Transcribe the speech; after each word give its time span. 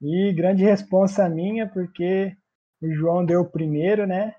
E 0.00 0.32
grande 0.32 0.64
responsa 0.64 1.28
minha, 1.28 1.68
porque 1.68 2.34
o 2.80 2.90
João 2.92 3.24
deu 3.24 3.42
o 3.42 3.50
primeiro, 3.50 4.06
né? 4.06 4.34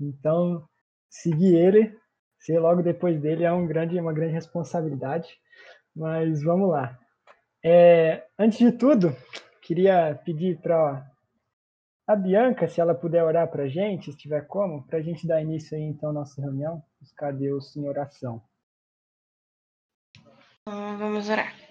Então, 0.00 0.66
seguir 1.10 1.54
ele, 1.54 1.94
ser 2.38 2.58
logo 2.58 2.82
depois 2.82 3.20
dele 3.20 3.44
é 3.44 3.52
um 3.52 3.66
grande, 3.66 4.00
uma 4.00 4.12
grande 4.12 4.32
responsabilidade. 4.32 5.28
Mas 5.94 6.42
vamos 6.42 6.70
lá. 6.70 6.98
É, 7.64 8.26
antes 8.38 8.58
de 8.58 8.72
tudo, 8.72 9.14
queria 9.62 10.18
pedir 10.24 10.60
para 10.60 11.06
a 12.06 12.16
Bianca, 12.16 12.66
se 12.66 12.80
ela 12.80 12.94
puder 12.94 13.22
orar 13.22 13.48
para 13.48 13.64
a 13.64 13.68
gente, 13.68 14.10
se 14.10 14.18
tiver 14.18 14.46
como, 14.46 14.84
para 14.86 14.98
a 14.98 15.02
gente 15.02 15.26
dar 15.26 15.40
início 15.40 15.76
aí, 15.76 15.84
então, 15.84 16.10
à 16.10 16.12
nossa 16.12 16.40
reunião, 16.40 16.82
buscar 17.00 17.32
Deus 17.32 17.76
em 17.76 17.86
oração. 17.86 18.42
Então, 20.62 20.98
vamos 20.98 21.28
orar. 21.28 21.61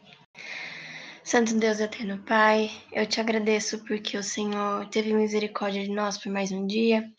Santo 1.31 1.55
Deus 1.55 1.80
eterno 1.80 2.21
Pai, 2.23 2.70
eu 2.91 3.08
te 3.08 3.21
agradeço 3.21 3.80
porque 3.85 4.17
o 4.17 4.22
Senhor 4.22 4.85
teve 4.89 5.13
misericórdia 5.13 5.81
de 5.81 5.89
nós 5.89 6.17
por 6.17 6.30
mais 6.30 6.52
um 6.52 6.67
dia. 6.67 7.09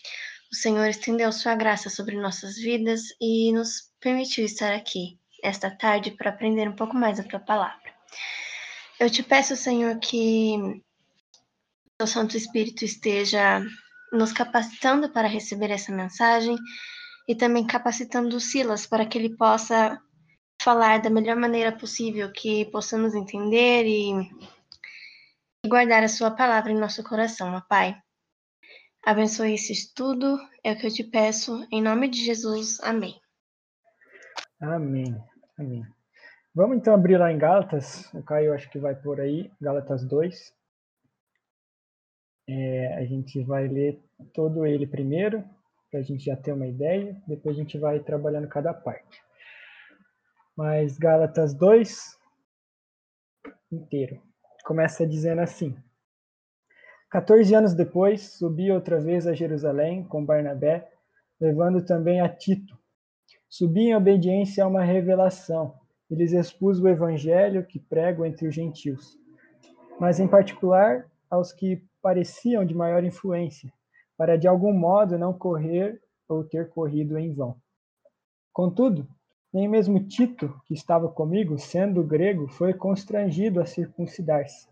O 0.53 0.55
Senhor 0.55 0.87
estendeu 0.87 1.33
sua 1.33 1.55
graça 1.55 1.89
sobre 1.89 2.21
nossas 2.21 2.57
vidas 2.57 3.05
e 3.19 3.51
nos 3.55 3.91
permitiu 3.99 4.45
estar 4.45 4.75
aqui 4.75 5.19
esta 5.43 5.71
tarde 5.71 6.11
para 6.11 6.29
aprender 6.29 6.69
um 6.69 6.77
pouco 6.77 6.95
mais 6.95 7.19
a 7.19 7.23
tua 7.23 7.41
palavra. 7.41 7.91
Eu 9.01 9.09
te 9.09 9.23
peço, 9.23 9.57
Senhor, 9.57 9.99
que 9.99 10.59
o 11.99 12.07
Santo 12.07 12.37
Espírito 12.37 12.85
esteja 12.85 13.65
nos 14.13 14.31
capacitando 14.31 15.11
para 15.11 15.27
receber 15.27 15.71
essa 15.71 15.91
mensagem 15.91 16.59
e 17.27 17.35
também 17.35 17.67
capacitando 17.67 18.37
o 18.37 18.41
Silas 18.41 18.87
para 18.87 19.07
que 19.07 19.17
ele 19.17 19.35
possa 19.39 19.99
falar 20.63 21.01
da 21.01 21.11
melhor 21.11 21.37
maneira 21.37 21.73
possível, 21.73 22.33
que 22.33 22.65
possamos 22.67 23.15
entender 23.15 23.85
e, 23.87 24.13
guardar 25.67 26.03
a 26.03 26.09
sua 26.09 26.31
palavra 26.31 26.73
em 26.73 26.79
nosso 26.79 27.03
coração, 27.05 27.55
ó 27.55 27.61
Pai. 27.61 27.97
Abençoe 29.05 29.55
esse 29.55 29.73
estudo, 29.73 30.39
é 30.63 30.73
o 30.73 30.79
que 30.79 30.87
eu 30.87 30.93
te 30.93 31.05
peço, 31.05 31.67
em 31.73 31.83
nome 31.83 32.09
de 32.09 32.25
Jesus. 32.25 32.81
Amém. 32.81 33.21
Amém. 34.61 35.17
Amém. 35.59 35.85
Vamos 36.55 36.77
então 36.77 36.95
abrir 36.95 37.17
lá 37.17 37.33
em 37.33 37.39
Gálatas. 37.39 38.13
O 38.15 38.23
Caio 38.23 38.53
acho 38.53 38.71
que 38.71 38.79
vai 38.79 38.95
por 38.95 39.21
aí, 39.21 39.51
Gálatas 39.61 40.05
2. 40.05 40.55
É, 42.49 42.95
a 42.97 43.05
gente 43.05 43.43
vai 43.43 43.67
ler 43.67 44.01
todo 44.33 44.67
ele 44.67 44.87
primeiro, 44.87 45.45
para 45.91 46.01
a 46.01 46.03
gente 46.03 46.25
já 46.25 46.37
ter 46.37 46.53
uma 46.53 46.67
ideia, 46.67 47.21
depois 47.27 47.57
a 47.57 47.61
gente 47.61 47.79
vai 47.79 47.99
trabalhando 48.01 48.49
cada 48.49 48.73
parte. 48.75 49.23
Mas 50.57 50.99
Gálatas 50.99 51.55
2 51.55 52.19
inteiro. 53.71 54.21
Começa 54.65 55.07
dizendo 55.07 55.41
assim: 55.41 55.77
14 57.11 57.55
anos 57.55 57.75
depois, 57.75 58.33
subi 58.33 58.71
outra 58.71 59.01
vez 59.01 59.27
a 59.27 59.33
Jerusalém 59.33 60.05
com 60.05 60.25
Barnabé, 60.25 60.91
levando 61.41 61.85
também 61.85 62.21
a 62.21 62.29
Tito. 62.29 62.79
Subi 63.49 63.89
em 63.89 63.95
obediência 63.95 64.65
a 64.65 64.67
uma 64.67 64.83
revelação. 64.83 65.75
E 66.11 66.15
lhes 66.15 66.33
expus 66.33 66.79
o 66.79 66.89
evangelho 66.89 67.65
que 67.65 67.79
prego 67.79 68.27
entre 68.27 68.47
os 68.47 68.55
gentios, 68.55 69.19
mas 69.99 70.21
em 70.21 70.29
particular 70.29 71.11
aos 71.31 71.53
que 71.53 71.83
pareciam 72.03 72.67
de 72.67 72.75
maior 72.75 73.03
influência, 73.03 73.73
para 74.15 74.37
de 74.37 74.47
algum 74.47 74.75
modo 74.75 75.17
não 75.17 75.33
correr 75.33 76.03
ou 76.29 76.45
ter 76.45 76.69
corrido 76.69 77.19
em 77.19 77.33
vão. 77.33 77.57
Contudo, 78.53 79.09
nem 79.53 79.69
mesmo 79.69 80.01
Tito, 80.01 80.59
que 80.65 80.73
estava 80.73 81.09
comigo, 81.09 81.59
sendo 81.59 82.03
grego, 82.03 82.49
foi 82.49 82.73
constrangido 82.73 83.61
a 83.61 83.67
circuncidar-se. 83.67 84.67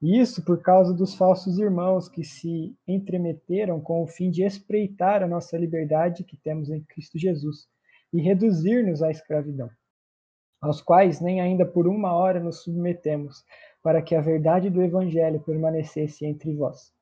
E 0.00 0.18
isso 0.18 0.42
por 0.44 0.62
causa 0.62 0.94
dos 0.94 1.14
falsos 1.14 1.58
irmãos 1.58 2.08
que 2.08 2.24
se 2.24 2.74
entremeteram 2.86 3.80
com 3.80 4.02
o 4.02 4.06
fim 4.06 4.30
de 4.30 4.44
espreitar 4.44 5.22
a 5.22 5.28
nossa 5.28 5.58
liberdade 5.58 6.24
que 6.24 6.38
temos 6.38 6.70
em 6.70 6.82
Cristo 6.84 7.18
Jesus 7.18 7.68
e 8.12 8.22
reduzir-nos 8.22 9.02
à 9.02 9.10
escravidão, 9.10 9.68
aos 10.62 10.80
quais 10.80 11.20
nem 11.20 11.40
ainda 11.40 11.66
por 11.66 11.86
uma 11.86 12.14
hora 12.14 12.40
nos 12.40 12.62
submetemos, 12.62 13.44
para 13.82 14.00
que 14.00 14.14
a 14.14 14.20
verdade 14.20 14.70
do 14.70 14.82
Evangelho 14.82 15.40
permanecesse 15.40 16.24
entre 16.24 16.54
vós. 16.54 16.92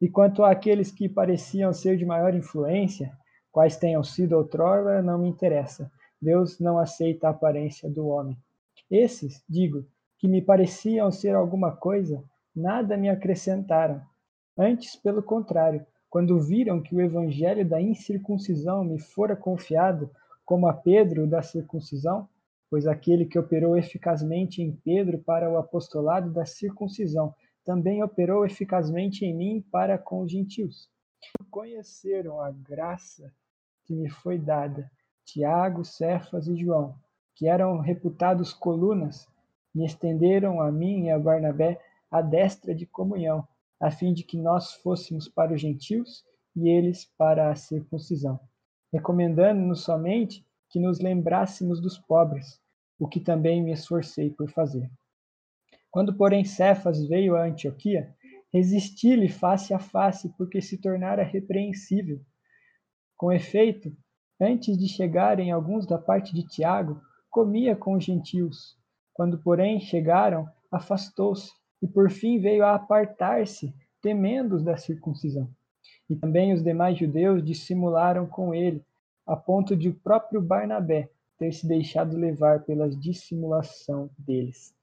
E 0.00 0.08
quanto 0.08 0.42
àqueles 0.42 0.90
que 0.90 1.08
pareciam 1.08 1.72
ser 1.72 1.96
de 1.96 2.04
maior 2.04 2.34
influência, 2.34 3.12
quais 3.52 3.76
tenham 3.76 4.02
sido 4.02 4.32
outrora, 4.32 5.00
não 5.00 5.18
me 5.18 5.28
interessa 5.28 5.90
Deus 6.24 6.58
não 6.58 6.78
aceita 6.78 7.26
a 7.26 7.30
aparência 7.32 7.88
do 7.88 8.06
homem. 8.06 8.34
Esses, 8.90 9.44
digo, 9.46 9.84
que 10.18 10.26
me 10.26 10.40
pareciam 10.40 11.12
ser 11.12 11.34
alguma 11.34 11.70
coisa, 11.76 12.24
nada 12.56 12.96
me 12.96 13.10
acrescentaram. 13.10 14.00
Antes, 14.56 14.96
pelo 14.96 15.22
contrário, 15.22 15.86
quando 16.08 16.40
viram 16.40 16.80
que 16.80 16.94
o 16.94 17.00
evangelho 17.02 17.68
da 17.68 17.78
incircuncisão 17.78 18.82
me 18.82 18.98
fora 18.98 19.36
confiado, 19.36 20.10
como 20.46 20.66
a 20.66 20.72
Pedro 20.72 21.26
da 21.26 21.42
circuncisão, 21.42 22.26
pois 22.70 22.86
aquele 22.86 23.26
que 23.26 23.38
operou 23.38 23.76
eficazmente 23.76 24.62
em 24.62 24.72
Pedro 24.72 25.18
para 25.18 25.50
o 25.50 25.58
apostolado 25.58 26.32
da 26.32 26.46
circuncisão, 26.46 27.34
também 27.62 28.02
operou 28.02 28.46
eficazmente 28.46 29.26
em 29.26 29.34
mim 29.34 29.64
para 29.70 29.98
com 29.98 30.20
os 30.22 30.32
gentios. 30.32 30.88
Conheceram 31.50 32.40
a 32.40 32.50
graça 32.50 33.30
que 33.84 33.94
me 33.94 34.08
foi 34.08 34.38
dada 34.38 34.90
Tiago, 35.24 35.84
Cefas 35.84 36.46
e 36.46 36.56
João, 36.56 36.94
que 37.34 37.48
eram 37.48 37.78
reputados 37.78 38.52
colunas, 38.52 39.26
me 39.74 39.84
estenderam 39.84 40.60
a 40.60 40.70
mim 40.70 41.06
e 41.06 41.10
a 41.10 41.18
Barnabé 41.18 41.80
a 42.10 42.22
destra 42.22 42.74
de 42.74 42.86
comunhão, 42.86 43.46
a 43.80 43.90
fim 43.90 44.14
de 44.14 44.22
que 44.22 44.38
nós 44.38 44.74
fôssemos 44.74 45.28
para 45.28 45.52
os 45.52 45.60
gentios 45.60 46.24
e 46.54 46.68
eles 46.68 47.04
para 47.18 47.50
a 47.50 47.56
circuncisão, 47.56 48.38
recomendando-nos 48.92 49.82
somente 49.82 50.46
que 50.70 50.78
nos 50.78 51.00
lembrássemos 51.00 51.80
dos 51.80 51.98
pobres, 51.98 52.60
o 52.98 53.08
que 53.08 53.20
também 53.20 53.62
me 53.62 53.72
esforcei 53.72 54.30
por 54.30 54.48
fazer. 54.48 54.90
Quando, 55.90 56.16
porém, 56.16 56.44
Cefas 56.44 57.04
veio 57.06 57.36
a 57.36 57.44
Antioquia, 57.44 58.14
resisti-lhe 58.52 59.28
face 59.28 59.74
a 59.74 59.78
face, 59.78 60.28
porque 60.36 60.60
se 60.60 60.78
tornara 60.78 61.24
repreensível. 61.24 62.20
Com 63.16 63.32
efeito, 63.32 63.96
Antes 64.40 64.76
de 64.76 64.88
chegarem 64.88 65.52
alguns 65.52 65.86
da 65.86 65.98
parte 65.98 66.34
de 66.34 66.42
Tiago, 66.46 67.00
comia 67.30 67.76
com 67.76 67.94
os 67.94 68.04
gentios. 68.04 68.76
Quando, 69.12 69.38
porém, 69.38 69.80
chegaram, 69.80 70.48
afastou-se 70.70 71.52
e 71.80 71.86
por 71.86 72.10
fim 72.10 72.38
veio 72.38 72.64
a 72.64 72.74
apartar-se, 72.74 73.74
temendo 74.02 74.56
os 74.56 74.64
da 74.64 74.76
circuncisão. 74.76 75.48
E 76.08 76.16
também 76.16 76.52
os 76.52 76.62
demais 76.62 76.98
judeus 76.98 77.44
dissimularam 77.44 78.26
com 78.26 78.54
ele, 78.54 78.84
a 79.26 79.36
ponto 79.36 79.76
de 79.76 79.88
o 79.88 79.94
próprio 79.94 80.40
Barnabé 80.40 81.08
ter 81.38 81.52
se 81.52 81.66
deixado 81.66 82.16
levar 82.16 82.64
pela 82.64 82.88
dissimulação 82.88 84.10
deles. 84.18 84.74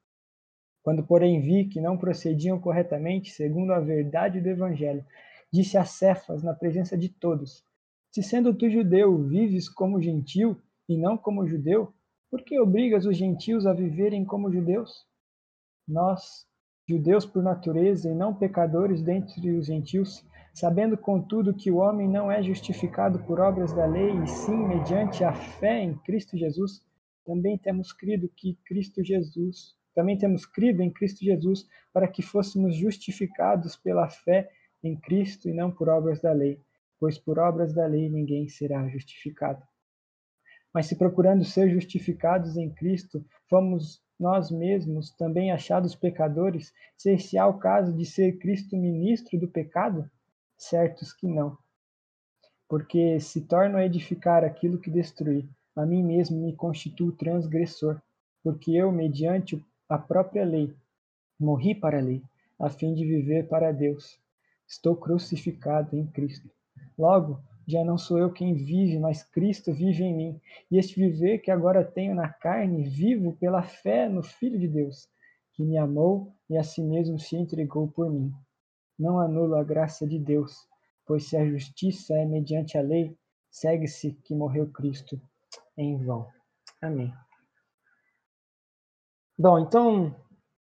Quando, 0.83 1.03
porém, 1.03 1.41
vi 1.41 1.65
que 1.65 1.79
não 1.79 1.97
procediam 1.97 2.59
corretamente 2.59 3.31
segundo 3.31 3.71
a 3.71 3.79
verdade 3.79 4.41
do 4.41 4.49
Evangelho, 4.49 5.05
disse 5.51 5.77
a 5.77 5.85
Cefas, 5.85 6.41
na 6.41 6.53
presença 6.53 6.97
de 6.97 7.09
todos: 7.09 7.63
se 8.11 8.21
sendo 8.21 8.53
tu 8.53 8.69
judeu, 8.69 9.17
vives 9.23 9.69
como 9.69 10.01
gentil 10.01 10.57
e 10.87 10.97
não 10.97 11.17
como 11.17 11.47
judeu, 11.47 11.93
por 12.29 12.41
que 12.41 12.59
obrigas 12.59 13.05
os 13.05 13.15
gentios 13.15 13.65
a 13.65 13.71
viverem 13.71 14.25
como 14.25 14.51
judeus? 14.51 15.05
Nós, 15.87 16.45
judeus 16.87 17.25
por 17.25 17.41
natureza 17.41 18.09
e 18.09 18.13
não 18.13 18.33
pecadores 18.33 19.01
dentre 19.01 19.51
os 19.51 19.67
gentios, 19.67 20.25
sabendo 20.53 20.97
contudo 20.97 21.53
que 21.53 21.71
o 21.71 21.77
homem 21.77 22.05
não 22.05 22.29
é 22.29 22.43
justificado 22.43 23.17
por 23.19 23.39
obras 23.39 23.71
da 23.71 23.85
lei, 23.85 24.11
e 24.11 24.27
sim 24.27 24.57
mediante 24.57 25.23
a 25.23 25.31
fé 25.31 25.81
em 25.81 25.97
Cristo 25.99 26.37
Jesus, 26.37 26.81
também 27.25 27.57
temos 27.57 27.93
crido 27.93 28.29
que 28.35 28.59
Cristo 28.65 29.01
Jesus, 29.01 29.73
também 29.95 30.17
temos 30.17 30.45
crido 30.45 30.81
em 30.81 30.91
Cristo 30.91 31.23
Jesus 31.23 31.65
para 31.93 32.09
que 32.09 32.21
fôssemos 32.21 32.75
justificados 32.75 33.77
pela 33.77 34.09
fé 34.09 34.51
em 34.83 34.99
Cristo 34.99 35.47
e 35.47 35.53
não 35.53 35.71
por 35.71 35.87
obras 35.87 36.19
da 36.19 36.33
lei 36.33 36.59
pois 37.01 37.17
por 37.17 37.39
obras 37.39 37.73
da 37.73 37.87
lei 37.87 38.07
ninguém 38.07 38.47
será 38.47 38.87
justificado. 38.87 39.59
Mas 40.71 40.85
se 40.85 40.95
procurando 40.95 41.43
ser 41.43 41.67
justificados 41.71 42.55
em 42.57 42.69
Cristo, 42.69 43.25
fomos 43.49 43.99
nós 44.19 44.51
mesmos 44.51 45.09
também 45.09 45.51
achados 45.51 45.95
pecadores, 45.95 46.71
ser-se-á 46.95 47.47
o 47.47 47.57
caso 47.57 47.91
de 47.91 48.05
ser 48.05 48.37
Cristo 48.37 48.77
ministro 48.77 49.39
do 49.39 49.47
pecado? 49.47 50.07
Certos 50.55 51.11
que 51.11 51.25
não. 51.25 51.57
Porque 52.69 53.19
se 53.19 53.41
torno 53.41 53.77
a 53.77 53.85
edificar 53.85 54.43
aquilo 54.43 54.77
que 54.77 54.91
destruí, 54.91 55.49
a 55.75 55.87
mim 55.87 56.03
mesmo 56.03 56.39
me 56.39 56.55
constituo 56.55 57.11
transgressor, 57.11 57.99
porque 58.43 58.73
eu, 58.73 58.91
mediante 58.91 59.59
a 59.89 59.97
própria 59.97 60.45
lei, 60.45 60.71
morri 61.39 61.73
para 61.73 61.97
a 61.97 62.01
lei, 62.01 62.21
a 62.59 62.69
fim 62.69 62.93
de 62.93 63.03
viver 63.03 63.47
para 63.47 63.73
Deus. 63.73 64.19
Estou 64.67 64.95
crucificado 64.95 65.97
em 65.97 66.05
Cristo. 66.05 66.47
Logo, 66.97 67.41
já 67.67 67.83
não 67.83 67.97
sou 67.97 68.17
eu 68.17 68.31
quem 68.31 68.53
vive, 68.53 68.99
mas 68.99 69.23
Cristo 69.23 69.73
vive 69.73 70.03
em 70.03 70.15
mim. 70.15 70.41
E 70.69 70.77
este 70.77 70.99
viver 70.99 71.39
que 71.39 71.51
agora 71.51 71.83
tenho 71.83 72.15
na 72.15 72.29
carne, 72.29 72.83
vivo 72.83 73.33
pela 73.37 73.61
fé 73.61 74.09
no 74.09 74.23
Filho 74.23 74.59
de 74.59 74.67
Deus, 74.67 75.07
que 75.53 75.63
me 75.63 75.77
amou 75.77 76.33
e 76.49 76.57
a 76.57 76.63
si 76.63 76.81
mesmo 76.81 77.17
se 77.19 77.35
entregou 77.35 77.87
por 77.87 78.09
mim. 78.09 78.33
Não 78.97 79.19
anulo 79.19 79.55
a 79.55 79.63
graça 79.63 80.05
de 80.05 80.19
Deus, 80.19 80.67
pois 81.05 81.25
se 81.25 81.37
a 81.37 81.45
justiça 81.45 82.13
é 82.15 82.25
mediante 82.25 82.77
a 82.77 82.81
lei, 82.81 83.15
segue-se 83.49 84.13
que 84.23 84.35
morreu 84.35 84.69
Cristo 84.71 85.19
em 85.77 85.97
vão. 85.97 86.27
Amém. 86.81 87.13
Bom, 89.37 89.59
então, 89.59 90.15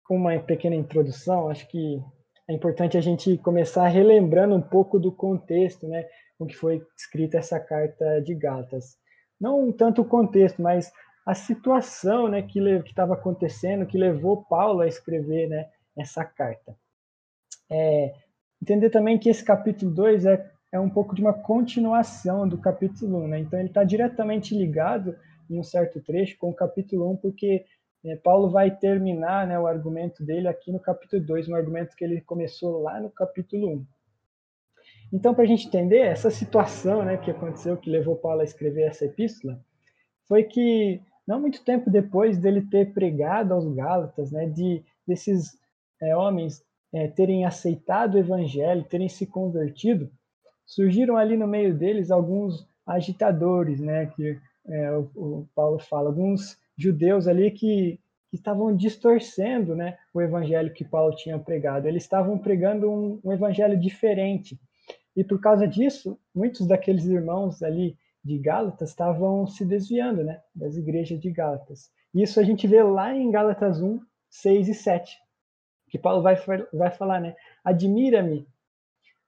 uma 0.08 0.38
pequena 0.38 0.76
introdução, 0.76 1.48
acho 1.48 1.66
que 1.68 2.02
é 2.48 2.52
importante 2.52 2.96
a 2.96 3.00
gente 3.00 3.38
começar 3.38 3.86
relembrando 3.88 4.54
um 4.54 4.60
pouco 4.60 4.98
do 4.98 5.12
contexto, 5.12 5.86
né, 5.86 6.06
com 6.38 6.46
que 6.46 6.56
foi 6.56 6.84
escrita 6.96 7.38
essa 7.38 7.60
carta 7.60 8.20
de 8.20 8.34
Gálatas. 8.34 8.96
Não 9.40 9.72
tanto 9.72 10.02
o 10.02 10.04
contexto, 10.04 10.60
mas 10.60 10.92
a 11.24 11.34
situação, 11.34 12.28
né, 12.28 12.42
que 12.42 12.60
estava 12.84 13.14
acontecendo, 13.14 13.86
que 13.86 13.96
levou 13.96 14.44
Paulo 14.44 14.80
a 14.80 14.88
escrever, 14.88 15.48
né, 15.48 15.68
essa 15.96 16.24
carta. 16.24 16.76
É, 17.70 18.12
entender 18.60 18.90
também 18.90 19.18
que 19.18 19.28
esse 19.28 19.44
capítulo 19.44 19.90
2 19.92 20.26
é, 20.26 20.50
é 20.72 20.80
um 20.80 20.90
pouco 20.90 21.14
de 21.14 21.22
uma 21.22 21.32
continuação 21.32 22.48
do 22.48 22.58
capítulo 22.58 23.24
1, 23.24 23.28
né? 23.28 23.38
Então 23.40 23.58
ele 23.58 23.68
está 23.68 23.84
diretamente 23.84 24.56
ligado 24.56 25.16
em 25.48 25.58
um 25.58 25.62
certo 25.62 26.00
trecho 26.00 26.36
com 26.38 26.50
o 26.50 26.54
capítulo 26.54 27.10
1, 27.12 27.16
porque 27.16 27.46
é, 27.56 27.64
Paulo 28.22 28.50
vai 28.50 28.70
terminar 28.70 29.46
né, 29.46 29.58
o 29.58 29.66
argumento 29.66 30.24
dele 30.24 30.48
aqui 30.48 30.72
no 30.72 30.80
capítulo 30.80 31.22
2, 31.24 31.48
um 31.48 31.54
argumento 31.54 31.94
que 31.94 32.04
ele 32.04 32.20
começou 32.20 32.82
lá 32.82 33.00
no 33.00 33.08
capítulo 33.08 33.68
1. 33.76 33.86
Então, 35.12 35.34
para 35.34 35.44
a 35.44 35.46
gente 35.46 35.68
entender 35.68 35.98
essa 35.98 36.30
situação 36.30 37.04
né, 37.04 37.16
que 37.16 37.30
aconteceu, 37.30 37.76
que 37.76 37.90
levou 37.90 38.16
Paulo 38.16 38.40
a 38.40 38.44
escrever 38.44 38.82
essa 38.82 39.04
epístola, 39.04 39.60
foi 40.26 40.42
que, 40.44 41.00
não 41.26 41.40
muito 41.40 41.62
tempo 41.62 41.90
depois 41.90 42.38
dele 42.38 42.62
ter 42.62 42.92
pregado 42.92 43.54
aos 43.54 43.72
Gálatas, 43.72 44.32
né, 44.32 44.46
de 44.46 44.82
desses 45.06 45.56
é, 46.00 46.16
homens 46.16 46.64
é, 46.92 47.06
terem 47.08 47.44
aceitado 47.44 48.14
o 48.14 48.18
evangelho, 48.18 48.84
terem 48.84 49.08
se 49.08 49.26
convertido, 49.26 50.10
surgiram 50.66 51.16
ali 51.16 51.36
no 51.36 51.46
meio 51.46 51.76
deles 51.76 52.10
alguns 52.10 52.66
agitadores, 52.86 53.80
né, 53.80 54.06
que 54.06 54.38
é, 54.66 54.92
o, 54.92 55.10
o 55.14 55.48
Paulo 55.54 55.78
fala, 55.78 56.08
alguns 56.08 56.56
judeus 56.76 57.26
ali 57.26 57.50
que, 57.50 58.00
que 58.30 58.36
estavam 58.36 58.74
distorcendo 58.74 59.74
né, 59.74 59.98
o 60.12 60.20
evangelho 60.20 60.72
que 60.72 60.84
Paulo 60.84 61.14
tinha 61.14 61.38
pregado. 61.38 61.86
Eles 61.86 62.02
estavam 62.02 62.38
pregando 62.38 62.90
um, 62.90 63.20
um 63.24 63.32
evangelho 63.32 63.78
diferente. 63.78 64.58
E 65.14 65.22
por 65.22 65.40
causa 65.40 65.66
disso, 65.66 66.18
muitos 66.34 66.66
daqueles 66.66 67.04
irmãos 67.04 67.62
ali 67.62 67.96
de 68.24 68.38
Gálatas 68.38 68.90
estavam 68.90 69.46
se 69.46 69.64
desviando 69.64 70.22
né, 70.22 70.40
das 70.54 70.76
igrejas 70.76 71.20
de 71.20 71.30
Gálatas. 71.30 71.90
Isso 72.14 72.38
a 72.38 72.42
gente 72.42 72.66
vê 72.66 72.82
lá 72.82 73.14
em 73.14 73.30
Gálatas 73.30 73.80
1, 73.80 74.00
6 74.30 74.68
e 74.68 74.74
7, 74.74 75.18
que 75.90 75.98
Paulo 75.98 76.22
vai, 76.22 76.36
vai 76.72 76.90
falar, 76.90 77.20
né? 77.20 77.34
Admira-me 77.64 78.46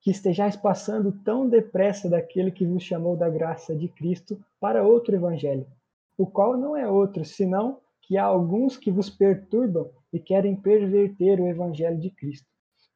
que 0.01 0.11
estejais 0.11 0.55
passando 0.55 1.13
tão 1.25 1.49
depressa 1.49 2.09
daquele 2.09 2.51
que 2.51 2.67
vos 2.67 2.83
chamou 2.83 3.17
da 3.17 3.29
graça 3.29 3.75
de 3.75 3.89
Cristo 3.89 4.39
para 4.61 4.83
outro 4.83 5.15
evangelho, 5.15 5.67
o 6.17 6.27
qual 6.27 6.57
não 6.57 6.77
é 6.77 6.89
outro, 6.89 7.25
senão 7.25 7.81
que 8.03 8.17
há 8.17 8.25
alguns 8.25 8.77
que 8.77 8.91
vos 8.91 9.09
perturbam 9.11 9.91
e 10.13 10.21
querem 10.21 10.55
perverter 10.55 11.41
o 11.41 11.49
evangelho 11.49 11.99
de 11.99 12.11
Cristo. 12.11 12.47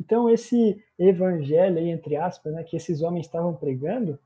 Então, 0.00 0.30
esse 0.30 0.80
evangelho, 0.98 1.78
entre 1.78 2.16
aspas, 2.16 2.52
né, 2.52 2.62
que 2.62 2.76
esses 2.76 3.02
homens 3.02 3.26
estavam 3.26 3.54
pregando, 3.54 4.18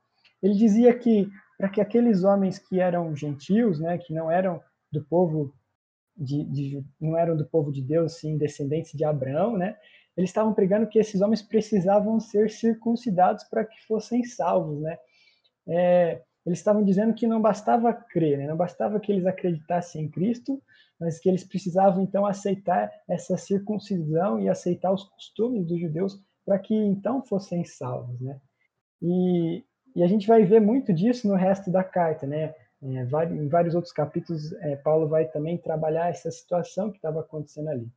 ele 0.43 0.55
dizia 0.55 0.93
que 0.93 1.29
para 1.57 1.69
que 1.69 1.81
aqueles 1.81 2.25
homens 2.25 2.59
que 2.59 2.81
eram 2.81 3.15
gentios, 3.15 3.79
né, 3.79 3.97
que 3.97 4.13
não 4.13 4.31
eram 4.31 4.61
do 4.91 5.03
povo 5.05 5.55
de, 6.17 6.45
de, 6.45 6.85
não 7.01 7.17
eram 7.17 7.37
do 7.37 7.47
povo 7.47 7.73
de 7.73 7.81
Deus, 7.81 8.15
sim, 8.15 8.37
descendentes 8.37 8.93
de 8.93 9.05
Abraão, 9.05 9.57
né, 9.57 9.77
eles 10.17 10.29
estavam 10.29 10.53
pregando 10.53 10.87
que 10.87 10.99
esses 10.99 11.21
homens 11.23 11.41
precisavam 11.41 12.21
ser 12.21 12.51
circuncidados 12.51 13.45
para 13.45 13.65
que 13.65 13.81
fossem 13.87 14.25
salvos, 14.25 14.81
né. 14.81 14.99
É, 15.67 16.23
eles 16.45 16.59
estavam 16.59 16.83
dizendo 16.83 17.15
que 17.15 17.27
não 17.27 17.41
bastava 17.41 17.93
crer, 17.93 18.39
né? 18.39 18.47
não 18.47 18.57
bastava 18.57 18.99
que 18.99 19.13
eles 19.13 19.27
acreditassem 19.27 20.05
em 20.05 20.11
Cristo, 20.11 20.61
mas 20.99 21.19
que 21.19 21.29
eles 21.29 21.45
precisavam 21.45 22.03
então 22.03 22.27
aceitar 22.27 22.91
essa 23.09 23.37
circuncisão 23.37 24.41
e 24.41 24.49
aceitar 24.49 24.93
os 24.93 25.05
costumes 25.05 25.67
dos 25.67 25.81
judeus 25.81 26.21
para 26.45 26.59
que 26.59 26.75
então 26.75 27.23
fossem 27.23 27.65
salvos, 27.65 28.21
né? 28.21 28.41
E, 29.01 29.65
e, 29.97 30.03
a 30.03 30.07
gente 30.07 30.27
vai 30.27 30.45
ver 30.45 30.61
muito 30.61 30.93
disso 30.93 31.27
no 31.27 31.35
resto 31.35 31.71
da 31.71 31.83
carta, 31.83 32.27
né? 32.27 32.55
É, 32.83 32.87
em 33.33 33.49
vários 33.49 33.75
outros 33.75 33.93
capítulos, 33.93 34.53
é, 34.55 34.77
Paulo 34.77 35.09
vai 35.09 35.27
também 35.27 35.57
trabalhar 35.57 36.09
essa 36.09 36.31
situação 36.31 36.91
que 36.91 36.99
estava 36.99 37.21
acontecendo 37.21 37.69
ali. 37.69 37.89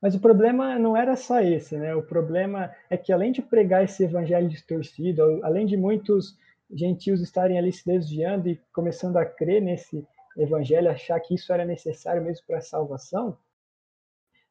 Mas 0.00 0.14
o 0.14 0.20
problema 0.20 0.78
não 0.78 0.96
era 0.96 1.16
só 1.16 1.40
esse, 1.40 1.76
né? 1.76 1.94
O 1.94 2.02
problema 2.02 2.70
é 2.90 2.96
que 2.96 3.12
além 3.12 3.32
de 3.32 3.40
pregar 3.40 3.84
esse 3.84 4.04
evangelho 4.04 4.48
distorcido, 4.48 5.40
além 5.42 5.64
de 5.64 5.76
muitos 5.76 6.36
gentios 6.74 7.20
estarem 7.20 7.58
ali 7.58 7.72
se 7.72 7.84
desviando 7.86 8.48
e 8.48 8.60
começando 8.72 9.16
a 9.16 9.24
crer 9.24 9.62
nesse 9.62 10.06
evangelho, 10.36 10.90
achar 10.90 11.18
que 11.20 11.34
isso 11.34 11.52
era 11.52 11.64
necessário 11.64 12.22
mesmo 12.22 12.44
para 12.46 12.58
a 12.58 12.62
salvação. 12.62 13.38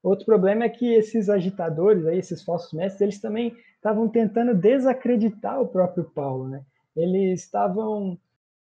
Outro 0.01 0.25
problema 0.25 0.65
é 0.65 0.69
que 0.69 0.93
esses 0.93 1.29
agitadores, 1.29 2.05
aí, 2.05 2.17
esses 2.17 2.43
falsos 2.43 2.73
mestres, 2.73 3.01
eles 3.01 3.21
também 3.21 3.55
estavam 3.75 4.09
tentando 4.09 4.53
desacreditar 4.53 5.61
o 5.61 5.67
próprio 5.67 6.03
Paulo, 6.03 6.49
né? 6.49 6.63
Eles 6.95 7.41
estavam 7.41 8.17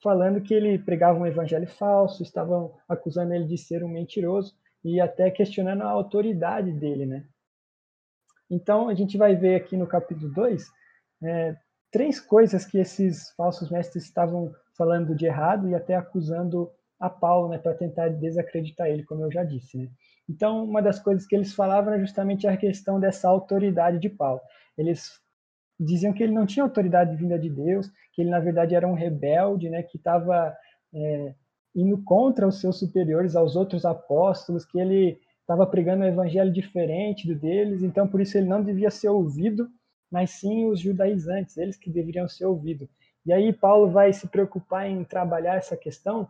falando 0.02 0.40
que 0.40 0.54
ele 0.54 0.78
pregava 0.78 1.18
um 1.18 1.26
evangelho 1.26 1.66
falso, 1.66 2.22
estavam 2.22 2.74
acusando 2.88 3.34
ele 3.34 3.44
de 3.44 3.58
ser 3.58 3.82
um 3.82 3.88
mentiroso 3.88 4.54
e 4.84 5.00
até 5.00 5.30
questionando 5.30 5.82
a 5.82 5.90
autoridade 5.90 6.72
dele, 6.72 7.06
né? 7.06 7.24
Então, 8.50 8.88
a 8.88 8.94
gente 8.94 9.18
vai 9.18 9.34
ver 9.34 9.56
aqui 9.56 9.76
no 9.76 9.86
capítulo 9.86 10.32
2 10.32 10.70
é, 11.22 11.56
três 11.90 12.20
coisas 12.20 12.64
que 12.64 12.78
esses 12.78 13.30
falsos 13.30 13.70
mestres 13.70 14.04
estavam 14.04 14.52
falando 14.76 15.14
de 15.14 15.26
errado 15.26 15.68
e 15.68 15.74
até 15.74 15.94
acusando 15.94 16.70
a 16.98 17.10
Paulo, 17.10 17.48
né, 17.48 17.58
para 17.58 17.74
tentar 17.74 18.08
desacreditar 18.08 18.88
ele, 18.88 19.04
como 19.04 19.22
eu 19.22 19.30
já 19.30 19.44
disse, 19.44 19.76
né? 19.76 19.88
Então, 20.28 20.64
uma 20.64 20.82
das 20.82 20.98
coisas 20.98 21.26
que 21.26 21.36
eles 21.36 21.54
falavam 21.54 21.92
era 21.92 22.00
justamente 22.00 22.46
a 22.46 22.56
questão 22.56 22.98
dessa 22.98 23.28
autoridade 23.28 23.98
de 23.98 24.08
Paulo. 24.08 24.40
Eles 24.76 25.20
diziam 25.78 26.12
que 26.12 26.22
ele 26.22 26.32
não 26.32 26.46
tinha 26.46 26.64
autoridade 26.64 27.14
vinda 27.16 27.38
de 27.38 27.50
Deus, 27.50 27.86
que 28.12 28.22
ele 28.22 28.30
na 28.30 28.40
verdade 28.40 28.74
era 28.74 28.88
um 28.88 28.94
rebelde, 28.94 29.68
né, 29.68 29.82
que 29.82 29.98
estava 29.98 30.56
é, 30.92 31.34
indo 31.74 32.02
contra 32.02 32.48
os 32.48 32.60
seus 32.60 32.78
superiores, 32.78 33.36
aos 33.36 33.54
outros 33.54 33.84
apóstolos, 33.84 34.64
que 34.64 34.78
ele 34.78 35.20
estava 35.40 35.66
pregando 35.66 36.02
um 36.02 36.08
evangelho 36.08 36.52
diferente 36.52 37.26
do 37.26 37.38
deles, 37.38 37.82
então 37.82 38.08
por 38.08 38.20
isso 38.20 38.36
ele 38.36 38.48
não 38.48 38.62
devia 38.62 38.90
ser 38.90 39.08
ouvido 39.10 39.68
mas 40.10 40.30
sim 40.30 40.66
os 40.66 40.80
judaizantes, 40.80 41.56
eles 41.56 41.76
que 41.76 41.90
deveriam 41.90 42.28
ser 42.28 42.46
ouvidos. 42.46 42.88
E 43.24 43.32
aí 43.32 43.52
Paulo 43.52 43.90
vai 43.90 44.12
se 44.12 44.28
preocupar 44.28 44.88
em 44.88 45.02
trabalhar 45.04 45.56
essa 45.56 45.76
questão 45.76 46.28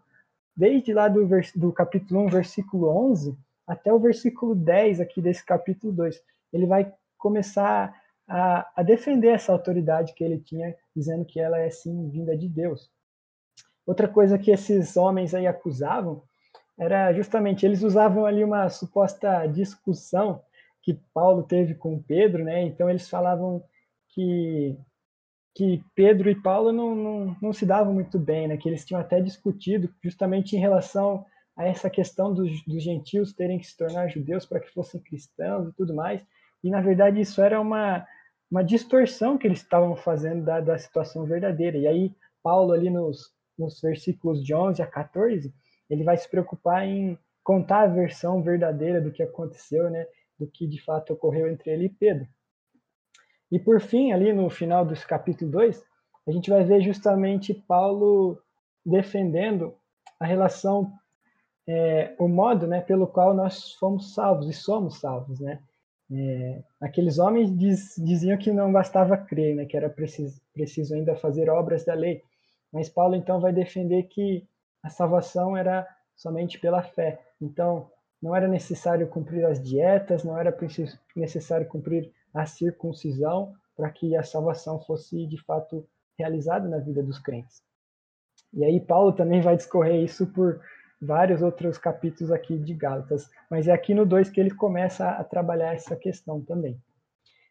desde 0.57 0.95
lá 0.95 1.09
do, 1.09 1.29
do 1.55 1.73
capítulo 1.73 2.23
1, 2.23 2.29
versículo 2.29 2.89
11, 3.11 3.37
até 3.67 3.93
o 3.93 3.99
versículo 3.99 4.55
10 4.55 5.01
aqui 5.01 5.21
desse 5.21 5.45
capítulo 5.45 5.93
2. 5.93 6.19
Ele 6.53 6.67
vai 6.67 6.91
começar 7.19 7.95
a, 8.27 8.67
a, 8.75 8.83
defender 8.83 9.29
essa 9.29 9.53
autoridade 9.53 10.15
que 10.15 10.25
ele 10.25 10.39
tinha, 10.39 10.75
dizendo 10.95 11.25
que 11.25 11.39
ela 11.39 11.59
é 11.59 11.69
sim 11.69 12.09
vinda 12.09 12.37
de 12.37 12.49
Deus. 12.49 12.91
Outra 13.87 14.09
coisa 14.09 14.39
que 14.39 14.51
esses 14.51 14.97
homens 14.97 15.35
aí 15.35 15.47
acusavam 15.47 16.23
era 16.79 17.13
justamente 17.13 17.65
eles 17.65 17.83
usavam 17.83 18.27
ali 18.27 18.43
uma 18.43 18.69
suposta 18.69 19.47
discussão 19.47 20.43
que 20.87 20.95
Paulo 21.13 21.43
teve 21.43 21.75
com 21.75 22.01
Pedro, 22.01 22.45
né? 22.45 22.63
Então 22.63 22.89
eles 22.89 23.11
falavam 23.11 23.61
que 24.11 24.79
que 25.53 25.83
Pedro 25.95 26.29
e 26.31 26.35
Paulo 26.35 26.71
não, 26.71 26.95
não, 26.95 27.37
não 27.41 27.53
se 27.53 27.65
davam 27.65 27.93
muito 27.93 28.19
bem, 28.19 28.47
né? 28.47 28.57
Que 28.57 28.69
eles 28.69 28.85
tinham 28.85 29.01
até 29.01 29.21
discutido 29.21 29.93
justamente 30.05 30.55
em 30.55 30.61
relação 30.61 31.25
a 31.57 31.65
essa 31.67 31.91
questão 31.91 32.33
dos, 32.33 32.63
dos 32.67 32.83
gentios 32.83 33.33
terem 33.33 33.59
que 33.59 33.67
se 33.67 33.77
tornar 33.77 34.09
judeus 34.09 34.45
para 34.47 34.61
que 34.61 34.71
fossem 34.73 35.01
cristãos 35.01 35.71
e 35.71 35.73
tudo 35.73 35.93
mais. 35.93 36.25
E 36.63 36.71
na 36.71 36.81
verdade 36.81 37.21
isso 37.21 37.43
era 37.43 37.61
uma 37.61 38.07
uma 38.49 38.63
distorção 38.63 39.37
que 39.37 39.49
eles 39.49 39.59
estavam 39.59 39.97
fazendo 39.97 40.45
da, 40.45 40.61
da 40.61 40.79
situação 40.79 41.25
verdadeira. 41.25 41.77
E 41.77 41.89
aí 41.89 42.15
Paulo 42.45 42.73
ali 42.73 42.89
nos, 42.89 43.33
nos 43.59 43.81
versículos 43.81 44.45
de 44.45 44.55
11 44.55 44.81
a 44.81 44.87
14, 44.87 45.53
ele 45.91 46.05
vai 46.05 46.17
se 46.17 46.31
preocupar 46.31 46.87
em 46.87 47.19
contar 47.43 47.83
a 47.83 47.87
versão 47.89 48.41
verdadeira 48.41 49.01
do 49.01 49.11
que 49.11 49.23
aconteceu, 49.23 49.91
né? 49.91 50.07
Do 50.39 50.47
que 50.47 50.67
de 50.67 50.83
fato 50.83 51.13
ocorreu 51.13 51.49
entre 51.49 51.71
ele 51.71 51.87
e 51.87 51.91
Pedro. 51.91 52.27
E 53.51 53.59
por 53.59 53.81
fim, 53.81 54.13
ali 54.13 54.33
no 54.33 54.51
final 54.51 54.85
dos 54.85 55.05
capítulo 55.05 55.51
2, 55.53 55.85
a 56.27 56.33
gente 56.33 56.51
vai 56.51 56.65
ver 56.65 56.81
justamente 56.81 57.55
Paulo 57.55 58.39
defendendo 58.85 59.75
a 60.19 60.27
relação, 60.27 60.93
é, 61.67 62.15
o 62.19 62.27
modo 62.27 62.67
né, 62.67 62.81
pelo 62.81 63.07
qual 63.07 63.35
nós 63.35 63.73
fomos 63.75 64.15
salvos 64.15 64.49
e 64.49 64.53
somos 64.53 64.99
salvos. 64.99 65.41
Né? 65.41 65.61
É, 66.11 66.63
aqueles 66.81 67.19
homens 67.19 67.57
diz, 67.57 67.95
diziam 67.99 68.37
que 68.37 68.53
não 68.53 68.73
bastava 68.73 69.17
crer, 69.17 69.55
né, 69.55 69.65
que 69.65 69.77
era 69.77 69.89
preciso, 69.89 70.41
preciso 70.53 70.95
ainda 70.95 71.15
fazer 71.15 71.49
obras 71.49 71.85
da 71.85 71.95
lei. 71.95 72.23
Mas 72.73 72.89
Paulo 72.89 73.15
então 73.15 73.41
vai 73.41 73.53
defender 73.53 74.05
que 74.05 74.47
a 74.83 74.91
salvação 74.91 75.57
era 75.57 75.87
somente 76.17 76.59
pela 76.59 76.83
fé. 76.83 77.21
Então, 77.41 77.91
não 78.23 78.35
era 78.35 78.49
necessário 78.49 79.07
cumprir 79.09 79.45
as 79.45 79.63
dietas, 79.63 80.25
não 80.25 80.39
era 80.39 80.57
necessário 81.15 81.67
cumprir 81.67 82.13
a 82.33 82.47
circuncisão 82.47 83.53
para 83.77 83.91
que 83.91 84.17
a 84.17 84.23
salvação 84.23 84.81
fosse 84.81 85.27
de 85.27 85.43
fato 85.45 85.87
realizada 86.19 86.69
na 86.69 86.79
vida 86.79 87.03
dos 87.03 87.19
crentes. 87.19 87.63
E 88.53 88.65
aí 88.65 88.81
Paulo 88.81 89.13
também 89.13 89.41
vai 89.41 89.57
discorrer 89.57 90.03
isso 90.03 90.27
por 90.27 90.61
vários 91.01 91.43
outros 91.43 91.77
capítulos 91.77 92.33
aqui 92.33 92.59
de 92.59 92.75
Gálatas, 92.75 93.29
mas 93.51 93.69
é 93.69 93.73
aqui 93.73 93.95
no 93.95 94.07
2 94.07 94.31
que 94.31 94.41
ele 94.41 94.51
começa 94.51 95.09
a 95.09 95.23
trabalhar 95.23 95.75
essa 95.75 95.95
questão 95.95 96.41
também. 96.43 96.81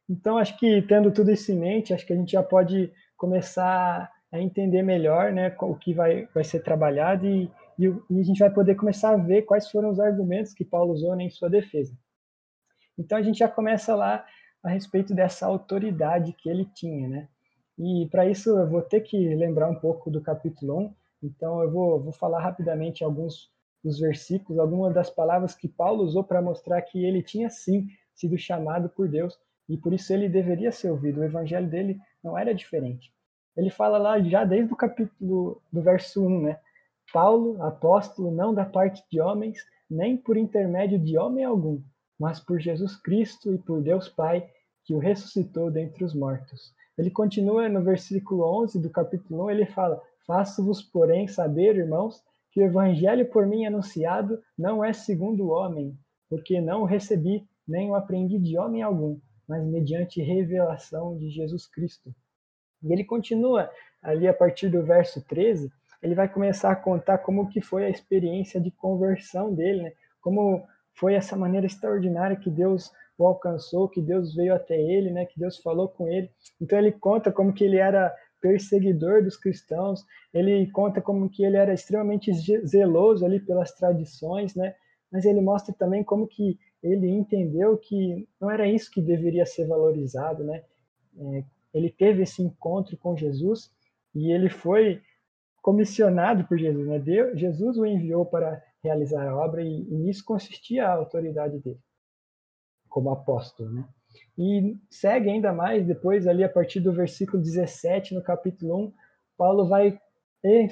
Então, 0.10 0.38
acho 0.38 0.58
que 0.58 0.82
tendo 0.84 1.12
tudo 1.12 1.32
isso 1.32 1.52
em 1.52 1.60
mente, 1.60 1.94
acho 1.94 2.06
que 2.06 2.14
a 2.14 2.16
gente 2.16 2.32
já 2.32 2.44
pode 2.44 2.92
começar 3.18 4.12
a 4.32 4.40
entender 4.40 4.84
melhor 4.84 5.32
né, 5.32 5.56
o 5.62 5.76
que 5.76 5.94
vai, 5.94 6.28
vai 6.34 6.44
ser 6.44 6.62
trabalhado 6.62 7.26
e, 7.26 7.52
e, 7.78 7.86
e, 7.86 8.20
a 8.20 8.24
gente 8.24 8.40
vai 8.40 8.50
poder 8.50 8.76
começar 8.76 9.12
a 9.12 9.18
ver 9.18 9.44
quais 9.44 9.70
foram 9.70 9.90
os 9.90 10.00
argumentos 10.00 10.54
que 10.54 10.66
Paulo 10.66 10.94
usou 10.94 11.16
né, 11.16 11.24
em 11.24 11.30
sua 11.30 11.50
defesa. 11.50 11.94
Então, 12.98 13.18
a 13.18 13.22
gente 13.22 13.40
já 13.40 13.50
começa 13.50 13.96
lá 13.96 14.26
a 14.64 14.70
respeito 14.70 15.14
dessa 15.14 15.46
autoridade 15.46 16.34
que 16.34 16.50
ele 16.50 16.66
tinha, 16.74 17.08
né? 17.08 17.28
E 17.78 18.08
para 18.10 18.28
isso 18.28 18.50
eu 18.58 18.68
vou 18.68 18.82
ter 18.82 19.02
que 19.02 19.36
lembrar 19.36 19.70
um 19.70 19.76
pouco 19.76 20.10
do 20.10 20.22
capítulo 20.22 20.80
1, 20.80 20.94
então 21.24 21.62
eu 21.62 21.70
vou, 21.70 22.02
vou 22.02 22.14
falar 22.14 22.42
rapidamente 22.42 23.04
alguns 23.04 23.52
dos 23.84 24.00
versículos, 24.00 24.58
algumas 24.60 24.94
das 24.94 25.10
palavras 25.10 25.54
que 25.54 25.68
Paulo 25.68 26.04
usou 26.04 26.24
para 26.24 26.42
mostrar 26.42 26.82
que 26.82 27.04
ele 27.04 27.22
tinha 27.22 27.50
sim 27.50 27.88
sido 28.16 28.38
chamado 28.38 28.90
por 28.90 29.08
Deus 29.08 29.38
e 29.68 29.78
por 29.78 29.94
isso 29.94 30.12
ele 30.14 30.30
deveria 30.30 30.72
ser 30.72 30.90
ouvido. 30.90 31.20
O 31.20 31.24
evangelho 31.24 31.70
dele 31.70 32.00
não 32.24 32.38
era 32.38 32.56
diferente. 32.56 33.14
Ele 33.56 33.70
fala 33.70 33.98
lá 33.98 34.20
já 34.22 34.44
desde 34.44 34.74
o 34.74 34.78
capítulo 34.78 35.62
do 35.72 35.82
verso 35.82 36.26
1, 36.26 36.42
né? 36.42 36.60
Paulo, 37.16 37.64
apóstolo, 37.64 38.30
não 38.30 38.54
da 38.54 38.66
parte 38.66 39.02
de 39.10 39.22
homens, 39.22 39.58
nem 39.90 40.18
por 40.18 40.36
intermédio 40.36 41.00
de 41.00 41.18
homem 41.18 41.46
algum, 41.46 41.82
mas 42.20 42.42
por 42.42 42.60
Jesus 42.60 42.98
Cristo 42.98 43.54
e 43.54 43.58
por 43.58 43.82
Deus 43.82 44.10
Pai, 44.10 44.46
que 44.84 44.94
o 44.94 44.98
ressuscitou 45.00 45.72
dentre 45.72 46.04
os 46.04 46.14
mortos. 46.14 46.74
Ele 46.98 47.10
continua 47.10 47.70
no 47.70 47.82
versículo 47.82 48.44
11 48.64 48.82
do 48.82 48.90
capítulo 48.90 49.46
1, 49.46 49.52
ele 49.52 49.66
fala: 49.66 50.02
Faço-vos, 50.28 50.82
porém, 50.82 51.26
saber, 51.26 51.78
irmãos, 51.78 52.22
que 52.52 52.60
o 52.60 52.66
evangelho 52.66 53.26
por 53.30 53.46
mim 53.48 53.66
anunciado 53.66 54.38
não 54.58 54.84
é 54.84 54.92
segundo 54.92 55.46
o 55.46 55.52
homem, 55.52 55.98
porque 56.30 56.60
não 56.60 56.82
o 56.82 56.86
recebi, 56.86 57.48
nem 57.66 57.90
o 57.90 57.96
aprendi 57.96 58.38
de 58.38 58.58
homem 58.58 58.82
algum, 58.82 59.18
mas 59.48 59.66
mediante 59.66 60.22
revelação 60.22 61.18
de 61.18 61.30
Jesus 61.30 61.66
Cristo. 61.66 62.14
E 62.84 62.92
ele 62.92 63.06
continua 63.06 63.72
ali 64.04 64.28
a 64.28 64.34
partir 64.34 64.68
do 64.68 64.84
verso 64.84 65.26
13, 65.26 65.72
ele 66.06 66.14
vai 66.14 66.30
começar 66.30 66.72
a 66.72 66.76
contar 66.76 67.18
como 67.18 67.50
que 67.50 67.60
foi 67.60 67.84
a 67.84 67.90
experiência 67.90 68.62
de 68.62 68.70
conversão 68.70 69.52
dele, 69.52 69.82
né? 69.82 69.94
Como 70.22 70.64
foi 70.94 71.16
essa 71.16 71.36
maneira 71.36 71.66
extraordinária 71.66 72.36
que 72.36 72.48
Deus 72.48 72.92
o 73.18 73.26
alcançou, 73.26 73.90
que 73.90 74.00
Deus 74.00 74.36
veio 74.36 74.54
até 74.54 74.80
ele, 74.80 75.10
né? 75.10 75.26
Que 75.26 75.40
Deus 75.40 75.58
falou 75.58 75.90
com 75.90 76.08
ele. 76.08 76.30
Então 76.62 76.78
ele 76.78 76.92
conta 76.92 77.32
como 77.32 77.52
que 77.52 77.64
ele 77.64 77.78
era 77.78 78.14
perseguidor 78.40 79.24
dos 79.24 79.36
cristãos, 79.36 80.06
ele 80.32 80.70
conta 80.70 81.02
como 81.02 81.28
que 81.28 81.44
ele 81.44 81.58
era 81.58 81.74
extremamente 81.74 82.32
zeloso 82.68 83.26
ali 83.26 83.40
pelas 83.40 83.72
tradições, 83.72 84.54
né? 84.54 84.76
Mas 85.12 85.26
ele 85.26 85.42
mostra 85.42 85.74
também 85.74 86.04
como 86.04 86.28
que 86.28 86.60
ele 86.84 87.10
entendeu 87.10 87.76
que 87.80 88.28
não 88.40 88.52
era 88.52 88.68
isso 88.68 88.92
que 88.92 89.02
deveria 89.02 89.46
ser 89.48 89.66
valorizado, 89.66 90.44
né? 90.44 90.62
É, 91.18 91.44
ele 91.74 91.90
teve 91.90 92.22
esse 92.22 92.44
encontro 92.44 92.96
com 92.96 93.18
Jesus 93.18 93.72
e 94.14 94.32
ele 94.32 94.50
foi 94.50 95.02
comissionado 95.66 96.44
por 96.44 96.60
Jesus, 96.60 96.88
né? 96.88 97.00
Deus, 97.00 97.40
Jesus 97.40 97.76
o 97.76 97.88
enviou 97.88 98.24
para 98.24 98.64
realizar 98.84 99.28
a 99.28 99.36
obra 99.36 99.64
e, 99.64 99.82
e 99.82 99.96
nisso 99.96 100.24
consistia 100.24 100.86
a 100.86 100.94
autoridade 100.94 101.58
dele 101.58 101.80
como 102.88 103.10
apóstolo, 103.10 103.74
né? 103.74 103.90
E 104.38 104.78
segue 104.92 105.28
ainda 105.28 105.52
mais 105.52 105.84
depois 105.84 106.28
ali 106.28 106.44
a 106.44 106.50
partir 106.50 106.82
do 106.82 106.94
versículo 106.94 107.42
17 107.42 108.14
no 108.14 108.22
capítulo 108.22 108.90
1, 108.90 108.94
Paulo 109.36 109.68
vai 109.68 110.00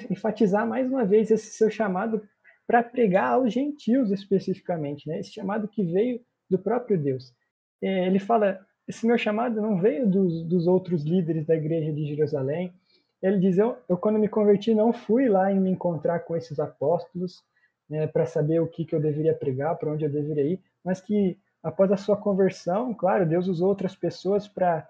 enfatizar 0.08 0.64
mais 0.64 0.88
uma 0.88 1.04
vez 1.04 1.28
esse 1.28 1.50
seu 1.50 1.68
chamado 1.68 2.22
para 2.64 2.80
pregar 2.80 3.32
aos 3.32 3.52
gentios 3.52 4.12
especificamente, 4.12 5.08
né? 5.08 5.18
Esse 5.18 5.32
chamado 5.32 5.66
que 5.66 5.82
veio 5.82 6.20
do 6.48 6.56
próprio 6.56 6.96
Deus. 6.96 7.34
É, 7.82 8.06
ele 8.06 8.20
fala: 8.20 8.64
esse 8.86 9.04
meu 9.04 9.18
chamado 9.18 9.60
não 9.60 9.76
veio 9.80 10.08
dos, 10.08 10.44
dos 10.44 10.68
outros 10.68 11.02
líderes 11.02 11.44
da 11.46 11.56
igreja 11.56 11.92
de 11.92 12.06
Jerusalém. 12.06 12.72
Ele 13.24 13.38
diz: 13.38 13.56
eu, 13.56 13.78
eu 13.88 13.96
quando 13.96 14.18
me 14.18 14.28
converti 14.28 14.74
não 14.74 14.92
fui 14.92 15.30
lá 15.30 15.50
em 15.50 15.58
me 15.58 15.70
encontrar 15.70 16.20
com 16.20 16.36
esses 16.36 16.60
apóstolos 16.60 17.42
né, 17.88 18.06
para 18.06 18.26
saber 18.26 18.60
o 18.60 18.66
que, 18.66 18.84
que 18.84 18.94
eu 18.94 19.00
deveria 19.00 19.34
pregar, 19.34 19.76
para 19.76 19.90
onde 19.90 20.04
eu 20.04 20.10
deveria 20.10 20.44
ir, 20.44 20.60
mas 20.84 21.00
que 21.00 21.38
após 21.62 21.90
a 21.90 21.96
sua 21.96 22.18
conversão, 22.18 22.92
claro, 22.92 23.26
Deus 23.26 23.48
usou 23.48 23.68
outras 23.68 23.96
pessoas 23.96 24.46
para 24.46 24.86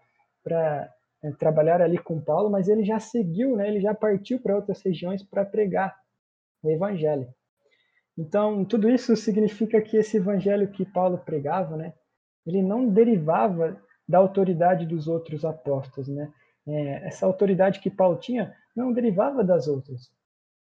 é, 0.51 1.31
trabalhar 1.39 1.81
ali 1.81 1.97
com 1.97 2.21
Paulo, 2.21 2.51
mas 2.51 2.67
ele 2.67 2.83
já 2.83 2.99
seguiu, 2.99 3.55
né, 3.55 3.69
ele 3.69 3.81
já 3.81 3.95
partiu 3.95 4.41
para 4.41 4.57
outras 4.57 4.83
regiões 4.83 5.23
para 5.23 5.45
pregar 5.45 5.97
o 6.61 6.69
evangelho. 6.69 7.29
Então, 8.19 8.65
tudo 8.65 8.91
isso 8.91 9.15
significa 9.15 9.81
que 9.81 9.97
esse 9.97 10.17
evangelho 10.17 10.67
que 10.67 10.85
Paulo 10.85 11.19
pregava, 11.19 11.77
né, 11.77 11.93
ele 12.45 12.63
não 12.63 12.89
derivava 12.89 13.81
da 14.09 14.19
autoridade 14.19 14.87
dos 14.87 15.07
outros 15.07 15.45
apóstolos, 15.45 16.09
né? 16.09 16.33
É, 16.67 17.07
essa 17.07 17.27
autoridade 17.27 17.81
que 17.81 17.91
Paulo 17.91 18.17
tinha 18.17 18.55
não 18.75 18.93
derivava 18.93 19.45
das 19.45 19.69
outras, 19.69 20.11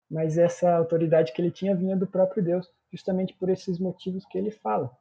mas 0.10 0.38
essa 0.38 0.76
autoridade 0.76 1.32
que 1.32 1.42
ele 1.42 1.52
tinha 1.52 1.76
vinha 1.76 1.96
do 1.96 2.08
próprio 2.08 2.44
Deus, 2.44 2.72
justamente 2.92 3.34
por 3.34 3.50
esses 3.50 3.80
motivos 3.80 4.26
que 4.26 4.38
ele 4.38 4.52
fala. 4.52 4.92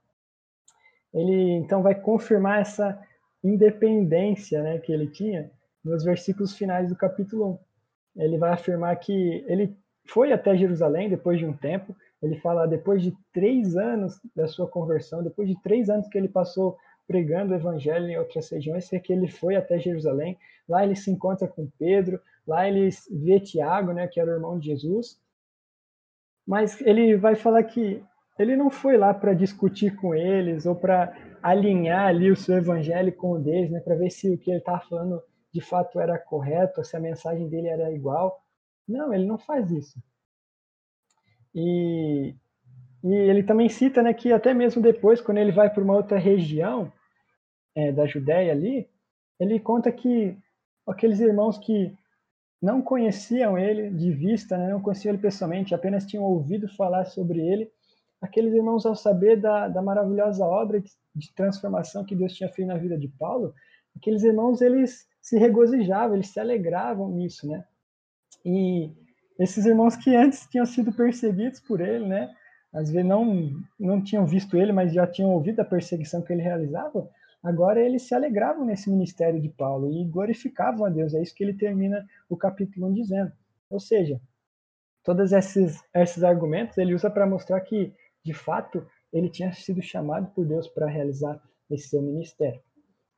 Ele 1.12 1.52
então 1.52 1.82
vai 1.82 1.94
confirmar 1.94 2.60
essa 2.60 3.00
independência, 3.42 4.62
né, 4.62 4.78
que 4.78 4.92
ele 4.92 5.06
tinha 5.06 5.50
nos 5.84 6.02
versículos 6.02 6.54
finais 6.56 6.88
do 6.88 6.96
capítulo 6.96 7.60
1. 8.16 8.22
Ele 8.22 8.38
vai 8.38 8.52
afirmar 8.52 8.96
que 8.96 9.44
ele 9.46 9.76
foi 10.06 10.32
até 10.32 10.56
Jerusalém 10.56 11.08
depois 11.08 11.38
de 11.38 11.46
um 11.46 11.52
tempo, 11.52 11.94
ele 12.22 12.36
fala 12.40 12.66
depois 12.66 13.02
de 13.02 13.14
três 13.32 13.76
anos 13.76 14.18
da 14.34 14.46
sua 14.46 14.66
conversão, 14.66 15.22
depois 15.22 15.48
de 15.48 15.60
três 15.62 15.90
anos 15.90 16.08
que 16.08 16.16
ele 16.16 16.28
passou 16.28 16.76
pregando 17.06 17.52
o 17.52 17.56
evangelho 17.56 18.08
em 18.08 18.18
outras 18.18 18.50
regiões, 18.50 18.92
é 18.92 18.98
que 18.98 19.12
ele 19.12 19.28
foi 19.28 19.56
até 19.56 19.78
Jerusalém. 19.78 20.38
Lá 20.68 20.84
ele 20.84 20.96
se 20.96 21.10
encontra 21.10 21.46
com 21.46 21.70
Pedro, 21.78 22.20
lá 22.46 22.66
ele 22.68 22.88
vê 23.10 23.40
Tiago, 23.40 23.92
né, 23.92 24.06
que 24.06 24.20
era 24.20 24.30
o 24.30 24.34
irmão 24.34 24.58
de 24.58 24.66
Jesus. 24.66 25.20
Mas 26.46 26.80
ele 26.80 27.16
vai 27.16 27.34
falar 27.34 27.62
que 27.64 28.02
ele 28.38 28.56
não 28.56 28.70
foi 28.70 28.96
lá 28.96 29.14
para 29.14 29.34
discutir 29.34 29.94
com 29.96 30.14
eles 30.14 30.66
ou 30.66 30.74
para 30.74 31.14
alinhar 31.42 32.06
ali 32.06 32.30
o 32.30 32.36
seu 32.36 32.56
evangelho 32.56 33.12
com 33.12 33.32
o 33.32 33.38
deles, 33.38 33.70
né, 33.70 33.80
para 33.80 33.94
ver 33.94 34.10
se 34.10 34.30
o 34.30 34.38
que 34.38 34.50
ele 34.50 34.58
estava 34.58 34.80
falando 34.80 35.22
de 35.52 35.60
fato 35.60 36.00
era 36.00 36.18
correto, 36.18 36.84
se 36.84 36.96
a 36.96 37.00
mensagem 37.00 37.48
dele 37.48 37.68
era 37.68 37.92
igual. 37.92 38.42
Não, 38.88 39.14
ele 39.14 39.24
não 39.24 39.38
faz 39.38 39.70
isso. 39.70 40.02
E, 41.54 42.34
e 43.04 43.14
ele 43.14 43.42
também 43.42 43.68
cita 43.68 44.02
né, 44.02 44.14
que 44.14 44.32
até 44.32 44.54
mesmo 44.54 44.80
depois, 44.80 45.20
quando 45.20 45.36
ele 45.36 45.52
vai 45.52 45.68
para 45.68 45.84
uma 45.84 45.94
outra 45.94 46.18
região 46.18 46.90
é, 47.76 47.92
da 47.92 48.06
Judéia 48.06 48.50
ali, 48.50 48.88
ele 49.38 49.60
conta 49.60 49.92
que 49.92 50.34
aqueles 50.86 51.20
irmãos 51.20 51.58
que 51.58 51.94
não 52.62 52.80
conheciam 52.80 53.58
ele 53.58 53.90
de 53.90 54.10
vista, 54.10 54.56
né, 54.56 54.70
não 54.70 54.80
conheciam 54.80 55.12
ele 55.12 55.20
pessoalmente, 55.20 55.74
apenas 55.74 56.06
tinham 56.06 56.24
ouvido 56.24 56.66
falar 56.66 57.04
sobre 57.04 57.40
ele, 57.40 57.70
aqueles 58.22 58.54
irmãos, 58.54 58.86
ao 58.86 58.96
saber 58.96 59.38
da, 59.38 59.68
da 59.68 59.82
maravilhosa 59.82 60.42
obra 60.46 60.80
de, 60.80 61.34
transformação 61.34 62.06
que 62.06 62.16
Deus 62.16 62.32
tinha 62.32 62.48
feito 62.48 62.68
na 62.68 62.78
vida 62.78 62.96
de 62.96 63.08
Paulo, 63.08 63.52
aqueles 63.94 64.22
irmãos, 64.22 64.62
eles 64.62 65.06
se 65.20 65.36
regozijavam, 65.36 66.14
eles 66.14 66.28
se 66.28 66.40
alegravam 66.40 67.10
nisso, 67.10 67.46
né? 67.46 67.64
E 68.42 68.90
esses 69.38 69.66
irmãos 69.66 69.94
que 69.94 70.16
antes 70.16 70.46
tinham 70.48 70.64
sido 70.64 70.90
perseguidos 70.90 71.60
por 71.60 71.82
ele, 71.82 72.06
né? 72.06 72.34
Às 72.74 72.90
vezes 72.90 73.08
não, 73.08 73.52
não 73.78 74.02
tinham 74.02 74.26
visto 74.26 74.56
ele, 74.56 74.72
mas 74.72 74.92
já 74.92 75.06
tinham 75.06 75.30
ouvido 75.30 75.60
a 75.60 75.64
perseguição 75.64 76.20
que 76.20 76.32
ele 76.32 76.42
realizava, 76.42 77.08
agora 77.40 77.80
eles 77.80 78.02
se 78.02 78.14
alegravam 78.14 78.64
nesse 78.64 78.90
ministério 78.90 79.40
de 79.40 79.48
Paulo 79.48 79.92
e 79.92 80.04
glorificavam 80.04 80.84
a 80.84 80.90
Deus. 80.90 81.14
É 81.14 81.22
isso 81.22 81.34
que 81.34 81.44
ele 81.44 81.54
termina 81.54 82.04
o 82.28 82.36
capítulo 82.36 82.88
1 82.88 82.94
dizendo. 82.94 83.32
Ou 83.70 83.78
seja, 83.78 84.20
todos 85.04 85.32
esses, 85.32 85.80
esses 85.94 86.24
argumentos 86.24 86.76
ele 86.76 86.94
usa 86.94 87.08
para 87.08 87.26
mostrar 87.26 87.60
que, 87.60 87.92
de 88.24 88.34
fato, 88.34 88.84
ele 89.12 89.30
tinha 89.30 89.52
sido 89.52 89.80
chamado 89.80 90.32
por 90.34 90.44
Deus 90.44 90.66
para 90.66 90.88
realizar 90.88 91.40
esse 91.70 91.90
seu 91.90 92.02
ministério. 92.02 92.60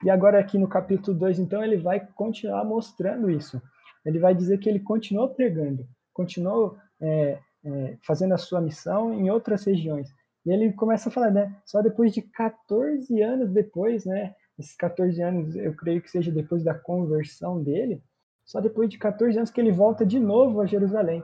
E 0.05 0.11
agora 0.11 0.39
aqui 0.39 0.59
no 0.59 0.69
capítulo 0.69 1.17
2, 1.17 1.39
então, 1.39 1.65
ele 1.65 1.79
vai 1.79 2.07
continuar 2.15 2.63
mostrando 2.63 3.31
isso. 3.31 3.63
Ele 4.05 4.19
vai 4.19 4.35
dizer 4.35 4.59
que 4.59 4.69
ele 4.69 4.81
continuou 4.81 5.31
pregando, 5.31 5.89
continuou 6.13 6.77
é, 7.01 7.39
é, 7.67 7.99
fazendo 8.03 8.33
a 8.33 8.39
sua 8.39 8.61
missão 8.61 9.13
em 9.13 9.29
outras 9.29 9.65
regiões. 9.65 10.09
E 10.45 10.51
ele 10.51 10.73
começa 10.73 11.09
a 11.09 11.13
falar, 11.13 11.31
né? 11.31 11.57
Só 11.65 11.83
depois 11.83 12.13
de 12.13 12.23
14 12.23 13.21
anos 13.21 13.51
depois, 13.51 14.05
né? 14.05 14.35
Esses 14.57 14.77
14 14.77 15.21
anos, 15.21 15.57
eu 15.57 15.75
creio 15.75 16.01
que 16.01 16.11
seja 16.11 16.31
depois 16.31 16.63
da 16.63 16.73
conversão 16.73 17.63
dele, 17.63 18.01
só 18.45 18.61
depois 18.61 18.89
de 18.89 18.97
14 18.97 19.37
anos 19.37 19.51
que 19.51 19.61
ele 19.61 19.73
volta 19.73 20.07
de 20.07 20.21
novo 20.21 20.61
a 20.61 20.67
Jerusalém 20.67 21.23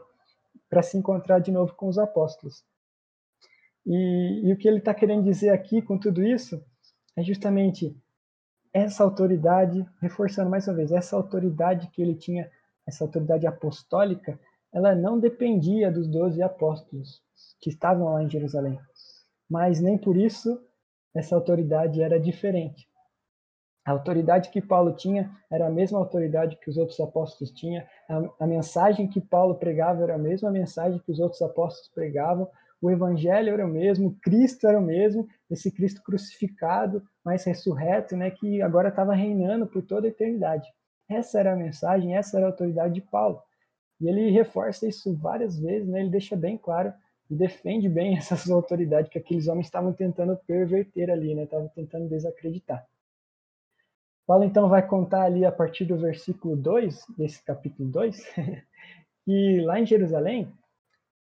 para 0.68 0.82
se 0.82 0.98
encontrar 0.98 1.38
de 1.38 1.52
novo 1.52 1.74
com 1.74 1.86
os 1.86 1.98
apóstolos. 1.98 2.64
E, 3.86 4.42
e 4.44 4.52
o 4.52 4.56
que 4.56 4.66
ele 4.66 4.78
está 4.78 4.92
querendo 4.92 5.24
dizer 5.24 5.50
aqui 5.50 5.80
com 5.80 5.96
tudo 5.96 6.22
isso 6.22 6.62
é 7.16 7.22
justamente 7.22 7.96
essa 8.72 9.04
autoridade, 9.04 9.86
reforçando 10.00 10.50
mais 10.50 10.66
uma 10.66 10.74
vez, 10.74 10.90
essa 10.90 11.14
autoridade 11.14 11.88
que 11.88 12.02
ele 12.02 12.14
tinha, 12.14 12.50
essa 12.86 13.04
autoridade 13.04 13.46
apostólica, 13.46 14.38
ela 14.72 14.94
não 14.94 15.18
dependia 15.18 15.90
dos 15.90 16.08
doze 16.08 16.42
apóstolos 16.42 17.22
que 17.60 17.68
estavam 17.68 18.14
lá 18.14 18.22
em 18.22 18.30
Jerusalém. 18.30 18.78
Mas 19.48 19.80
nem 19.80 19.98
por 19.98 20.16
isso 20.16 20.60
essa 21.14 21.34
autoridade 21.34 22.00
era 22.00 22.18
diferente. 22.18 22.88
A 23.84 23.90
autoridade 23.90 24.50
que 24.50 24.62
Paulo 24.62 24.92
tinha 24.92 25.30
era 25.50 25.66
a 25.66 25.70
mesma 25.70 25.98
autoridade 25.98 26.56
que 26.56 26.70
os 26.70 26.76
outros 26.76 26.98
apóstolos 27.00 27.52
tinham. 27.52 27.84
A, 28.08 28.44
a, 28.44 28.46
mensagem 28.46 29.08
que 29.08 29.20
Paulo 29.20 29.56
pregava 29.56 30.04
era 30.04 30.14
a 30.14 30.18
mesma 30.18 30.50
mensagem 30.50 31.00
que 31.00 31.10
os 31.10 31.18
outros 31.18 31.42
apóstolos 31.42 31.88
pregavam. 31.88 32.48
O 32.80 32.90
evangelho 32.90 33.52
era 33.52 33.66
o 33.66 33.68
mesmo, 33.68 34.16
Cristo 34.22 34.66
era 34.66 34.78
o 34.78 34.82
mesmo, 34.82 35.28
esse 35.50 35.70
Cristo 35.70 36.02
crucificado, 36.02 37.02
mas 37.24 37.44
ressurreto, 37.44 38.16
né, 38.16 38.30
que 38.30 38.60
agora 38.60 38.88
estava 38.88 39.14
reinando 39.14 39.66
por 39.66 39.82
toda 39.82 40.06
a 40.06 40.10
eternidade. 40.10 40.68
Essa 41.08 41.38
era 41.40 41.52
a 41.52 41.56
mensagem, 41.56 42.16
essa 42.16 42.38
era 42.38 42.46
a 42.46 42.50
autoridade 42.50 42.94
de 42.94 43.00
Paulo. 43.00 43.40
E 44.00 44.08
ele 44.08 44.30
reforça 44.30 44.86
isso 44.86 45.14
várias 45.14 45.58
vezes, 45.58 45.88
né? 45.88 46.00
ele 46.00 46.10
deixa 46.10 46.36
bem 46.36 46.56
claro 46.56 46.92
e 47.30 47.34
defende 47.34 47.88
bem 47.88 48.16
essas 48.18 48.50
autoridades 48.50 49.10
que 49.10 49.18
aqueles 49.18 49.48
homens 49.48 49.66
estavam 49.66 49.92
tentando 49.92 50.36
perverter 50.46 51.10
ali, 51.10 51.34
né? 51.34 51.44
estavam 51.44 51.68
tentando 51.68 52.08
desacreditar. 52.08 52.86
Paulo 54.26 54.44
então 54.44 54.68
vai 54.68 54.86
contar 54.86 55.22
ali 55.24 55.44
a 55.44 55.52
partir 55.52 55.84
do 55.84 55.96
versículo 55.96 56.56
2, 56.56 57.06
desse 57.18 57.42
capítulo 57.42 57.88
2, 57.88 58.24
que 59.24 59.60
lá 59.60 59.80
em 59.80 59.86
Jerusalém, 59.86 60.52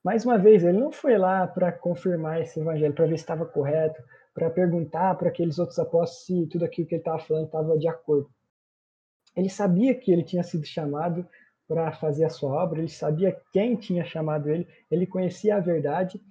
mais 0.03 0.25
uma 0.25 0.38
vez, 0.38 0.63
ele 0.63 0.77
não 0.77 0.91
foi 0.91 1.17
lá 1.17 1.48
para 1.48 1.72
confirmar 1.72 2.41
esse 2.41 2.60
evangelho, 2.60 2.93
para 2.93 3.05
ver 3.05 3.17
se 3.17 3.24
estava 3.24 3.46
correto, 3.46 4.01
para 4.34 4.50
perguntar 4.50 5.15
para 5.15 5.29
aqueles 5.29 5.60
outros 5.60 5.79
apóstolos 5.79 6.25
se 6.25 6.48
tudo 6.48 6.65
aquilo 6.65 6.88
que 6.88 6.96
ele 6.96 7.01
estava 7.01 7.20
falando 7.20 7.46
estava 7.46 7.77
de 7.77 7.88
acordo. 7.88 8.29
Ele 9.36 9.50
sabia 9.50 9.96
que 9.96 10.12
ele 10.12 10.24
tinha 10.24 10.43
sido 10.43 10.65
chamado 10.65 11.27
para 11.67 11.91
fazer 11.93 12.25
a 12.25 12.29
sua 12.29 12.51
obra, 12.63 12.79
ele 12.79 12.89
sabia 12.89 13.38
quem 13.51 13.75
tinha 13.75 14.03
chamado 14.03 14.50
ele, 14.50 14.67
ele 14.91 15.08
conhecia 15.08 15.55
a 15.55 15.60
verdade. 15.60 16.22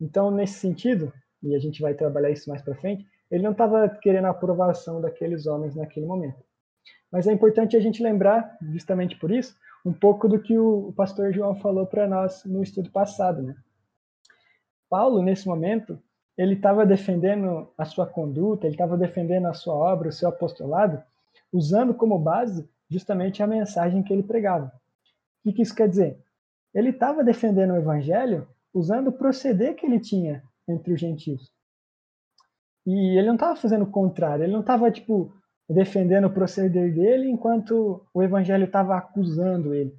Então, 0.00 0.30
nesse 0.30 0.54
sentido, 0.54 1.12
e 1.42 1.54
a 1.54 1.58
gente 1.58 1.80
vai 1.80 1.94
trabalhar 1.94 2.30
isso 2.30 2.48
mais 2.48 2.62
para 2.62 2.74
frente, 2.74 3.06
ele 3.30 3.42
não 3.42 3.52
estava 3.52 3.88
querendo 3.88 4.26
a 4.26 4.30
aprovação 4.30 5.00
daqueles 5.00 5.46
homens 5.46 5.74
naquele 5.74 6.06
momento. 6.06 6.42
Mas 7.10 7.26
é 7.26 7.32
importante 7.32 7.76
a 7.76 7.80
gente 7.80 8.02
lembrar, 8.02 8.56
justamente 8.72 9.16
por 9.16 9.30
isso, 9.30 9.56
um 9.84 9.92
pouco 9.92 10.28
do 10.28 10.40
que 10.40 10.58
o 10.58 10.92
pastor 10.96 11.32
João 11.32 11.54
falou 11.54 11.86
para 11.86 12.08
nós 12.08 12.44
no 12.44 12.62
estudo 12.62 12.90
passado. 12.90 13.42
Né? 13.42 13.54
Paulo, 14.88 15.22
nesse 15.22 15.46
momento, 15.46 15.98
ele 16.36 16.54
estava 16.54 16.84
defendendo 16.86 17.68
a 17.76 17.84
sua 17.84 18.06
conduta, 18.06 18.66
ele 18.66 18.74
estava 18.74 18.96
defendendo 18.96 19.46
a 19.46 19.54
sua 19.54 19.74
obra, 19.74 20.08
o 20.08 20.12
seu 20.12 20.28
apostolado, 20.28 21.02
usando 21.52 21.94
como 21.94 22.18
base 22.18 22.68
justamente 22.90 23.42
a 23.42 23.46
mensagem 23.46 24.02
que 24.02 24.12
ele 24.12 24.22
pregava. 24.22 24.72
O 25.44 25.52
que 25.52 25.62
isso 25.62 25.74
quer 25.74 25.88
dizer? 25.88 26.18
Ele 26.74 26.90
estava 26.90 27.22
defendendo 27.22 27.72
o 27.72 27.76
evangelho 27.76 28.48
usando 28.72 29.08
o 29.08 29.12
proceder 29.12 29.76
que 29.76 29.86
ele 29.86 30.00
tinha 30.00 30.42
entre 30.68 30.92
os 30.92 31.00
gentios. 31.00 31.52
E 32.86 33.18
ele 33.18 33.28
não 33.28 33.34
estava 33.34 33.56
fazendo 33.56 33.84
o 33.84 33.90
contrário, 33.90 34.44
ele 34.44 34.52
não 34.52 34.60
estava, 34.60 34.90
tipo, 34.90 35.32
defendendo 35.68 36.26
o 36.26 36.32
proceder 36.32 36.92
dele 36.94 37.30
enquanto 37.30 38.04
o 38.12 38.22
evangelho 38.22 38.64
estava 38.64 38.96
acusando 38.96 39.74
ele. 39.74 39.94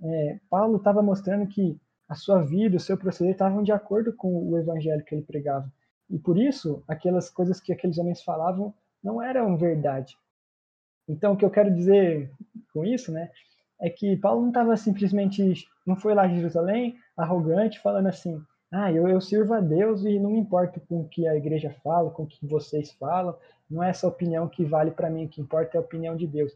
É, 0.00 0.38
Paulo 0.48 0.76
estava 0.76 1.02
mostrando 1.02 1.48
que 1.48 1.80
a 2.08 2.14
sua 2.14 2.42
vida, 2.42 2.76
o 2.76 2.80
seu 2.80 2.96
proceder 2.96 3.32
estavam 3.32 3.62
de 3.62 3.72
acordo 3.72 4.12
com 4.12 4.48
o 4.48 4.56
evangelho 4.56 5.04
que 5.04 5.14
ele 5.14 5.24
pregava. 5.24 5.70
E 6.08 6.18
por 6.18 6.38
isso, 6.38 6.82
aquelas 6.86 7.28
coisas 7.28 7.60
que 7.60 7.72
aqueles 7.72 7.98
homens 7.98 8.22
falavam 8.22 8.72
não 9.02 9.20
eram 9.20 9.56
verdade. 9.56 10.16
Então, 11.08 11.32
o 11.32 11.36
que 11.36 11.44
eu 11.44 11.50
quero 11.50 11.74
dizer 11.74 12.30
com 12.72 12.84
isso, 12.84 13.10
né, 13.10 13.30
é 13.80 13.88
que 13.88 14.16
Paulo 14.16 14.42
não 14.42 14.48
estava 14.48 14.76
simplesmente, 14.76 15.66
não 15.86 15.96
foi 15.96 16.14
lá 16.14 16.26
de 16.26 16.36
Jerusalém, 16.36 16.98
arrogante, 17.16 17.80
falando 17.80 18.08
assim: 18.08 18.42
ah, 18.70 18.92
eu, 18.92 19.08
eu 19.08 19.20
sirvo 19.20 19.54
a 19.54 19.60
Deus 19.60 20.04
e 20.04 20.18
não 20.18 20.30
me 20.30 20.38
importo 20.38 20.80
com 20.80 21.00
o 21.00 21.08
que 21.08 21.26
a 21.26 21.36
igreja 21.36 21.74
fala, 21.82 22.10
com 22.10 22.24
o 22.24 22.26
que 22.26 22.46
vocês 22.46 22.92
falam, 22.92 23.34
não 23.70 23.82
é 23.82 23.90
essa 23.90 24.06
opinião 24.06 24.48
que 24.48 24.64
vale 24.64 24.90
para 24.90 25.08
mim, 25.08 25.24
o 25.24 25.28
que 25.28 25.40
importa 25.40 25.76
é 25.76 25.78
a 25.78 25.82
opinião 25.82 26.16
de 26.16 26.26
Deus. 26.26 26.52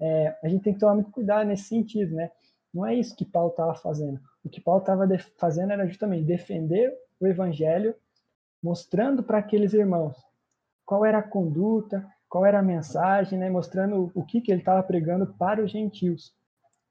É, 0.00 0.36
a 0.42 0.48
gente 0.48 0.64
tem 0.64 0.74
que 0.74 0.80
tomar 0.80 0.94
muito 0.94 1.10
cuidado 1.10 1.46
nesse 1.46 1.64
sentido, 1.64 2.14
né? 2.14 2.30
Não 2.74 2.84
é 2.84 2.94
isso 2.94 3.14
que 3.14 3.24
Paulo 3.24 3.50
estava 3.50 3.74
fazendo. 3.74 4.18
O 4.44 4.48
que 4.48 4.60
Paulo 4.60 4.80
estava 4.80 5.06
fazendo 5.38 5.72
era 5.72 5.86
justamente 5.86 6.24
defender 6.24 6.92
o 7.20 7.26
evangelho, 7.26 7.94
mostrando 8.62 9.22
para 9.22 9.38
aqueles 9.38 9.72
irmãos 9.72 10.16
qual 10.84 11.04
era 11.04 11.18
a 11.18 11.22
conduta, 11.22 12.04
qual 12.32 12.46
era 12.46 12.60
a 12.60 12.62
mensagem, 12.62 13.38
né? 13.38 13.50
mostrando 13.50 14.10
o 14.14 14.24
que, 14.24 14.40
que 14.40 14.50
ele 14.50 14.62
estava 14.62 14.82
pregando 14.82 15.26
para 15.34 15.62
os 15.62 15.70
gentios, 15.70 16.34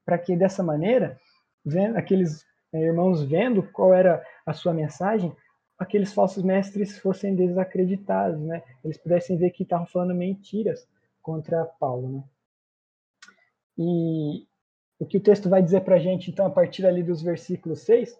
para 0.05 0.15
que 0.15 0.35
dessa 0.35 0.61
maneira, 0.61 1.19
vendo 1.65 1.97
aqueles 1.97 2.45
né, 2.71 2.79
irmãos 2.83 3.23
vendo 3.23 3.63
qual 3.71 3.91
era 3.91 4.23
a 4.45 4.53
sua 4.53 4.71
mensagem, 4.71 5.35
aqueles 5.79 6.13
falsos 6.13 6.43
mestres 6.43 6.99
fossem 6.99 7.35
desacreditados, 7.35 8.39
né? 8.39 8.61
Eles 8.85 8.99
pudessem 8.99 9.35
ver 9.35 9.49
que 9.49 9.63
estavam 9.63 9.87
falando 9.87 10.13
mentiras 10.13 10.87
contra 11.23 11.65
Paulo, 11.65 12.07
né? 12.17 12.23
E 13.79 14.45
o 14.99 15.07
que 15.07 15.17
o 15.17 15.23
texto 15.23 15.49
vai 15.49 15.63
dizer 15.63 15.81
para 15.81 15.95
a 15.95 15.99
gente, 15.99 16.29
então, 16.29 16.45
a 16.45 16.51
partir 16.51 16.85
ali 16.85 17.01
dos 17.01 17.23
versículos 17.23 17.79
6, 17.79 18.15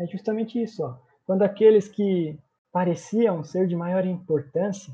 é 0.00 0.06
justamente 0.08 0.60
isso, 0.60 0.82
ó. 0.82 0.98
Quando 1.24 1.42
aqueles 1.42 1.86
que 1.86 2.36
pareciam 2.72 3.44
ser 3.44 3.68
de 3.68 3.76
maior 3.76 4.04
importância, 4.04 4.92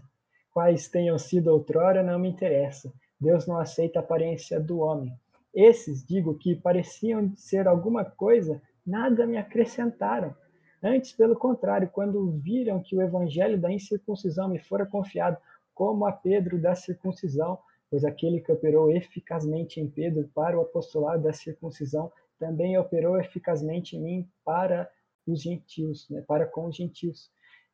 quais 0.52 0.88
tenham 0.88 1.18
sido 1.18 1.48
outrora, 1.48 2.02
não 2.02 2.18
me 2.18 2.28
interessa. 2.28 2.92
Deus 3.20 3.46
não 3.46 3.58
aceita 3.58 3.98
a 3.98 4.02
aparência 4.02 4.60
do 4.60 4.80
homem. 4.80 5.12
Esses, 5.54 6.04
digo, 6.04 6.34
que 6.36 6.54
pareciam 6.54 7.32
ser 7.36 7.68
alguma 7.68 8.04
coisa, 8.04 8.60
nada 8.86 9.26
me 9.26 9.36
acrescentaram. 9.36 10.34
Antes, 10.82 11.12
pelo 11.12 11.36
contrário, 11.36 11.88
quando 11.92 12.32
viram 12.32 12.82
que 12.82 12.96
o 12.96 13.02
evangelho 13.02 13.60
da 13.60 13.70
incircuncisão 13.70 14.48
me 14.48 14.58
fora 14.58 14.84
confiado, 14.84 15.36
como 15.74 16.04
a 16.04 16.12
Pedro 16.12 16.60
da 16.60 16.74
circuncisão, 16.74 17.58
pois 17.90 18.04
aquele 18.04 18.40
que 18.40 18.50
operou 18.50 18.90
eficazmente 18.90 19.80
em 19.80 19.88
Pedro 19.88 20.28
para 20.34 20.58
o 20.58 20.62
apostolado 20.62 21.22
da 21.22 21.32
circuncisão, 21.32 22.10
também 22.38 22.76
operou 22.76 23.20
eficazmente 23.20 23.96
em 23.96 24.02
mim 24.02 24.28
para 24.44 24.90
os 25.26 25.42
gentios, 25.42 26.08
né, 26.10 26.22
para 26.26 26.46
com 26.46 26.66
os 26.66 26.76
gentios. 26.76 27.30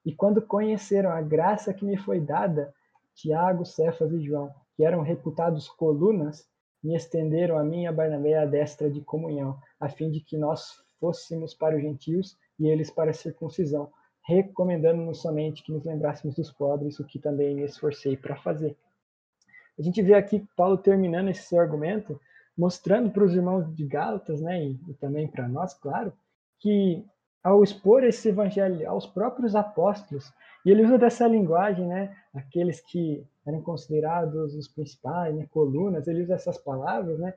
E 0.09 0.15
quando 0.15 0.41
conheceram 0.41 1.11
a 1.11 1.21
graça 1.21 1.75
que 1.75 1.85
me 1.85 1.99
foi 1.99 2.19
dada, 2.19 2.75
Tiago, 3.15 3.67
Cefas 3.67 4.11
e 4.11 4.19
João, 4.23 4.51
que 4.75 4.83
eram 4.83 5.03
reputados 5.03 5.69
colunas, 5.69 6.49
me 6.83 6.97
estenderam 6.97 7.59
a 7.59 7.63
mim 7.63 7.83
e 7.83 7.87
a 7.87 7.93
Barnabé 7.93 8.39
a 8.39 8.47
destra 8.47 8.91
de 8.91 9.03
comunhão, 9.03 9.61
a 9.79 9.87
fim 9.87 10.11
de 10.11 10.21
que 10.21 10.39
nós 10.39 10.83
fôssemos 10.99 11.53
para 11.53 11.77
os 11.77 11.83
gentios 11.83 12.39
e 12.59 12.69
eles 12.69 12.91
para 12.91 13.11
a 13.11 13.13
circuncisão, 13.13 13.93
recomendando-nos 14.27 15.21
somente 15.21 15.63
que 15.63 15.73
nos 15.73 15.85
lembrássemos 15.85 16.35
dos 16.35 16.51
pobres, 16.51 16.99
o 16.99 17.05
que 17.05 17.19
também 17.19 17.55
me 17.55 17.65
esforcei 17.65 18.17
para 18.17 18.35
fazer. 18.35 18.75
A 19.79 19.83
gente 19.83 20.01
vê 20.01 20.15
aqui 20.15 20.43
Paulo 20.57 20.79
terminando 20.79 21.29
esse 21.29 21.43
seu 21.43 21.61
argumento, 21.61 22.19
mostrando 22.57 23.11
para 23.11 23.25
os 23.25 23.35
irmãos 23.35 23.71
de 23.77 23.85
Gálatas, 23.85 24.41
né, 24.41 24.69
e, 24.69 24.81
e 24.89 24.95
também 24.95 25.29
para 25.29 25.47
nós, 25.47 25.75
claro, 25.75 26.15
que 26.59 27.05
ao 27.49 27.65
expor 27.65 28.05
esse 28.05 28.29
evangelho 28.29 28.89
aos 28.89 29.07
próprios 29.07 29.57
apóstolos, 29.57 30.31
e 30.67 30.71
ele 30.71 30.85
usa 30.85 30.99
dessa 30.99 31.27
linguagem, 31.27 31.87
né, 31.87 32.15
aqueles 32.35 32.79
que 32.81 33.25
eram 33.47 33.63
considerados 33.63 34.55
os 34.55 34.69
principais, 34.69 35.35
né, 35.35 35.47
colunas, 35.51 36.07
ele 36.07 36.23
usa 36.23 36.35
essas 36.35 36.59
palavras, 36.59 37.19
né, 37.19 37.33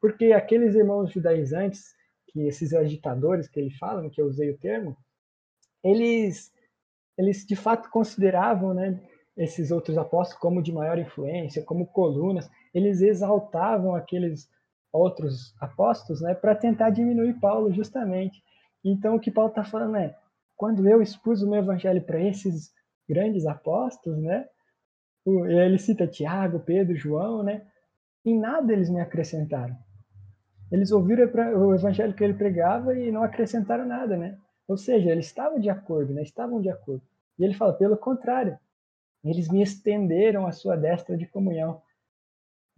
porque 0.00 0.32
aqueles 0.32 0.76
irmãos 0.76 1.10
judaizantes 1.10 1.96
que 2.28 2.46
esses 2.46 2.72
agitadores 2.72 3.48
que 3.48 3.58
ele 3.58 3.70
fala, 3.70 4.08
que 4.08 4.20
eu 4.20 4.26
usei 4.26 4.50
o 4.50 4.58
termo, 4.58 4.96
eles, 5.82 6.52
eles 7.18 7.44
de 7.44 7.56
fato 7.56 7.90
consideravam 7.90 8.72
né, 8.72 9.00
esses 9.36 9.72
outros 9.72 9.98
apóstolos 9.98 10.40
como 10.40 10.62
de 10.62 10.72
maior 10.72 10.96
influência, 10.96 11.64
como 11.64 11.88
colunas, 11.88 12.48
eles 12.72 13.00
exaltavam 13.00 13.96
aqueles 13.96 14.48
outros 14.92 15.54
apóstolos 15.60 16.20
né, 16.20 16.34
para 16.34 16.54
tentar 16.54 16.90
diminuir 16.90 17.34
Paulo, 17.40 17.72
justamente. 17.72 18.45
Então, 18.88 19.16
o 19.16 19.20
que 19.20 19.32
Paulo 19.32 19.50
está 19.50 19.64
falando 19.64 19.96
é: 19.96 20.16
quando 20.56 20.88
eu 20.88 21.02
expus 21.02 21.42
o 21.42 21.50
meu 21.50 21.58
evangelho 21.58 22.00
para 22.02 22.20
esses 22.20 22.72
grandes 23.08 23.44
apóstolos, 23.44 24.22
né, 24.22 24.48
ele 25.26 25.78
cita 25.78 26.06
Tiago, 26.06 26.60
Pedro, 26.60 26.94
João, 26.94 27.42
né, 27.42 27.66
em 28.24 28.38
nada 28.38 28.72
eles 28.72 28.88
me 28.88 29.00
acrescentaram. 29.00 29.76
Eles 30.70 30.90
ouviram 30.92 31.28
o 31.58 31.74
evangelho 31.74 32.14
que 32.14 32.22
ele 32.22 32.34
pregava 32.34 32.96
e 32.96 33.10
não 33.10 33.22
acrescentaram 33.22 33.86
nada, 33.86 34.16
né? 34.16 34.38
Ou 34.66 34.76
seja, 34.76 35.10
eles 35.10 35.26
estavam 35.26 35.60
de 35.60 35.70
acordo, 35.70 36.12
né? 36.12 36.22
Estavam 36.22 36.60
de 36.60 36.68
acordo. 36.68 37.02
E 37.38 37.44
ele 37.44 37.54
fala, 37.54 37.72
pelo 37.72 37.96
contrário, 37.96 38.58
eles 39.24 39.48
me 39.48 39.62
estenderam 39.62 40.46
a 40.46 40.52
sua 40.52 40.76
destra 40.76 41.16
de 41.16 41.26
comunhão. 41.26 41.80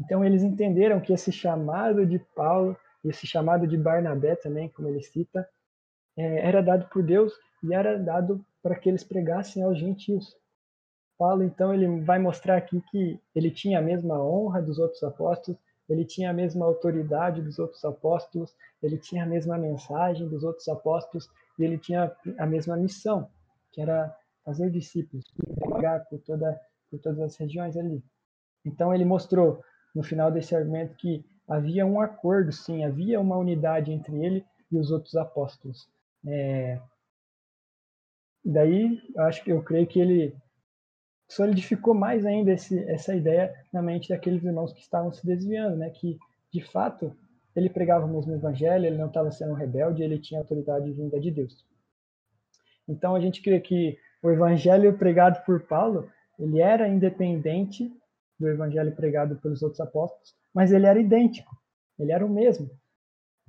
Então 0.00 0.24
eles 0.24 0.42
entenderam 0.42 1.00
que 1.00 1.12
esse 1.12 1.32
chamado 1.32 2.06
de 2.06 2.18
Paulo, 2.34 2.76
esse 3.04 3.26
chamado 3.26 3.66
de 3.66 3.76
Barnabé 3.76 4.36
também, 4.36 4.68
como 4.68 4.88
ele 4.88 5.02
cita, 5.02 5.48
é, 6.18 6.46
era 6.46 6.60
dado 6.60 6.88
por 6.88 7.02
Deus 7.02 7.32
e 7.62 7.72
era 7.72 7.96
dado 7.96 8.44
para 8.60 8.74
que 8.74 8.88
eles 8.88 9.04
pregassem 9.04 9.62
aos 9.62 9.78
gentios. 9.78 10.36
Paulo, 11.16 11.44
então, 11.44 11.72
ele 11.72 12.00
vai 12.00 12.18
mostrar 12.18 12.56
aqui 12.56 12.82
que 12.90 13.20
ele 13.34 13.50
tinha 13.50 13.78
a 13.78 13.82
mesma 13.82 14.20
honra 14.20 14.60
dos 14.60 14.78
outros 14.78 15.02
apóstolos, 15.02 15.58
ele 15.88 16.04
tinha 16.04 16.30
a 16.30 16.34
mesma 16.34 16.66
autoridade 16.66 17.40
dos 17.40 17.58
outros 17.58 17.84
apóstolos, 17.84 18.54
ele 18.82 18.98
tinha 18.98 19.22
a 19.22 19.26
mesma 19.26 19.56
mensagem 19.56 20.28
dos 20.28 20.44
outros 20.44 20.68
apóstolos 20.68 21.30
e 21.58 21.64
ele 21.64 21.78
tinha 21.78 22.14
a 22.36 22.46
mesma 22.46 22.76
missão, 22.76 23.28
que 23.72 23.80
era 23.80 24.14
fazer 24.44 24.70
discípulos, 24.70 25.24
pregar 25.58 26.04
por, 26.06 26.18
toda, 26.20 26.60
por 26.90 26.98
todas 27.00 27.20
as 27.20 27.36
regiões 27.36 27.76
ali. 27.76 28.02
Então 28.64 28.94
ele 28.94 29.04
mostrou 29.04 29.62
no 29.94 30.02
final 30.02 30.30
desse 30.30 30.54
argumento 30.54 30.94
que 30.96 31.24
havia 31.48 31.86
um 31.86 32.00
acordo, 32.00 32.52
sim, 32.52 32.84
havia 32.84 33.20
uma 33.20 33.36
unidade 33.36 33.90
entre 33.90 34.24
ele 34.24 34.44
e 34.70 34.78
os 34.78 34.90
outros 34.90 35.16
apóstolos. 35.16 35.88
É... 36.26 36.80
Daí, 38.44 39.00
acho 39.18 39.44
que 39.44 39.50
eu 39.50 39.62
creio 39.62 39.86
que 39.86 40.00
ele 40.00 40.36
solidificou 41.28 41.94
mais 41.94 42.24
ainda 42.24 42.52
esse, 42.52 42.78
essa 42.84 43.14
ideia 43.14 43.54
na 43.72 43.82
mente 43.82 44.08
daqueles 44.08 44.42
irmãos 44.42 44.72
que 44.72 44.80
estavam 44.80 45.12
se 45.12 45.24
desviando, 45.26 45.76
né? 45.76 45.90
Que 45.90 46.18
de 46.50 46.62
fato 46.62 47.14
ele 47.54 47.68
pregava 47.68 48.06
o 48.06 48.08
mesmo 48.08 48.32
evangelho, 48.34 48.86
ele 48.86 48.96
não 48.96 49.08
estava 49.08 49.30
sendo 49.30 49.54
rebelde, 49.54 50.02
ele 50.02 50.18
tinha 50.18 50.40
autoridade 50.40 50.90
vinda 50.92 51.20
de 51.20 51.30
Deus. 51.30 51.66
Então 52.88 53.14
a 53.14 53.20
gente 53.20 53.42
crê 53.42 53.60
que 53.60 53.98
o 54.22 54.30
evangelho 54.30 54.96
pregado 54.96 55.44
por 55.44 55.60
Paulo, 55.66 56.10
ele 56.38 56.60
era 56.60 56.88
independente 56.88 57.92
do 58.38 58.48
evangelho 58.48 58.94
pregado 58.94 59.36
pelos 59.36 59.62
outros 59.62 59.80
apóstolos, 59.80 60.34
mas 60.54 60.72
ele 60.72 60.86
era 60.86 60.98
idêntico, 60.98 61.54
ele 61.98 62.12
era 62.12 62.24
o 62.24 62.30
mesmo. 62.30 62.70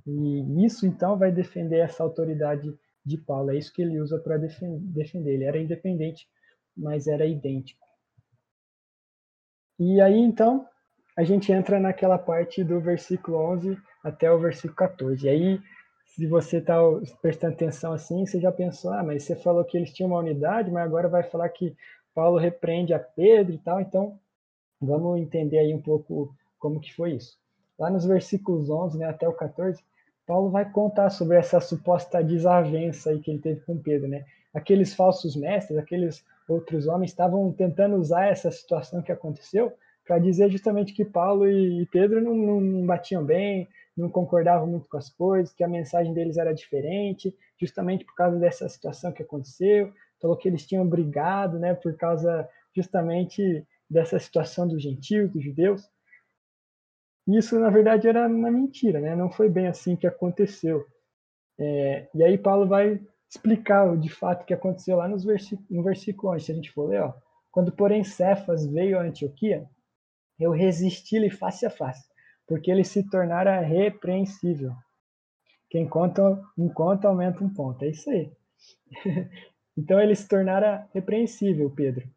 E 0.06 0.64
isso 0.64 0.86
então 0.86 1.18
vai 1.18 1.30
defender 1.30 1.78
essa 1.78 2.02
autoridade 2.02 2.76
de 3.04 3.16
Paulo, 3.16 3.50
é 3.50 3.56
isso 3.56 3.72
que 3.72 3.82
ele 3.82 4.00
usa 4.00 4.18
para 4.18 4.36
defender. 4.36 5.34
Ele 5.34 5.44
era 5.44 5.58
independente, 5.58 6.28
mas 6.76 7.06
era 7.06 7.26
idêntico. 7.26 7.86
E 9.78 10.00
aí 10.00 10.18
então 10.18 10.66
a 11.16 11.24
gente 11.24 11.52
entra 11.52 11.78
naquela 11.78 12.18
parte 12.18 12.62
do 12.64 12.80
versículo 12.80 13.36
11 13.52 13.76
até 14.02 14.30
o 14.30 14.38
versículo 14.38 14.74
14. 14.74 15.26
E 15.26 15.28
aí, 15.28 15.60
se 16.06 16.26
você 16.26 16.58
está 16.58 16.76
prestando 17.20 17.54
atenção 17.54 17.92
assim, 17.92 18.24
você 18.24 18.40
já 18.40 18.50
pensou, 18.50 18.92
ah, 18.92 19.02
mas 19.02 19.24
você 19.24 19.36
falou 19.36 19.64
que 19.64 19.76
eles 19.76 19.92
tinham 19.92 20.10
uma 20.10 20.20
unidade, 20.20 20.70
mas 20.70 20.84
agora 20.84 21.08
vai 21.08 21.22
falar 21.22 21.48
que 21.50 21.76
Paulo 22.14 22.38
repreende 22.38 22.92
a 22.92 22.98
Pedro 22.98 23.54
e 23.54 23.58
tal, 23.58 23.80
então 23.80 24.18
vamos 24.80 25.20
entender 25.20 25.58
aí 25.58 25.74
um 25.74 25.82
pouco 25.82 26.34
como 26.58 26.80
que 26.80 26.94
foi 26.94 27.12
isso. 27.12 27.38
Lá 27.78 27.90
nos 27.90 28.04
versículos 28.04 28.68
11 28.68 28.98
né, 28.98 29.06
até 29.06 29.28
o 29.28 29.32
14, 29.32 29.82
Paulo 30.30 30.48
vai 30.48 30.70
contar 30.70 31.10
sobre 31.10 31.36
essa 31.36 31.58
suposta 31.58 32.22
desavença 32.22 33.18
que 33.18 33.32
ele 33.32 33.40
teve 33.40 33.62
com 33.62 33.76
Pedro, 33.76 34.06
né? 34.06 34.24
Aqueles 34.54 34.94
falsos 34.94 35.34
mestres, 35.34 35.76
aqueles 35.76 36.24
outros 36.48 36.86
homens 36.86 37.10
estavam 37.10 37.52
tentando 37.52 37.96
usar 37.96 38.26
essa 38.26 38.48
situação 38.48 39.02
que 39.02 39.10
aconteceu 39.10 39.72
para 40.06 40.20
dizer 40.20 40.48
justamente 40.48 40.92
que 40.92 41.04
Paulo 41.04 41.50
e 41.50 41.84
Pedro 41.86 42.20
não, 42.20 42.36
não, 42.36 42.60
não, 42.60 42.86
batiam 42.86 43.24
bem, 43.24 43.68
não 43.96 44.08
concordavam 44.08 44.68
muito 44.68 44.88
com 44.88 44.98
as 44.98 45.10
coisas, 45.10 45.52
que 45.52 45.64
a 45.64 45.68
mensagem 45.68 46.14
deles 46.14 46.36
era 46.36 46.54
diferente, 46.54 47.34
justamente 47.60 48.04
por 48.04 48.14
causa 48.14 48.38
dessa 48.38 48.68
situação 48.68 49.10
que 49.10 49.24
aconteceu. 49.24 49.92
Falou 50.22 50.36
que 50.36 50.46
eles 50.46 50.64
tinham 50.64 50.86
brigado, 50.86 51.58
né, 51.58 51.74
por 51.74 51.96
causa 51.96 52.48
justamente 52.72 53.66
dessa 53.90 54.16
situação 54.16 54.68
dos 54.68 54.80
gentios, 54.80 55.28
dos 55.32 55.42
judeus. 55.42 55.90
Isso, 57.28 57.58
na 57.58 57.70
verdade, 57.70 58.08
era 58.08 58.26
uma 58.26 58.50
mentira, 58.50 59.00
né? 59.00 59.14
Não 59.14 59.30
foi 59.30 59.48
bem 59.48 59.66
assim 59.66 59.96
que 59.96 60.06
aconteceu. 60.06 60.84
É, 61.58 62.08
e 62.14 62.24
aí 62.24 62.38
Paulo 62.38 62.66
vai 62.66 63.00
explicar 63.28 63.96
de 63.96 64.08
fato 64.08 64.42
o 64.42 64.44
que 64.46 64.54
aconteceu 64.54 64.96
lá 64.96 65.06
nos 65.06 65.24
no 65.70 65.82
versículo 65.82 66.32
11, 66.32 66.44
se 66.44 66.52
a 66.52 66.54
gente 66.54 66.72
for 66.72 66.88
ler, 66.88 67.02
ó. 67.02 67.14
Quando, 67.52 67.72
porém, 67.72 68.02
Cefas 68.02 68.66
veio 68.66 68.98
a 68.98 69.02
Antioquia, 69.02 69.68
eu 70.38 70.50
resisti-lhe 70.50 71.30
face 71.30 71.66
a 71.66 71.70
face, 71.70 72.08
porque 72.46 72.70
ele 72.70 72.84
se 72.84 73.08
tornara 73.08 73.60
repreensível. 73.60 74.72
Quem 75.68 75.88
conta 75.88 76.42
conta 76.74 77.08
aumenta 77.08 77.44
um 77.44 77.52
ponto. 77.52 77.84
É 77.84 77.88
isso 77.88 78.10
aí. 78.10 78.32
então 79.76 80.00
ele 80.00 80.14
se 80.14 80.26
tornara 80.26 80.88
repreensível, 80.92 81.70
Pedro. 81.70 82.08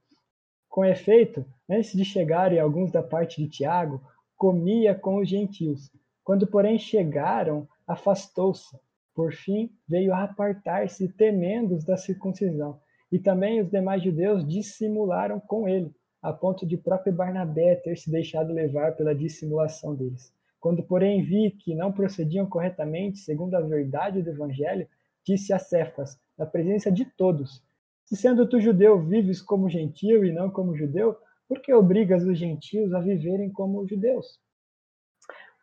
Com 0.67 0.83
efeito, 0.83 1.45
antes 1.69 1.93
de 1.93 2.03
chegarem 2.03 2.59
alguns 2.59 2.91
da 2.91 3.03
parte 3.03 3.41
de 3.41 3.47
Tiago, 3.47 4.01
comia 4.43 4.93
com 4.93 5.21
os 5.21 5.29
gentios. 5.29 5.89
Quando, 6.21 6.45
porém, 6.45 6.77
chegaram, 6.77 7.65
afastou-se. 7.87 8.77
Por 9.15 9.31
fim, 9.31 9.71
veio 9.87 10.13
a 10.13 10.23
apartar-se, 10.23 11.07
temendo 11.07 11.77
da 11.85 11.95
circuncisão. 11.95 12.77
E 13.09 13.17
também 13.17 13.61
os 13.61 13.71
demais 13.71 14.03
judeus 14.03 14.45
dissimularam 14.45 15.39
com 15.39 15.65
ele 15.65 15.95
a 16.21 16.33
ponto 16.33 16.65
de 16.65 16.75
próprio 16.75 17.13
Barnabé 17.13 17.75
ter 17.75 17.97
se 17.97 18.11
deixado 18.11 18.51
levar 18.51 18.97
pela 18.97 19.15
dissimulação 19.15 19.95
deles. 19.95 20.33
Quando, 20.59 20.83
porém, 20.83 21.23
vi 21.23 21.51
que 21.51 21.73
não 21.73 21.93
procediam 21.93 22.45
corretamente 22.45 23.19
segundo 23.19 23.55
a 23.55 23.61
verdade 23.61 24.21
do 24.21 24.29
Evangelho, 24.29 24.85
disse 25.25 25.53
a 25.53 25.59
Cefas, 25.59 26.19
na 26.37 26.45
presença 26.45 26.91
de 26.91 27.05
todos: 27.05 27.63
Se 28.03 28.17
sendo 28.17 28.45
tu 28.45 28.59
judeu 28.59 28.99
vives 28.99 29.41
como 29.41 29.69
gentio 29.69 30.25
e 30.25 30.33
não 30.33 30.49
como 30.49 30.75
judeu, 30.75 31.15
por 31.53 31.61
que 31.61 31.71
obrigas 31.71 32.23
os 32.23 32.37
gentios 32.37 32.93
a 32.93 32.99
viverem 32.99 33.51
como 33.51 33.87
judeus? 33.87 34.39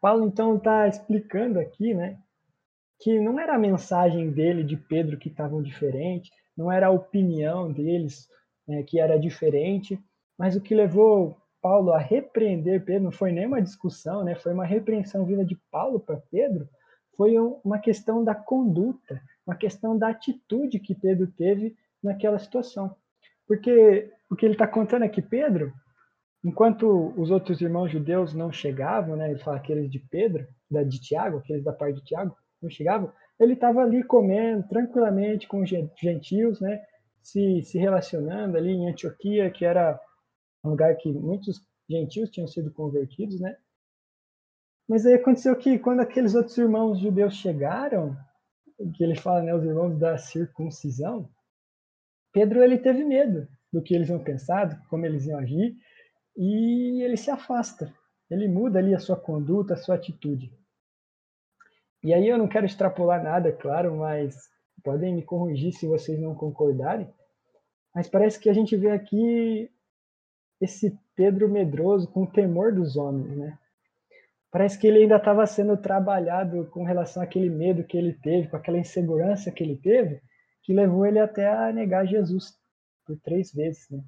Paulo 0.01 0.25
então 0.25 0.57
está 0.57 0.87
explicando 0.87 1.59
aqui, 1.59 1.93
né, 1.93 2.19
que 3.01 3.19
não 3.19 3.41
era 3.41 3.55
a 3.55 3.59
mensagem 3.59 4.31
dele 4.31 4.63
de 4.63 4.77
Pedro 4.77 5.19
que 5.19 5.29
estavam 5.29 5.61
diferente, 5.61 6.31
não 6.57 6.71
era 6.71 6.87
a 6.87 6.91
opinião 6.91 7.73
deles 7.73 8.29
né, 8.69 8.83
que 8.85 9.01
era 9.01 9.19
diferente, 9.19 9.99
mas 10.39 10.55
o 10.55 10.61
que 10.61 10.75
levou 10.75 11.37
Paulo 11.61 11.93
a 11.93 11.99
repreender 11.99 12.85
Pedro 12.85 13.05
não 13.05 13.13
foi 13.13 13.33
nem 13.33 13.47
uma 13.47 13.61
discussão, 13.61 14.25
né? 14.25 14.35
Foi 14.35 14.53
uma 14.53 14.65
repreensão 14.65 15.27
vinda 15.27 15.45
de 15.45 15.57
Paulo 15.71 16.01
para 16.01 16.23
Pedro, 16.31 16.67
foi 17.17 17.39
uma 17.39 17.79
questão 17.79 18.25
da 18.25 18.35
conduta, 18.35 19.21
uma 19.47 19.55
questão 19.55 19.99
da 19.99 20.09
atitude 20.09 20.79
que 20.79 20.95
Pedro 20.95 21.27
teve 21.27 21.77
naquela 22.03 22.39
situação. 22.39 22.97
Porque 23.47 24.11
o 24.31 24.37
que 24.37 24.47
ele 24.47 24.55
está 24.55 24.67
contando 24.67 25.05
é 25.05 25.09
que 25.09 25.21
Pedro, 25.21 25.73
enquanto 26.45 27.13
os 27.17 27.31
outros 27.31 27.61
irmãos 27.61 27.91
judeus 27.91 28.35
não 28.35 28.53
chegavam, 28.53 29.17
né? 29.17 29.31
Ele 29.31 29.39
fala 29.39 29.59
aqueles 29.59 29.91
de 29.91 29.99
Pedro, 29.99 30.47
da 30.71 30.83
de 30.83 31.01
Tiago, 31.01 31.39
aqueles 31.39 31.63
da 31.65 31.73
parte 31.73 31.97
de 31.97 32.05
Tiago, 32.05 32.37
não 32.63 32.71
chegavam, 32.71 33.13
ele 33.39 33.55
estava 33.55 33.83
ali 33.83 34.03
comendo 34.03 34.67
tranquilamente 34.69 35.49
com 35.49 35.63
os 35.63 35.71
gentios, 35.71 36.61
né? 36.61 36.83
Se, 37.23 37.63
se 37.63 37.79
relacionando 37.79 38.57
ali 38.57 38.71
em 38.71 38.89
Antioquia, 38.89 39.51
que 39.51 39.65
era 39.65 40.01
um 40.65 40.71
lugar 40.71 40.97
que 40.97 41.13
muitos 41.13 41.63
gentios 41.89 42.31
tinham 42.31 42.47
sido 42.47 42.71
convertidos, 42.71 43.41
né? 43.41 43.57
Mas 44.89 45.07
aí 45.07 45.15
aconteceu 45.15 45.55
que 45.57 45.79
quando 45.79 46.01
aqueles 46.01 46.35
outros 46.35 46.57
irmãos 46.59 46.99
judeus 46.99 47.35
chegaram, 47.35 48.17
que 48.95 49.05
ele 49.05 49.15
fala, 49.15 49.43
né, 49.43 49.55
os 49.55 49.65
irmãos 49.65 49.99
da 49.99 50.19
circuncisão, 50.19 51.29
Pedro 52.33 52.63
ele 52.63 52.79
teve 52.79 53.05
medo 53.05 53.47
do 53.73 53.83
que 53.83 53.95
eles 53.95 54.09
iam 54.09 54.23
pensar, 54.23 54.83
como 54.89 55.07
eles 55.07 55.27
iam 55.27 55.39
agir, 55.39 55.77
e 56.37 57.03
ele 57.03 57.17
se 57.17 57.31
afasta. 57.31 57.93
Ele 58.31 58.47
muda 58.47 58.79
ali 58.79 58.95
a 58.95 59.01
sua 59.01 59.17
conduta, 59.17 59.75
a 59.75 59.77
sua 59.77 59.97
atitude. 59.97 60.53
E 62.03 62.15
aí 62.15 62.29
eu 62.29 62.39
não 62.39 62.49
quero 62.49 62.67
extrapolar 62.67 63.23
nada, 63.23 63.49
é 63.49 63.53
claro, 63.53 63.97
mas 63.97 64.49
podem 64.83 65.15
me 65.15 65.23
corrigir 65.23 65.73
se 65.73 65.87
vocês 65.87 66.19
não 66.19 66.35
concordarem. 66.35 67.13
Mas 67.95 68.09
parece 68.09 68.39
que 68.39 68.49
a 68.49 68.53
gente 68.53 68.77
vê 68.77 68.91
aqui 68.91 69.71
esse 70.61 70.99
Pedro 71.15 71.49
medroso 71.49 72.09
com 72.09 72.23
o 72.23 72.31
temor 72.31 72.73
dos 72.73 72.97
homens, 72.97 73.37
né? 73.37 73.59
Parece 74.51 74.79
que 74.79 74.87
ele 74.87 75.03
ainda 75.03 75.17
estava 75.17 75.47
sendo 75.47 75.77
trabalhado 75.77 76.67
com 76.71 76.83
relação 76.83 77.23
àquele 77.23 77.49
medo 77.49 77.85
que 77.85 77.97
ele 77.97 78.13
teve, 78.13 78.49
com 78.49 78.57
aquela 78.57 78.79
insegurança 78.79 79.51
que 79.51 79.63
ele 79.63 79.77
teve, 79.77 80.21
que 80.63 80.73
levou 80.73 81.07
ele 81.07 81.19
até 81.19 81.49
a 81.49 81.73
negar 81.73 82.07
Jesus 82.07 82.59
por 83.07 83.17
três 83.21 83.53
vezes, 83.53 83.89
né? 83.91 84.03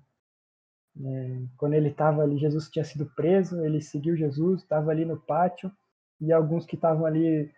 É, 1.00 1.42
quando 1.56 1.74
ele 1.74 1.88
estava 1.88 2.22
ali, 2.22 2.38
Jesus 2.38 2.68
tinha 2.68 2.84
sido 2.84 3.06
preso, 3.16 3.64
ele 3.64 3.80
seguiu 3.80 4.16
Jesus, 4.16 4.62
estava 4.62 4.90
ali 4.90 5.04
no 5.04 5.18
pátio, 5.18 5.72
e 6.20 6.32
alguns 6.32 6.66
que 6.66 6.76
estavam 6.76 7.06
ali 7.06 7.50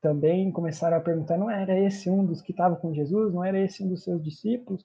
também 0.00 0.50
começaram 0.50 0.96
a 0.96 1.00
perguntar: 1.00 1.38
não 1.38 1.50
era 1.50 1.78
esse 1.78 2.10
um 2.10 2.24
dos 2.24 2.42
que 2.42 2.52
estava 2.52 2.76
com 2.76 2.92
Jesus? 2.92 3.32
Não 3.32 3.44
era 3.44 3.58
esse 3.58 3.82
um 3.82 3.88
dos 3.88 4.02
seus 4.02 4.22
discípulos? 4.22 4.84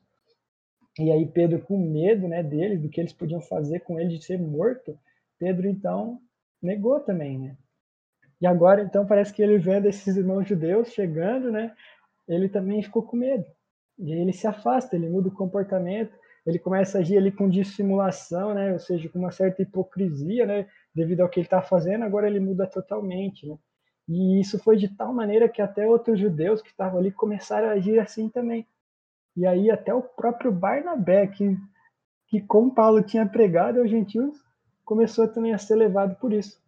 E 1.00 1.12
aí 1.12 1.26
Pedro, 1.28 1.62
com 1.62 1.78
medo 1.78 2.28
né, 2.28 2.42
deles, 2.42 2.82
do 2.82 2.90
que 2.90 3.00
eles 3.00 3.14
podiam 3.14 3.42
fazer 3.42 3.82
com 3.82 4.00
ele 4.00 4.18
de 4.18 4.26
ser 4.26 4.40
morto, 4.40 4.98
Pedro 5.38 5.68
então 5.68 6.20
negou 6.62 7.00
também, 7.00 7.38
né? 7.38 7.58
E 8.40 8.48
agora 8.48 8.82
então 8.82 9.06
parece 9.06 9.34
que 9.34 9.42
ele 9.42 9.58
vendo 9.58 9.88
esses 9.88 10.16
irmãos 10.16 10.48
judeus 10.48 10.90
chegando, 10.90 11.52
né? 11.52 11.76
Ele 12.28 12.50
também 12.50 12.82
ficou 12.82 13.04
com 13.04 13.18
medo. 13.18 13.46
E 13.98 14.14
aí 14.14 14.20
ele 14.20 14.34
se 14.34 14.48
afasta, 14.48 14.96
ele 14.96 15.10
muda 15.10 15.30
o 15.30 15.34
comportamento, 15.34 16.14
ele 16.48 16.60
começa 16.60 16.98
a 16.98 17.02
agir 17.02 17.18
ali 17.18 17.30
com 17.30 17.50
dissimulação, 17.50 18.54
né? 18.54 18.72
Ou 18.72 18.80
seja, 18.80 19.10
com 19.10 19.20
uma 19.20 19.32
certa 19.32 19.62
hipocrisia, 19.62 20.46
né? 20.46 20.66
Devido 20.96 21.20
ao 21.20 21.30
que 21.30 21.42
ele 21.42 21.46
está 21.46 21.62
fazendo, 21.62 22.06
agora 22.06 22.26
ele 22.26 22.40
muda 22.40 22.66
totalmente, 22.66 23.46
né? 23.46 23.58
E 24.08 24.40
isso 24.40 24.58
foi 24.58 24.78
de 24.78 24.88
tal 24.88 25.14
maneira 25.14 25.50
que 25.50 25.62
até 25.62 25.86
outros 25.86 26.18
judeus 26.18 26.62
que 26.62 26.70
estavam 26.70 27.00
ali 27.00 27.12
começaram 27.12 27.68
a 27.68 27.74
agir 27.74 28.00
assim 28.00 28.30
também. 28.30 28.66
E 29.36 29.46
aí 29.46 29.70
até 29.70 29.94
o 29.94 30.02
próprio 30.02 30.50
Barnabé, 30.50 31.28
que, 31.28 31.58
que 32.28 32.40
com 32.40 32.70
Paulo 32.70 33.04
tinha 33.04 33.28
pregado 33.28 33.82
aos 33.82 33.90
gentios, 33.90 34.42
começou 34.86 35.28
também 35.28 35.54
a 35.54 35.58
ser 35.58 35.76
levado 35.76 36.16
por 36.16 36.32
isso. 36.32 36.62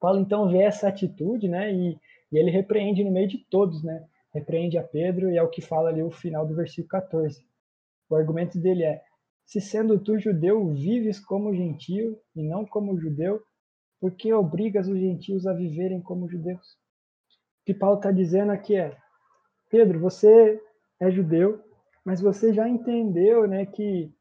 Paulo 0.00 0.18
então 0.18 0.48
vê 0.48 0.62
essa 0.62 0.88
atitude, 0.88 1.48
né, 1.48 1.72
e, 1.72 1.96
e 2.32 2.38
ele 2.38 2.50
repreende 2.50 3.04
no 3.04 3.12
meio 3.12 3.28
de 3.28 3.38
todos, 3.48 3.82
né, 3.84 4.04
repreende 4.34 4.76
a 4.76 4.82
Pedro 4.82 5.30
e 5.30 5.36
é 5.36 5.42
o 5.42 5.48
que 5.48 5.62
fala 5.62 5.88
ali 5.88 6.02
o 6.02 6.10
final 6.10 6.44
do 6.44 6.54
versículo 6.56 6.88
14. 6.88 7.46
O 8.08 8.16
argumento 8.16 8.58
dele 8.58 8.84
é: 8.84 9.02
se 9.44 9.60
sendo 9.60 9.98
tu 9.98 10.18
judeu, 10.18 10.68
vives 10.72 11.20
como 11.20 11.54
gentio 11.54 12.18
e 12.34 12.42
não 12.42 12.64
como 12.64 12.98
judeu, 12.98 13.42
por 14.00 14.12
que 14.12 14.32
obrigas 14.32 14.88
os 14.88 14.98
gentios 14.98 15.46
a 15.46 15.52
viverem 15.52 16.00
como 16.00 16.28
judeus? 16.28 16.66
O 17.62 17.64
que 17.66 17.74
Paulo 17.74 17.96
está 17.96 18.10
dizendo 18.10 18.52
aqui 18.52 18.76
é: 18.76 18.96
Pedro, 19.70 19.98
você 20.00 20.60
é 21.00 21.10
judeu, 21.10 21.62
mas 22.04 22.20
você 22.20 22.52
já 22.52 22.68
entendeu 22.68 23.46
né, 23.46 23.66
que, 23.66 24.12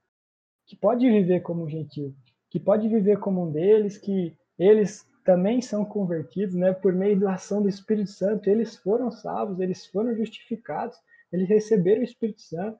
que 0.66 0.76
pode 0.76 1.10
viver 1.10 1.42
como 1.42 1.70
gentil, 1.70 2.14
que 2.50 2.60
pode 2.60 2.88
viver 2.88 3.20
como 3.20 3.44
um 3.46 3.52
deles, 3.52 3.98
que 3.98 4.36
eles 4.58 5.08
também 5.24 5.62
são 5.62 5.84
convertidos 5.84 6.56
né, 6.56 6.74
por 6.74 6.94
meio 6.94 7.20
da 7.20 7.34
ação 7.34 7.62
do 7.62 7.70
Espírito 7.70 8.10
Santo, 8.10 8.50
eles 8.50 8.78
foram 8.78 9.12
salvos, 9.12 9.60
eles 9.60 9.86
foram 9.86 10.16
justificados, 10.16 10.98
eles 11.32 11.50
receberam 11.50 12.02
o 12.02 12.06
Espírito 12.06 12.42
Santo. 12.42 12.80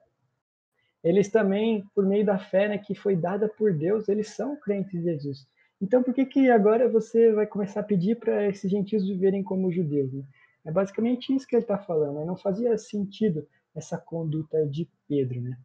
Eles 1.02 1.28
também, 1.28 1.84
por 1.94 2.04
meio 2.04 2.24
da 2.24 2.38
fé 2.38 2.68
né, 2.68 2.78
que 2.78 2.94
foi 2.94 3.14
dada 3.14 3.48
por 3.48 3.72
Deus, 3.72 4.08
eles 4.08 4.30
são 4.30 4.56
crentes 4.56 4.94
em 4.94 5.02
Jesus. 5.02 5.46
Então, 5.80 6.02
por 6.02 6.12
que, 6.12 6.26
que 6.26 6.50
agora 6.50 6.88
você 6.88 7.32
vai 7.32 7.46
começar 7.46 7.80
a 7.80 7.84
pedir 7.84 8.16
para 8.18 8.46
esses 8.46 8.70
gentios 8.70 9.06
viverem 9.06 9.44
como 9.44 9.70
judeus? 9.70 10.12
Né? 10.12 10.24
É 10.64 10.72
basicamente 10.72 11.34
isso 11.34 11.46
que 11.46 11.54
ele 11.54 11.62
está 11.62 11.78
falando. 11.78 12.18
Né? 12.18 12.24
Não 12.24 12.36
fazia 12.36 12.76
sentido 12.76 13.46
essa 13.74 13.96
conduta 13.96 14.66
de 14.66 14.88
Pedro, 15.08 15.40
né? 15.40 15.56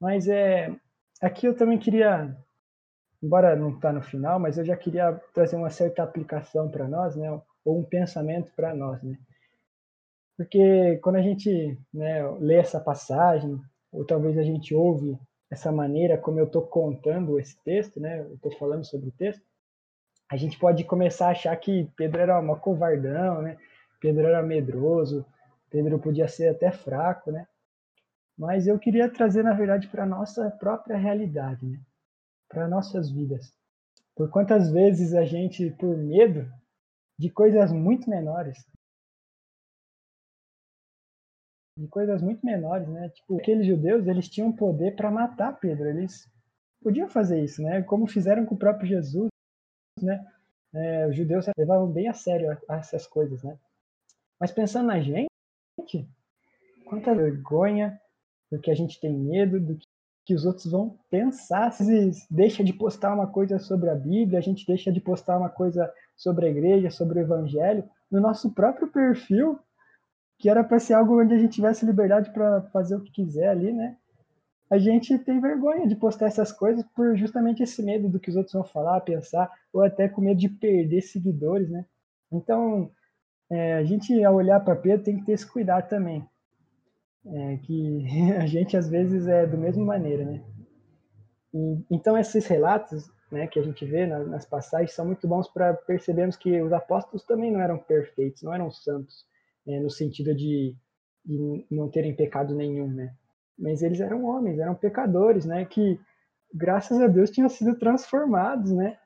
Mas 0.00 0.28
é 0.28 0.74
aqui 1.20 1.46
eu 1.46 1.56
também 1.56 1.78
queria, 1.78 2.36
embora 3.20 3.56
não 3.56 3.70
está 3.74 3.92
no 3.92 4.00
final, 4.00 4.38
mas 4.38 4.56
eu 4.56 4.64
já 4.64 4.76
queria 4.76 5.12
trazer 5.34 5.56
uma 5.56 5.70
certa 5.70 6.02
aplicação 6.02 6.70
para 6.70 6.86
nós, 6.86 7.16
né? 7.16 7.28
Ou 7.64 7.80
um 7.80 7.84
pensamento 7.84 8.52
para 8.54 8.74
nós, 8.74 9.02
né? 9.02 9.18
Porque 10.36 10.98
quando 11.02 11.16
a 11.16 11.22
gente 11.22 11.76
né, 11.92 12.24
lê 12.38 12.54
essa 12.54 12.78
passagem, 12.78 13.60
ou 13.92 14.04
talvez 14.04 14.36
a 14.38 14.42
gente 14.42 14.74
ouve 14.74 15.18
essa 15.50 15.72
maneira 15.72 16.18
como 16.18 16.38
eu 16.38 16.44
estou 16.44 16.62
contando 16.62 17.38
esse 17.38 17.56
texto, 17.62 17.98
né? 18.00 18.20
Eu 18.20 18.34
estou 18.34 18.52
falando 18.52 18.84
sobre 18.84 19.08
o 19.08 19.12
texto, 19.12 19.42
a 20.30 20.36
gente 20.36 20.58
pode 20.58 20.84
começar 20.84 21.28
a 21.28 21.30
achar 21.30 21.56
que 21.56 21.90
Pedro 21.96 22.20
era 22.20 22.38
uma 22.38 22.58
covardão, 22.58 23.40
né? 23.40 23.56
Pedro 24.00 24.26
era 24.26 24.42
medroso, 24.42 25.24
Pedro 25.70 25.98
podia 25.98 26.28
ser 26.28 26.48
até 26.48 26.70
fraco, 26.70 27.32
né? 27.32 27.46
Mas 28.36 28.66
eu 28.66 28.78
queria 28.78 29.10
trazer, 29.10 29.42
na 29.42 29.54
verdade, 29.54 29.88
para 29.88 30.04
a 30.04 30.06
nossa 30.06 30.50
própria 30.50 30.96
realidade, 30.96 31.66
né? 31.66 31.80
Para 32.48 32.68
nossas 32.68 33.10
vidas. 33.10 33.52
Por 34.14 34.30
quantas 34.30 34.70
vezes 34.70 35.14
a 35.14 35.24
gente, 35.24 35.70
por 35.70 35.96
medo 35.96 36.50
de 37.18 37.30
coisas 37.30 37.72
muito 37.72 38.08
menores, 38.08 38.58
de 41.78 41.86
coisas 41.86 42.20
muito 42.20 42.44
menores, 42.44 42.88
né? 42.88 43.08
Tipo, 43.10 43.38
aqueles 43.38 43.66
judeus, 43.66 44.06
eles 44.06 44.28
tinham 44.28 44.50
poder 44.50 44.96
para 44.96 45.10
matar 45.10 45.58
Pedro, 45.60 45.88
eles 45.88 46.28
podiam 46.82 47.08
fazer 47.08 47.42
isso, 47.42 47.62
né? 47.62 47.82
Como 47.82 48.06
fizeram 48.06 48.44
com 48.44 48.56
o 48.56 48.58
próprio 48.58 48.88
Jesus, 48.88 49.28
né? 50.02 50.26
É, 50.74 51.06
os 51.06 51.16
judeus 51.16 51.46
levavam 51.56 51.90
bem 51.90 52.08
a 52.08 52.14
sério 52.14 52.58
essas 52.68 53.06
coisas, 53.06 53.42
né? 53.42 53.56
Mas 54.40 54.50
pensando 54.50 54.88
na 54.88 55.00
gente, 55.00 55.28
quanta 56.84 57.14
vergonha, 57.14 57.98
porque 58.50 58.70
a 58.70 58.74
gente 58.74 59.00
tem 59.00 59.12
medo 59.12 59.60
do 59.60 59.78
que 60.26 60.34
os 60.34 60.44
outros 60.44 60.70
vão 60.70 60.98
pensar. 61.08 61.70
Se 61.72 62.10
deixa 62.28 62.62
de 62.64 62.72
postar 62.72 63.14
uma 63.14 63.28
coisa 63.28 63.58
sobre 63.58 63.88
a 63.88 63.94
Bíblia, 63.94 64.38
a 64.38 64.42
gente 64.42 64.66
deixa 64.66 64.92
de 64.92 65.00
postar 65.00 65.38
uma 65.38 65.48
coisa 65.48 65.92
sobre 66.16 66.46
a 66.46 66.50
igreja, 66.50 66.90
sobre 66.90 67.20
o 67.20 67.22
evangelho, 67.22 67.88
no 68.10 68.20
nosso 68.20 68.52
próprio 68.52 68.88
perfil, 68.88 69.58
que 70.38 70.48
era 70.48 70.62
para 70.62 70.78
ser 70.78 70.94
algo 70.94 71.20
onde 71.20 71.34
a 71.34 71.38
gente 71.38 71.54
tivesse 71.54 71.84
liberdade 71.84 72.32
para 72.32 72.62
fazer 72.72 72.94
o 72.94 73.00
que 73.00 73.10
quiser 73.10 73.48
ali, 73.48 73.72
né? 73.72 73.96
A 74.70 74.78
gente 74.78 75.18
tem 75.18 75.40
vergonha 75.40 75.86
de 75.86 75.96
postar 75.96 76.26
essas 76.26 76.52
coisas 76.52 76.84
por 76.94 77.16
justamente 77.16 77.62
esse 77.62 77.82
medo 77.82 78.08
do 78.08 78.20
que 78.20 78.30
os 78.30 78.36
outros 78.36 78.52
vão 78.52 78.64
falar, 78.64 79.00
pensar, 79.00 79.50
ou 79.72 79.82
até 79.82 80.08
com 80.08 80.20
medo 80.20 80.38
de 80.38 80.48
perder 80.48 81.00
seguidores, 81.00 81.68
né? 81.70 81.84
Então, 82.30 82.90
é, 83.50 83.74
a 83.74 83.84
gente, 83.84 84.22
ao 84.22 84.34
olhar 84.34 84.60
para 84.60 84.76
Pedro, 84.76 85.04
tem 85.04 85.16
que 85.16 85.24
ter 85.24 85.32
esse 85.32 85.46
cuidado 85.46 85.88
também. 85.88 86.24
É, 87.26 87.56
que 87.58 88.06
a 88.38 88.46
gente, 88.46 88.76
às 88.76 88.88
vezes, 88.88 89.26
é 89.26 89.46
do 89.46 89.58
mesma 89.58 89.84
maneira, 89.84 90.24
né? 90.24 90.44
E, 91.52 91.84
então, 91.90 92.16
esses 92.16 92.46
relatos 92.46 93.10
né, 93.32 93.46
que 93.46 93.58
a 93.58 93.62
gente 93.62 93.84
vê 93.86 94.06
nas, 94.06 94.28
nas 94.28 94.44
passagens 94.44 94.92
são 94.92 95.06
muito 95.06 95.26
bons 95.26 95.48
para 95.48 95.74
percebermos 95.74 96.36
que 96.36 96.60
os 96.60 96.72
apóstolos 96.72 97.24
também 97.24 97.50
não 97.50 97.60
eram 97.60 97.78
perfeitos, 97.78 98.42
não 98.42 98.54
eram 98.54 98.70
santos, 98.70 99.26
né, 99.68 99.78
no 99.78 99.90
sentido 99.90 100.34
de, 100.34 100.74
de 101.24 101.66
não 101.70 101.88
terem 101.88 102.14
pecado 102.14 102.54
nenhum, 102.54 102.88
né? 102.88 103.14
Mas 103.58 103.82
eles 103.82 104.00
eram 104.00 104.24
homens, 104.24 104.58
eram 104.58 104.74
pecadores, 104.74 105.44
né? 105.44 105.64
Que, 105.64 106.00
graças 106.52 107.00
a 107.00 107.06
Deus, 107.06 107.30
tinham 107.30 107.48
sido 107.48 107.78
transformados, 107.78 108.72
né? 108.72 108.98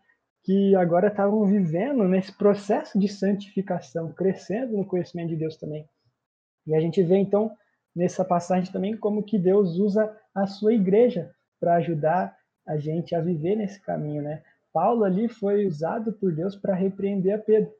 que 0.45 0.75
agora 0.75 1.09
estavam 1.09 1.47
vivendo 1.47 2.05
nesse 2.09 2.33
processo 2.37 2.99
de 2.99 3.09
santificação, 3.09 4.13
crescendo 4.13 4.77
no 4.77 4.85
conhecimento 4.85 5.29
de 5.29 5.37
Deus 5.37 5.57
também. 5.57 5.89
E 6.67 6.75
a 6.75 6.81
gente 6.81 7.03
vê 7.03 7.17
então 7.17 7.53
nessa 7.95 8.25
passagem 8.25 8.73
também 8.73 8.97
como 8.97 9.23
que 9.23 9.39
Deus 9.39 9.77
usa 9.77 10.17
a 10.35 10.47
sua 10.47 10.75
igreja 10.75 11.31
para 11.61 11.77
ajudar 11.77 12.37
a 12.67 12.77
gente 12.77 13.15
a 13.15 13.21
viver 13.21 13.57
nesse 13.57 13.81
caminho, 13.81 14.23
né? 14.23 14.43
Paulo 14.73 15.05
ali 15.05 15.29
foi 15.29 15.67
usado 15.67 16.13
por 16.15 16.35
Deus 16.35 16.57
para 16.57 16.75
repreender 16.75 17.35
a 17.35 17.39
Pedro. 17.39 17.71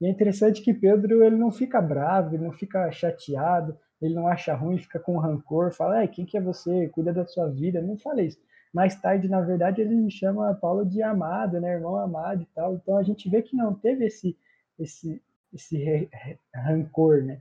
E 0.00 0.06
é 0.06 0.10
interessante 0.10 0.62
que 0.62 0.72
Pedro 0.72 1.24
ele 1.24 1.36
não 1.36 1.50
fica 1.50 1.80
bravo, 1.80 2.34
ele 2.34 2.44
não 2.44 2.52
fica 2.52 2.90
chateado, 2.92 3.76
ele 4.00 4.14
não 4.14 4.28
acha 4.28 4.54
ruim, 4.54 4.78
fica 4.78 4.98
com 4.98 5.18
rancor, 5.18 5.72
fala, 5.72 6.06
quem 6.06 6.24
que 6.24 6.36
é 6.36 6.40
você? 6.40 6.88
Cuida 6.88 7.12
da 7.12 7.26
sua 7.26 7.48
vida. 7.48 7.82
Não 7.82 7.98
fala 7.98 8.22
isso. 8.22 8.38
Mais 8.72 8.94
tarde, 9.00 9.28
na 9.28 9.40
verdade, 9.40 9.80
ele 9.80 10.10
chama 10.10 10.54
Paulo 10.54 10.84
de 10.84 11.02
amado, 11.02 11.60
né, 11.60 11.72
irmão 11.72 11.96
amado 11.96 12.42
e 12.42 12.46
tal. 12.54 12.74
Então 12.74 12.96
a 12.96 13.02
gente 13.02 13.28
vê 13.28 13.42
que 13.42 13.56
não 13.56 13.74
teve 13.74 14.06
esse 14.06 14.36
esse 14.78 15.20
esse 15.52 16.08
rancor, 16.54 17.24
né? 17.24 17.40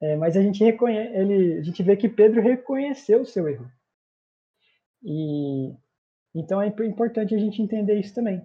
É, 0.00 0.16
mas 0.16 0.36
a 0.36 0.42
gente 0.42 0.62
reconhece, 0.62 1.16
ele, 1.16 1.58
a 1.58 1.62
gente 1.62 1.82
vê 1.82 1.96
que 1.96 2.08
Pedro 2.08 2.40
reconheceu 2.40 3.22
o 3.22 3.26
seu 3.26 3.48
erro. 3.48 3.70
E 5.02 5.74
então 6.34 6.60
é 6.60 6.66
importante 6.66 7.34
a 7.34 7.38
gente 7.38 7.62
entender 7.62 7.98
isso 7.98 8.14
também. 8.14 8.44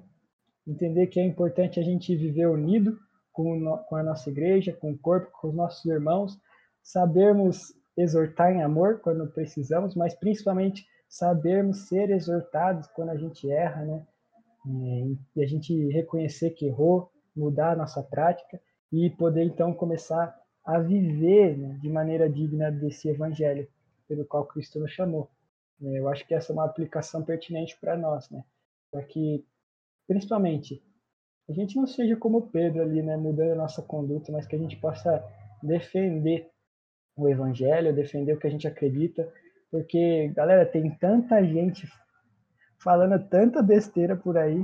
Entender 0.66 1.08
que 1.08 1.20
é 1.20 1.26
importante 1.26 1.80
a 1.80 1.84
gente 1.84 2.16
viver 2.16 2.48
unido 2.48 2.98
com, 3.34 3.78
com 3.90 3.96
a 3.96 4.04
nossa 4.04 4.30
igreja, 4.30 4.72
com 4.72 4.92
o 4.92 4.98
corpo, 4.98 5.32
com 5.42 5.50
os 5.50 5.56
nossos 5.56 5.84
irmãos, 5.86 6.40
sabermos 6.82 7.74
exortar 7.98 8.52
em 8.52 8.64
amor 8.64 9.00
quando 9.00 9.28
precisamos, 9.28 9.96
mas 9.96 10.14
principalmente 10.14 10.86
sabermos 11.10 11.88
ser 11.88 12.10
exortados 12.10 12.88
quando 12.88 13.10
a 13.10 13.18
gente 13.18 13.50
erra, 13.50 13.84
né? 13.84 14.08
É, 14.66 15.16
e 15.36 15.44
a 15.44 15.48
gente 15.48 15.90
reconhecer 15.90 16.52
que 16.52 16.66
errou, 16.66 17.12
mudar 17.36 17.74
a 17.74 17.76
nossa 17.76 18.02
prática 18.02 18.62
e 18.92 19.10
poder 19.10 19.44
então 19.44 19.74
começar 19.74 20.40
a 20.64 20.80
viver 20.80 21.58
né, 21.58 21.78
de 21.82 21.90
maneira 21.90 22.30
digna 22.30 22.72
desse 22.72 23.10
evangelho 23.10 23.68
pelo 24.08 24.26
qual 24.26 24.46
Cristo 24.46 24.80
nos 24.80 24.92
chamou. 24.92 25.30
É, 25.82 26.00
eu 26.00 26.08
acho 26.08 26.26
que 26.26 26.34
essa 26.34 26.52
é 26.52 26.54
uma 26.54 26.66
aplicação 26.66 27.24
pertinente 27.24 27.78
para 27.80 27.98
nós, 27.98 28.30
né? 28.30 28.44
Para 28.90 29.04
que, 29.04 29.46
principalmente, 30.08 30.82
a 31.50 31.54
gente 31.54 31.76
não 31.76 31.86
seja 31.86 32.16
como 32.16 32.50
Pedro 32.50 32.82
ali, 32.82 33.02
né, 33.02 33.18
mudando 33.18 33.52
a 33.52 33.56
nossa 33.56 33.82
conduta, 33.82 34.32
mas 34.32 34.48
que 34.48 34.56
a 34.56 34.60
gente 34.60 34.78
possa 34.78 35.24
defender 35.62 36.50
o 37.16 37.28
evangelho, 37.28 37.94
defender 37.94 38.34
o 38.34 38.40
que 38.40 38.48
a 38.48 38.50
gente 38.50 38.68
acredita 38.68 39.28
porque, 39.74 40.32
galera, 40.36 40.68
tem 40.68 40.88
tanta 40.92 41.44
gente 41.44 41.92
falando 42.78 43.18
tanta 43.28 43.60
besteira 43.60 44.16
por 44.16 44.38
aí, 44.38 44.64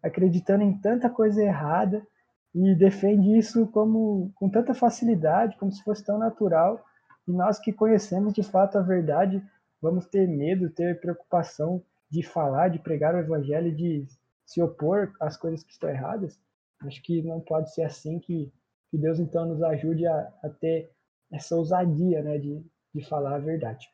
acreditando 0.00 0.62
em 0.62 0.78
tanta 0.78 1.10
coisa 1.10 1.42
errada 1.42 2.06
e 2.54 2.72
defende 2.72 3.36
isso 3.36 3.66
como 3.66 4.30
com 4.36 4.48
tanta 4.48 4.72
facilidade, 4.72 5.56
como 5.58 5.72
se 5.72 5.82
fosse 5.82 6.04
tão 6.04 6.20
natural. 6.20 6.84
E 7.26 7.32
nós 7.32 7.58
que 7.58 7.72
conhecemos 7.72 8.32
de 8.32 8.44
fato 8.44 8.78
a 8.78 8.80
verdade, 8.80 9.42
vamos 9.82 10.06
ter 10.06 10.28
medo, 10.28 10.70
ter 10.70 11.00
preocupação 11.00 11.82
de 12.08 12.22
falar, 12.22 12.68
de 12.68 12.78
pregar 12.78 13.12
o 13.12 13.18
evangelho, 13.18 13.74
de 13.74 14.06
se 14.46 14.62
opor 14.62 15.12
às 15.20 15.36
coisas 15.36 15.62
que 15.62 15.72
estão 15.72 15.88
erradas. 15.88 16.38
Acho 16.82 17.02
que 17.02 17.22
não 17.22 17.40
pode 17.40 17.72
ser 17.72 17.82
assim 17.82 18.18
que, 18.18 18.52
que 18.90 18.98
Deus 18.98 19.18
então 19.18 19.46
nos 19.46 19.62
ajude 19.62 20.06
a, 20.06 20.32
a 20.42 20.48
ter 20.48 20.90
essa 21.32 21.56
ousadia 21.56 22.22
né, 22.22 22.38
de, 22.38 22.64
de 22.94 23.04
falar 23.04 23.36
a 23.36 23.38
verdade. 23.38 23.86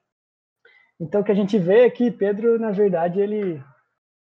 Então, 0.99 1.23
o 1.23 1.25
que 1.25 1.33
a 1.33 1.35
gente 1.35 1.59
vê 1.59 1.87
é 1.87 1.91
que 1.91 2.11
Pedro, 2.11 2.59
na 2.59 2.71
verdade, 2.71 3.21
ele 3.21 3.63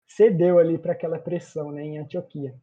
cedeu 0.06 0.58
ali 0.58 0.76
para 0.76 0.92
aquela 0.92 1.18
pressão 1.18 1.72
né, 1.72 1.82
em 1.82 1.98
Antioquia. 1.98 2.54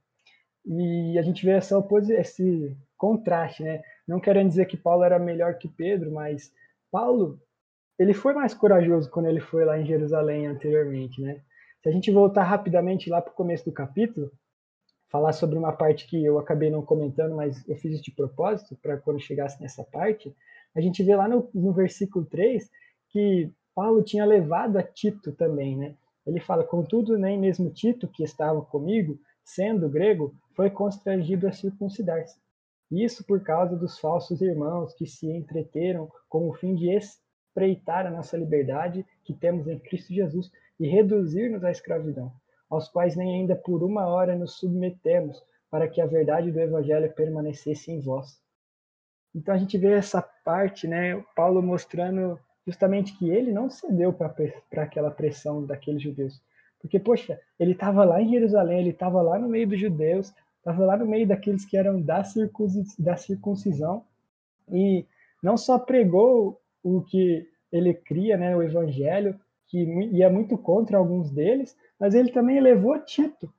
E 0.66 1.18
a 1.18 1.22
gente 1.22 1.46
vê 1.46 1.52
essa 1.52 1.76
esse 2.18 2.78
contraste, 2.96 3.64
né? 3.64 3.82
Não 4.08 4.20
querendo 4.20 4.50
dizer 4.50 4.66
que 4.66 4.78
Paulo 4.78 5.04
era 5.04 5.20
melhor 5.20 5.58
que 5.58 5.68
Pedro, 5.68 6.12
mas 6.12 6.54
Paulo, 6.90 7.42
ele 8.00 8.14
foi 8.14 8.34
mais 8.34 8.54
corajoso 8.54 9.10
quando 9.10 9.26
ele 9.28 9.42
foi 9.42 9.66
lá 9.66 9.78
em 9.78 9.86
Jerusalém 9.86 10.48
anteriormente, 10.48 11.22
né? 11.22 11.42
Se 11.84 11.90
a 11.90 11.92
gente 11.92 12.10
voltar 12.12 12.44
rapidamente 12.44 13.10
lá 13.10 13.22
para 13.22 13.34
o 13.34 13.36
começo 13.36 13.66
do 13.66 13.72
capítulo, 13.74 14.32
falar 15.10 15.34
sobre 15.34 15.60
uma 15.60 15.74
parte 15.74 16.08
que 16.08 16.24
eu 16.24 16.40
acabei 16.40 16.70
não 16.70 16.82
comentando, 16.82 17.36
mas 17.36 17.68
eu 17.68 17.76
fiz 17.76 18.02
de 18.02 18.10
propósito 18.10 18.78
para 18.82 18.98
quando 18.98 19.20
chegasse 19.20 19.62
nessa 19.62 19.84
parte, 19.84 20.34
a 20.74 20.80
gente 20.80 21.04
vê 21.04 21.14
lá 21.14 21.28
no, 21.28 21.50
no 21.54 21.74
versículo 21.74 22.24
3 22.26 22.72
que 23.10 23.52
Paulo 23.76 24.02
tinha 24.02 24.24
levado 24.24 24.78
a 24.78 24.82
Tito 24.82 25.34
também, 25.34 25.76
né? 25.76 25.94
Ele 26.26 26.40
fala, 26.40 26.64
contudo, 26.64 27.18
nem 27.18 27.38
mesmo 27.38 27.70
Tito, 27.70 28.08
que 28.08 28.24
estava 28.24 28.62
comigo, 28.62 29.20
sendo 29.44 29.90
grego, 29.90 30.34
foi 30.56 30.70
constrangido 30.70 31.50
a 31.50 31.52
circuncidar-se. 31.52 32.40
Isso 32.90 33.26
por 33.26 33.42
causa 33.42 33.76
dos 33.76 34.00
falsos 34.00 34.42
irmãos 34.42 34.94
que 34.94 35.06
se 35.06 35.30
entreteram 35.30 36.10
com 36.30 36.48
o 36.48 36.54
fim 36.54 36.76
de 36.76 36.90
espreitar 36.90 38.08
a 38.08 38.12
nossa 38.12 38.38
liberdade 38.38 39.06
que 39.26 39.34
temos 39.34 39.68
em 39.68 39.78
Cristo 39.78 40.14
Jesus 40.14 40.50
e 40.80 40.88
reduzir-nos 40.88 41.64
à 41.64 41.72
escravidão, 41.72 42.32
aos 42.70 42.88
quais 42.88 43.16
nem 43.16 43.36
ainda 43.36 43.56
por 43.56 43.84
uma 43.84 44.08
hora 44.08 44.36
nos 44.36 44.58
submetemos, 44.58 45.44
para 45.70 45.88
que 45.88 46.00
a 46.00 46.06
verdade 46.06 46.52
do 46.52 46.60
Evangelho 46.60 47.12
permanecesse 47.14 47.92
em 47.92 48.00
vós. 48.00 48.40
Então 49.34 49.54
a 49.54 49.58
gente 49.58 49.78
vê 49.78 49.94
essa 49.94 50.22
parte, 50.22 50.88
né, 50.88 51.20
Paulo 51.36 51.62
mostrando 51.62 52.40
justamente 52.66 53.18
que 53.18 53.30
ele 53.30 53.52
não 53.52 53.70
cedeu 53.70 54.14
para 54.14 54.34
aquela 54.84 55.10
pressão 55.10 55.66
daqueles 55.66 56.02
judeus. 56.02 56.42
Porque, 56.80 57.00
poxa, 57.00 57.40
ele 57.60 57.72
estava 57.72 58.04
lá 58.04 58.22
em 58.22 58.30
Jerusalém, 58.30 58.80
ele 58.80 58.90
estava 58.90 59.22
lá 59.22 59.40
no 59.40 59.48
meio 59.48 59.68
dos 59.68 59.80
judeus, 59.80 60.34
estava 60.58 60.86
lá 60.86 60.98
no 60.98 61.06
meio 61.06 61.28
daqueles 61.28 61.66
que 61.66 61.78
eram 61.78 62.02
da, 62.02 62.22
da 63.00 63.18
circuncisão, 63.18 64.06
e 64.72 65.06
não 65.42 65.58
só 65.58 65.80
pregou 65.80 66.62
o 66.84 67.02
que 67.02 67.48
ele 67.72 67.94
cria, 67.94 68.38
né, 68.38 68.56
o 68.56 68.62
evangelho, 68.62 69.40
que 69.74 69.80
ia 70.16 70.30
muito 70.30 70.56
contra 70.56 71.00
alguns 71.00 71.32
deles, 71.32 71.76
mas 72.00 72.14
ele 72.14 72.32
também 72.32 72.62
levou 72.62 73.04
Tito, 73.04 73.52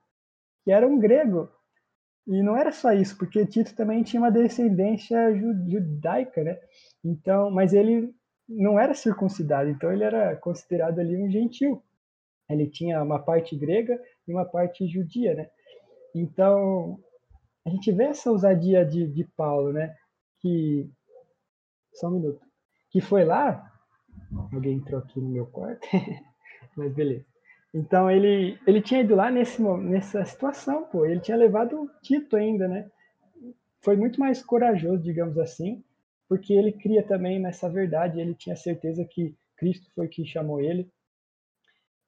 que 0.63 0.71
era 0.71 0.87
um 0.87 0.97
grego. 0.97 1.51
E 2.25 2.41
não 2.41 2.55
era 2.55 2.71
só 2.71 2.93
isso, 2.93 3.17
porque 3.17 3.45
Tito 3.45 3.75
também 3.75 4.01
tinha 4.01 4.21
uma 4.21 4.31
descendência 4.31 5.35
judaica, 5.35 6.41
né? 6.41 6.57
Então, 7.03 7.51
mas 7.51 7.73
ele 7.73 8.15
não 8.47 8.79
era 8.79 8.93
circuncidado, 8.93 9.69
então 9.69 9.91
ele 9.91 10.05
era 10.05 10.37
considerado 10.37 10.99
ali 10.99 11.21
um 11.21 11.29
gentil. 11.29 11.83
Ele 12.49 12.69
tinha 12.69 13.03
uma 13.03 13.19
parte 13.19 13.53
grega 13.53 14.01
e 14.25 14.31
uma 14.31 14.45
parte 14.45 14.87
judia, 14.87 15.35
né? 15.35 15.49
Então, 16.15 16.97
a 17.65 17.69
gente 17.69 17.91
vê 17.91 18.05
essa 18.05 18.31
ousadia 18.31 18.85
de, 18.85 19.05
de 19.05 19.25
Paulo, 19.35 19.73
né? 19.73 19.93
Que. 20.39 20.89
Só 21.93 22.07
um 22.07 22.11
minuto. 22.11 22.41
Que 22.89 23.01
foi 23.01 23.25
lá. 23.25 23.69
Alguém 24.53 24.77
entrou 24.77 24.99
aqui 24.99 25.19
no 25.19 25.29
meu 25.29 25.45
quarto. 25.45 25.87
Mas 26.75 26.93
beleza. 26.93 27.25
Então, 27.73 28.09
ele, 28.09 28.57
ele 28.65 28.81
tinha 28.81 29.01
ido 29.01 29.15
lá 29.15 29.29
nesse, 29.29 29.61
nessa 29.61 30.23
situação, 30.23 30.85
pô. 30.85 31.05
Ele 31.05 31.19
tinha 31.19 31.35
levado 31.35 31.81
o 31.81 31.89
Tito 32.01 32.35
ainda, 32.35 32.67
né? 32.67 32.89
Foi 33.81 33.95
muito 33.95 34.19
mais 34.19 34.41
corajoso, 34.41 35.03
digamos 35.03 35.37
assim, 35.37 35.83
porque 36.27 36.53
ele 36.53 36.71
cria 36.71 37.03
também 37.03 37.39
nessa 37.39 37.69
verdade, 37.69 38.19
ele 38.19 38.33
tinha 38.33 38.55
certeza 38.55 39.05
que 39.05 39.35
Cristo 39.57 39.91
foi 39.93 40.07
quem 40.07 40.25
chamou 40.25 40.59
ele. 40.59 40.89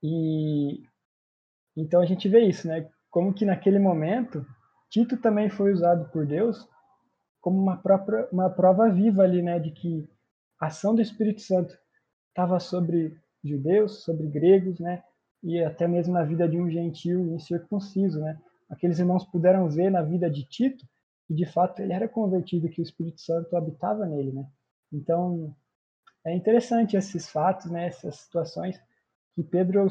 E 0.02 0.84
então 1.76 2.02
a 2.02 2.06
gente 2.06 2.28
vê 2.28 2.42
isso, 2.42 2.68
né? 2.68 2.90
Como 3.10 3.34
que 3.34 3.46
naquele 3.46 3.78
momento 3.78 4.46
Tito 4.90 5.18
também 5.18 5.50
foi 5.50 5.74
usado 5.74 6.10
por 6.12 6.26
Deus 6.26 6.68
como 7.42 7.62
uma 7.62 7.78
própria 7.78 8.28
uma 8.32 8.50
prova 8.50 8.90
viva 8.90 9.24
ali, 9.24 9.42
né, 9.42 9.60
de 9.60 9.72
que 9.72 10.10
a 10.60 10.68
ação 10.68 10.96
do 10.96 11.02
Espírito 11.02 11.42
Santo 11.42 11.78
estava 12.38 12.60
sobre 12.60 13.18
judeus, 13.44 14.04
sobre 14.04 14.28
gregos, 14.28 14.80
né? 14.80 15.04
E 15.44 15.60
até 15.64 15.88
mesmo 15.88 16.14
na 16.14 16.24
vida 16.24 16.48
de 16.48 16.60
um 16.60 16.70
gentil 16.70 17.34
incircunciso, 17.34 18.20
né? 18.20 18.40
Aqueles 18.70 19.00
irmãos 19.00 19.26
puderam 19.26 19.68
ver 19.68 19.90
na 19.90 20.04
vida 20.04 20.30
de 20.30 20.44
Tito 20.44 20.86
e 21.28 21.34
de 21.34 21.46
fato 21.48 21.82
ele 21.82 21.94
era 21.94 22.08
convertido, 22.08 22.70
que 22.70 22.80
o 22.80 22.84
Espírito 22.84 23.22
Santo 23.22 23.56
habitava 23.58 24.06
nele, 24.06 24.32
né? 24.32 24.46
Então, 24.94 25.56
é 26.24 26.36
interessante 26.36 26.96
esses 26.96 27.28
fatos, 27.28 27.72
né, 27.72 27.88
essas 27.88 28.18
situações 28.18 28.80
que 29.34 29.44
Pedro 29.44 29.88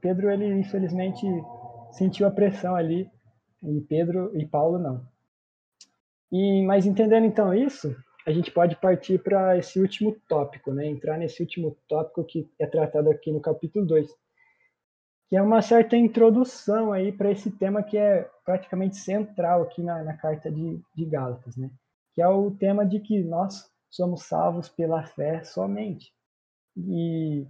Pedro 0.00 0.30
ele 0.30 0.46
infelizmente 0.60 1.26
sentiu 1.90 2.26
a 2.26 2.30
pressão 2.30 2.76
ali 2.76 3.10
e 3.62 3.80
Pedro 3.80 4.30
e 4.38 4.46
Paulo 4.46 4.78
não. 4.78 5.04
E 6.30 6.62
mas 6.62 6.86
entendendo 6.86 7.26
então 7.26 7.52
isso, 7.52 7.94
a 8.26 8.32
gente 8.32 8.50
pode 8.50 8.76
partir 8.76 9.22
para 9.22 9.56
esse 9.56 9.80
último 9.80 10.16
tópico, 10.28 10.72
né? 10.72 10.86
Entrar 10.86 11.18
nesse 11.18 11.42
último 11.42 11.76
tópico 11.88 12.24
que 12.24 12.50
é 12.58 12.66
tratado 12.66 13.10
aqui 13.10 13.32
no 13.32 13.40
capítulo 13.40 13.86
2 13.86 14.14
que 15.30 15.36
é 15.36 15.42
uma 15.42 15.62
certa 15.62 15.96
introdução 15.96 16.92
aí 16.92 17.12
para 17.12 17.30
esse 17.30 17.52
tema 17.52 17.84
que 17.84 17.96
é 17.96 18.28
praticamente 18.44 18.96
central 18.96 19.62
aqui 19.62 19.80
na, 19.80 20.02
na 20.02 20.16
carta 20.16 20.50
de, 20.50 20.82
de 20.92 21.04
Gálatas, 21.04 21.56
né? 21.56 21.70
Que 22.12 22.20
é 22.20 22.26
o 22.26 22.50
tema 22.50 22.84
de 22.84 22.98
que 22.98 23.22
nós 23.22 23.70
somos 23.88 24.24
salvos 24.24 24.68
pela 24.68 25.04
fé 25.04 25.44
somente. 25.44 26.12
E 26.76 27.46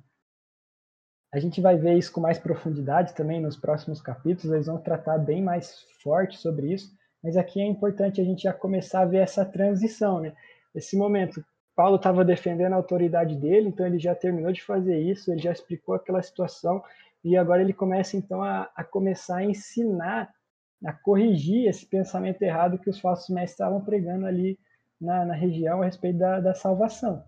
a 1.33 1.38
gente 1.38 1.59
vai 1.59 1.78
ver 1.78 1.96
isso 1.96 2.12
com 2.12 2.20
mais 2.20 2.38
profundidade 2.38 3.14
também 3.14 3.40
nos 3.40 3.56
próximos 3.56 4.02
capítulos, 4.02 4.52
eles 4.52 4.66
vão 4.66 4.76
tratar 4.76 5.16
bem 5.16 5.42
mais 5.42 5.80
forte 6.02 6.37
sobre 6.37 6.74
isso, 6.74 6.94
mas 7.22 7.35
aqui 7.35 7.62
é 7.62 7.66
importante 7.66 8.20
a 8.20 8.24
gente 8.24 8.42
já 8.42 8.52
começar 8.52 9.00
a 9.00 9.06
ver 9.06 9.18
essa 9.18 9.42
transição, 9.42 10.20
né? 10.20 10.37
Esse 10.74 10.96
momento, 10.96 11.44
Paulo 11.74 11.96
estava 11.96 12.24
defendendo 12.24 12.72
a 12.72 12.76
autoridade 12.76 13.37
dele, 13.37 13.68
então 13.68 13.87
ele 13.87 13.98
já 13.98 14.14
terminou 14.14 14.52
de 14.52 14.62
fazer 14.62 14.98
isso, 14.98 15.33
ele 15.33 15.40
já 15.40 15.52
explicou 15.52 15.94
aquela 15.94 16.22
situação, 16.22 16.83
e 17.24 17.37
agora 17.37 17.62
ele 17.62 17.72
começa 17.72 18.16
então 18.16 18.42
a, 18.42 18.70
a 18.74 18.83
começar 18.83 19.38
a 19.38 19.44
ensinar, 19.44 20.33
a 20.85 20.92
corrigir 20.92 21.68
esse 21.68 21.85
pensamento 21.85 22.40
errado 22.42 22.78
que 22.78 22.88
os 22.88 22.98
falsos 22.98 23.28
mestres 23.28 23.52
estavam 23.52 23.80
pregando 23.83 24.26
ali 24.26 24.59
na, 25.00 25.24
na 25.24 25.35
região 25.35 25.83
a 25.83 25.85
respeito 25.85 26.18
da, 26.18 26.40
da 26.40 26.54
salvação. 26.54 27.22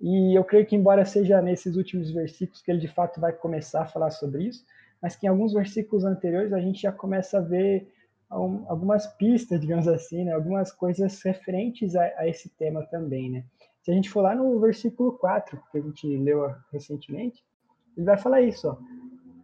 E 0.00 0.36
eu 0.36 0.42
creio 0.44 0.64
que, 0.64 0.74
embora 0.74 1.04
seja 1.04 1.42
nesses 1.42 1.76
últimos 1.76 2.10
versículos 2.10 2.62
que 2.62 2.70
ele 2.70 2.80
de 2.80 2.88
fato 2.88 3.20
vai 3.20 3.32
começar 3.32 3.82
a 3.82 3.86
falar 3.86 4.10
sobre 4.10 4.44
isso, 4.44 4.64
mas 5.00 5.14
que 5.14 5.26
em 5.26 5.28
alguns 5.28 5.52
versículos 5.52 6.04
anteriores 6.04 6.52
a 6.52 6.60
gente 6.60 6.80
já 6.80 6.92
começa 6.92 7.38
a 7.38 7.42
ver 7.42 7.86
algumas 8.30 9.06
pistas, 9.16 9.60
digamos 9.60 9.88
assim, 9.88 10.24
né? 10.24 10.32
algumas 10.32 10.70
coisas 10.70 11.20
referentes 11.22 11.96
a, 11.96 12.04
a, 12.16 12.28
esse 12.28 12.48
tema 12.50 12.86
também. 12.86 13.30
Né? 13.30 13.44
Se 13.82 13.90
a 13.90 13.94
gente 13.94 14.08
for 14.08 14.22
lá 14.22 14.34
no 14.34 14.58
versículo 14.60 15.18
4, 15.18 15.60
que 15.70 15.78
a 15.78 15.80
gente 15.80 16.06
leu 16.16 16.54
recentemente, 16.72 17.42
ele 17.96 18.06
vai 18.06 18.16
falar 18.16 18.40
isso, 18.40 18.68
ó, 18.68 18.76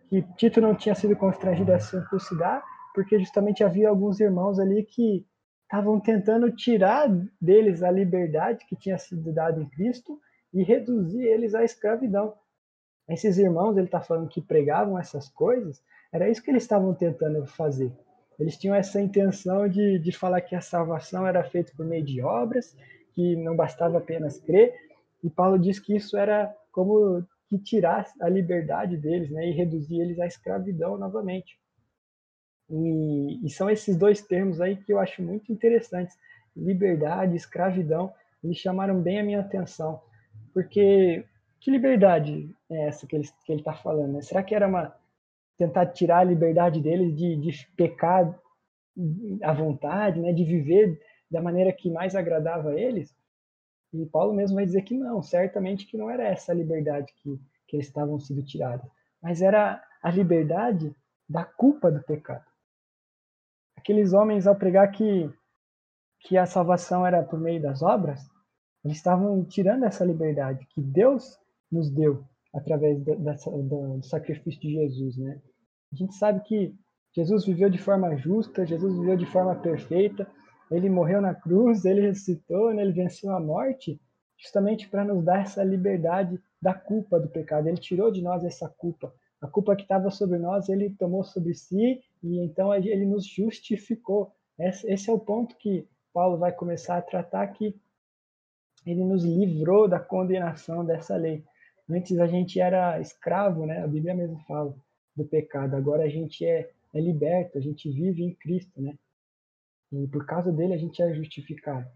que 0.09 0.22
Tito 0.37 0.61
não 0.61 0.75
tinha 0.75 0.94
sido 0.94 1.16
constrangido 1.16 1.72
a 1.72 1.81
circuncidar, 1.81 2.64
porque 2.94 3.18
justamente 3.18 3.64
havia 3.64 3.88
alguns 3.88 4.20
irmãos 4.20 4.61
ali 4.61 4.85
que 4.85 5.27
estavam 5.64 5.99
tentando 5.99 6.51
tirar 6.53 7.09
deles 7.40 7.83
a 7.83 7.90
liberdade 7.90 8.64
que 8.66 8.77
tinha 8.77 8.96
sido 8.96 9.33
dada 9.33 9.61
em 9.61 9.68
Cristo 9.68 10.18
e 10.55 10.62
reduzir 10.62 11.25
eles 11.25 11.55
à 11.55 11.64
escravidão. 11.64 12.35
Esses 13.09 13.37
irmãos, 13.37 13.77
ele 13.77 13.87
está 13.87 14.01
falando 14.01 14.29
que 14.29 14.40
pregavam 14.40 14.99
essas 14.99 15.29
coisas, 15.29 15.83
era 16.12 16.29
isso 16.29 16.42
que 16.42 16.51
eles 16.51 16.62
estavam 16.62 16.94
tentando 16.94 17.44
fazer. 17.46 17.92
Eles 18.38 18.57
tinham 18.57 18.75
essa 18.75 19.01
intenção 19.01 19.68
de, 19.68 19.99
de 19.99 20.12
falar 20.12 20.40
que 20.40 20.55
a 20.55 20.61
salvação 20.61 21.27
era 21.27 21.42
feita 21.44 21.72
por 21.77 21.87
meio 21.87 22.05
de 22.05 22.22
obras, 22.22 22.77
que 23.12 23.35
não 23.37 23.57
bastava 23.57 23.99
apenas 23.99 24.38
crer, 24.38 24.75
e 25.25 25.31
Paulo 25.31 25.59
diz 25.59 25.79
que 25.79 25.96
isso 25.96 26.16
era 26.16 26.55
como 26.70 27.25
que 27.49 27.59
tirasse 27.59 28.12
a 28.22 28.29
liberdade 28.29 28.96
deles 28.96 29.31
né, 29.31 29.49
e 29.49 29.53
reduzir 29.53 30.01
eles 30.01 30.18
à 30.18 30.27
escravidão 30.27 30.99
novamente. 30.99 31.59
E, 32.68 33.46
e, 33.46 33.51
são 33.51 33.70
esses 33.70 33.96
dois 33.96 34.20
termos 34.20 34.61
aí 34.61 34.77
que 34.77 34.92
eu 34.92 34.98
acho 34.98 35.23
muito 35.23 35.52
interessantes, 35.52 36.17
liberdade, 36.56 37.37
escravidão, 37.37 38.13
eles 38.42 38.58
chamaram 38.58 39.00
bem 39.00 39.21
a 39.21 39.23
minha 39.23 39.40
atenção, 39.40 40.00
porque 40.52 41.25
que 41.61 41.71
liberdade 41.71 42.50
é 42.71 42.88
essa 42.88 43.06
que 43.06 43.17
ele 43.17 43.25
está 43.48 43.75
falando? 43.75 44.15
Né? 44.15 44.23
Será 44.23 44.42
que 44.42 44.54
era 44.54 44.67
uma 44.67 44.94
tentar 45.57 45.87
tirar 45.87 46.19
a 46.19 46.25
liberdade 46.25 46.81
deles 46.81 47.15
de, 47.17 47.37
de 47.37 47.67
pecar 47.77 48.38
à 49.42 49.52
vontade, 49.52 50.21
né, 50.21 50.33
de 50.33 50.44
viver 50.44 51.00
da 51.31 51.40
maneira 51.40 51.73
que 51.73 51.90
mais 51.90 52.15
agradava 52.15 52.71
a 52.71 52.81
eles? 52.81 53.15
E 53.92 54.04
Paulo 54.07 54.35
mesmo 54.35 54.57
vai 54.57 54.65
dizer 54.65 54.83
que 54.83 54.96
não, 54.96 55.23
certamente 55.23 55.87
que 55.87 55.96
não 55.96 56.11
era 56.11 56.25
essa 56.25 56.52
a 56.52 56.54
liberdade 56.54 57.13
que, 57.17 57.40
que 57.67 57.77
eles 57.77 57.87
estavam 57.87 58.19
sendo 58.19 58.42
tirados, 58.42 58.88
mas 59.23 59.40
era 59.40 59.83
a 60.02 60.11
liberdade 60.11 60.94
da 61.29 61.44
culpa 61.44 61.90
do 61.90 62.02
pecado. 62.02 62.44
Aqueles 63.77 64.13
homens, 64.13 64.46
ao 64.46 64.57
pregar 64.57 64.90
que, 64.90 65.31
que 66.21 66.37
a 66.37 66.46
salvação 66.46 67.07
era 67.07 67.23
por 67.23 67.38
meio 67.38 67.61
das 67.61 67.83
obras, 67.83 68.21
eles 68.85 68.98
estavam 68.98 69.44
tirando 69.44 69.85
essa 69.85 70.04
liberdade 70.04 70.67
que 70.67 70.81
Deus 70.81 71.38
nos 71.71 71.90
deu 71.90 72.25
através 72.57 73.02
da, 73.04 73.15
da, 73.15 73.33
do 73.35 74.02
sacrifício 74.02 74.61
de 74.61 74.73
Jesus, 74.73 75.17
né? 75.19 75.40
A 75.92 75.96
gente 75.96 76.15
sabe 76.15 76.40
que 76.40 76.75
Jesus 77.13 77.44
viveu 77.44 77.71
de 77.71 77.79
forma 77.79 78.17
justa, 78.17 78.67
Jesus 78.67 78.98
viveu 78.98 79.17
de 79.17 79.27
forma 79.27 79.54
perfeita, 79.54 80.27
ele 80.71 80.90
morreu 80.90 81.21
na 81.21 81.35
cruz, 81.35 81.85
ele 81.85 82.00
ressuscitou, 82.00 82.75
né? 82.75 82.83
ele 82.83 82.92
venceu 82.92 83.31
a 83.31 83.40
morte, 83.40 84.00
justamente 84.37 84.88
para 84.88 85.04
nos 85.04 85.25
dar 85.25 85.42
essa 85.42 85.63
liberdade 85.63 86.40
da 86.61 86.75
culpa 86.75 87.21
do 87.21 87.29
pecado. 87.29 87.69
Ele 87.69 87.77
tirou 87.77 88.11
de 88.11 88.21
nós 88.21 88.44
essa 88.44 88.69
culpa. 88.69 89.15
A 89.40 89.46
culpa 89.46 89.77
que 89.77 89.83
estava 89.83 90.11
sobre 90.11 90.38
nós, 90.38 90.69
ele 90.69 90.90
tomou 90.90 91.23
sobre 91.23 91.54
si 91.54 92.00
e 92.23 92.40
então 92.40 92.75
ele 92.75 93.07
nos 93.07 93.27
justificou. 93.27 94.33
Esse 94.59 95.09
é 95.09 95.13
o 95.13 95.19
ponto 95.19 95.57
que 95.57 95.88
Paulo 96.13 96.38
vai 96.38 96.52
começar 96.52 96.96
a 96.96 97.02
tratar 97.02 97.46
que 97.48 97.79
ele 98.85 99.04
nos 99.04 99.25
livrou 99.25 99.88
da 99.88 100.00
condenação 100.00 100.85
dessa 100.85 101.17
lei. 101.17 101.44
Antes 101.89 102.19
a 102.19 102.27
gente 102.27 102.59
era 102.61 103.01
escravo, 103.01 103.65
né? 103.67 103.83
A 103.83 103.87
Bíblia 103.87 104.15
mesmo 104.15 104.39
fala 104.47 104.75
do 105.15 105.25
pecado. 105.25 105.77
Agora 105.77 106.05
a 106.05 106.09
gente 106.09 106.45
é, 106.45 106.71
é 106.93 107.01
liberto, 107.01 107.59
a 107.59 107.61
gente 107.61 107.91
vive 107.91 108.23
em 108.23 108.35
Cristo, 108.35 108.81
né? 108.81 108.95
E 109.93 110.07
por 110.09 110.27
causa 110.27 110.53
dele 110.53 110.75
a 110.75 110.79
gente 110.79 111.01
é 111.01 111.15
justificado. 111.15 111.89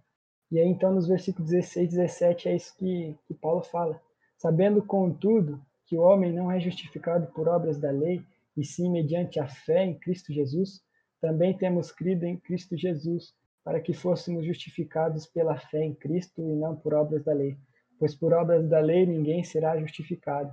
E 0.51 0.59
aí 0.59 0.67
então 0.67 0.95
nos 0.95 1.09
versículos 1.09 1.51
16 1.51 1.93
e 1.93 1.97
17 1.97 2.49
é 2.49 2.57
isso 2.57 2.77
que, 2.77 3.17
que 3.27 3.35
Paulo 3.35 3.63
fala. 3.63 4.01
Sabendo, 4.37 4.83
contudo, 4.83 5.61
que 5.87 5.97
o 5.97 6.03
homem 6.03 6.33
não 6.33 6.51
é 6.53 6.61
justificado 6.61 7.27
por 7.33 7.49
obras 7.49 7.81
da 7.81 7.91
lei, 7.91 8.23
e 8.57 8.65
sim 8.65 8.89
mediante 8.89 9.41
a 9.41 9.49
fé 9.49 9.85
em 9.85 9.99
Cristo 9.99 10.33
Jesus, 10.33 10.81
também 11.21 11.57
temos 11.57 11.91
crido 11.91 12.25
em 12.25 12.37
Cristo 12.37 12.77
Jesus, 12.77 13.35
para 13.65 13.81
que 13.81 13.93
fôssemos 13.93 14.47
justificados 14.47 15.27
pela 15.27 15.59
fé 15.59 15.85
em 15.85 15.95
Cristo 15.95 16.41
e 16.41 16.55
não 16.55 16.77
por 16.77 16.95
obras 16.95 17.25
da 17.25 17.33
lei. 17.33 17.57
Pois 18.01 18.15
por 18.15 18.33
obras 18.33 18.67
da 18.67 18.81
lei 18.81 19.05
ninguém 19.05 19.45
será 19.45 19.79
justificado. 19.79 20.51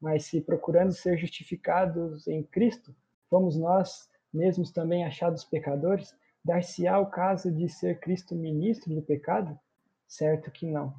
Mas 0.00 0.26
se 0.26 0.40
procurando 0.40 0.92
ser 0.92 1.18
justificados 1.18 2.28
em 2.28 2.44
Cristo, 2.44 2.94
fomos 3.28 3.56
nós 3.56 4.08
mesmos 4.32 4.70
também 4.70 5.04
achados 5.04 5.44
pecadores, 5.44 6.14
dar-se-á 6.44 7.00
o 7.00 7.06
caso 7.06 7.50
de 7.50 7.68
ser 7.68 7.98
Cristo 7.98 8.36
ministro 8.36 8.94
do 8.94 9.02
pecado? 9.02 9.58
Certo 10.06 10.52
que 10.52 10.66
não. 10.66 10.94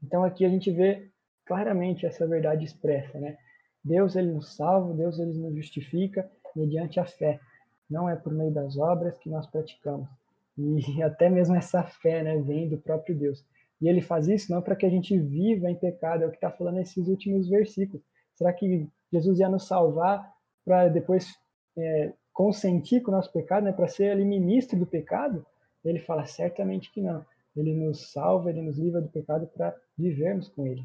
Então 0.00 0.22
aqui 0.22 0.44
a 0.44 0.48
gente 0.48 0.70
vê 0.70 1.10
claramente 1.44 2.06
essa 2.06 2.24
verdade 2.24 2.64
expressa, 2.64 3.18
né? 3.18 3.36
Deus 3.82 4.14
ele 4.14 4.30
nos 4.30 4.54
salva, 4.54 4.94
Deus 4.94 5.18
ele 5.18 5.32
nos 5.32 5.56
justifica 5.56 6.30
mediante 6.54 7.00
a 7.00 7.04
fé. 7.04 7.40
Não 7.90 8.08
é 8.08 8.14
por 8.14 8.32
meio 8.32 8.52
das 8.52 8.78
obras 8.78 9.18
que 9.18 9.28
nós 9.28 9.44
praticamos. 9.48 10.08
E 10.56 11.02
até 11.02 11.28
mesmo 11.28 11.56
essa 11.56 11.82
fé 11.82 12.22
né, 12.22 12.38
vem 12.38 12.68
do 12.68 12.78
próprio 12.78 13.16
Deus. 13.16 13.44
E 13.80 13.88
ele 13.88 14.00
faz 14.00 14.26
isso 14.26 14.50
não 14.50 14.62
para 14.62 14.76
que 14.76 14.86
a 14.86 14.90
gente 14.90 15.18
viva 15.18 15.70
em 15.70 15.74
pecado, 15.74 16.22
é 16.22 16.26
o 16.26 16.30
que 16.30 16.36
está 16.36 16.50
falando 16.50 16.76
nesses 16.76 17.08
últimos 17.08 17.48
versículos. 17.48 18.02
Será 18.34 18.52
que 18.52 18.88
Jesus 19.12 19.38
ia 19.38 19.48
nos 19.48 19.66
salvar 19.66 20.32
para 20.64 20.88
depois 20.88 21.28
é, 21.76 22.12
consentir 22.32 23.02
com 23.02 23.10
o 23.10 23.14
nosso 23.14 23.32
pecado, 23.32 23.64
né, 23.64 23.72
para 23.72 23.88
ser 23.88 24.10
ali 24.10 24.24
ministro 24.24 24.78
do 24.78 24.86
pecado? 24.86 25.44
Ele 25.84 25.98
fala 25.98 26.26
certamente 26.26 26.90
que 26.92 27.00
não. 27.00 27.24
Ele 27.54 27.74
nos 27.74 28.12
salva, 28.12 28.50
ele 28.50 28.60
nos 28.60 28.78
livra 28.78 29.00
do 29.00 29.08
pecado 29.08 29.46
para 29.46 29.74
vivermos 29.96 30.48
com 30.48 30.66
ele. 30.66 30.84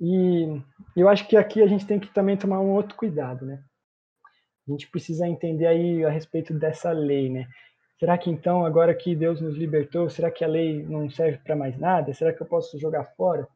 E 0.00 0.60
eu 0.96 1.08
acho 1.08 1.28
que 1.28 1.36
aqui 1.36 1.62
a 1.62 1.66
gente 1.66 1.86
tem 1.86 2.00
que 2.00 2.12
também 2.12 2.36
tomar 2.36 2.60
um 2.60 2.70
outro 2.70 2.96
cuidado, 2.96 3.44
né? 3.44 3.62
A 4.66 4.70
gente 4.70 4.90
precisa 4.90 5.28
entender 5.28 5.66
aí 5.66 6.04
a 6.04 6.10
respeito 6.10 6.54
dessa 6.54 6.90
lei, 6.92 7.28
né? 7.28 7.46
Será 8.00 8.16
que 8.16 8.30
então, 8.30 8.64
agora 8.64 8.94
que 8.94 9.14
Deus 9.14 9.42
nos 9.42 9.58
libertou, 9.58 10.08
será 10.08 10.30
que 10.30 10.42
a 10.42 10.48
lei 10.48 10.82
não 10.82 11.10
serve 11.10 11.36
para 11.36 11.54
mais 11.54 11.78
nada? 11.78 12.14
Será 12.14 12.32
que 12.32 12.40
eu 12.40 12.46
posso 12.46 12.78
jogar 12.78 13.04
fora? 13.04 13.46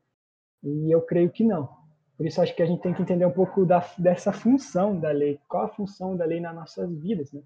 E 0.63 0.95
eu 0.95 1.01
creio 1.01 1.31
que 1.31 1.43
não. 1.43 1.67
Por 2.15 2.27
isso 2.27 2.43
acho 2.43 2.55
que 2.55 2.63
a 2.63 2.67
gente 2.67 2.83
tem 2.83 2.93
que 2.93 3.01
entender 3.01 3.25
um 3.25 3.33
pouco 3.33 3.65
da, 3.65 3.83
dessa 3.97 4.35
função 4.35 5.01
da 5.01 5.11
lei. 5.11 5.41
Qual 5.49 5.65
a 5.65 5.69
função 5.71 6.15
da 6.15 6.27
lei 6.27 6.41
nas 6.41 6.55
nossas 6.55 6.95
vidas, 6.95 7.33
né? 7.33 7.41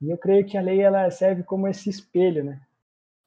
E 0.00 0.08
eu 0.08 0.16
creio 0.16 0.46
que 0.46 0.56
a 0.56 0.60
lei 0.60 0.80
ela 0.80 1.10
serve 1.10 1.42
como 1.42 1.66
esse 1.66 1.90
espelho, 1.90 2.44
né? 2.44 2.60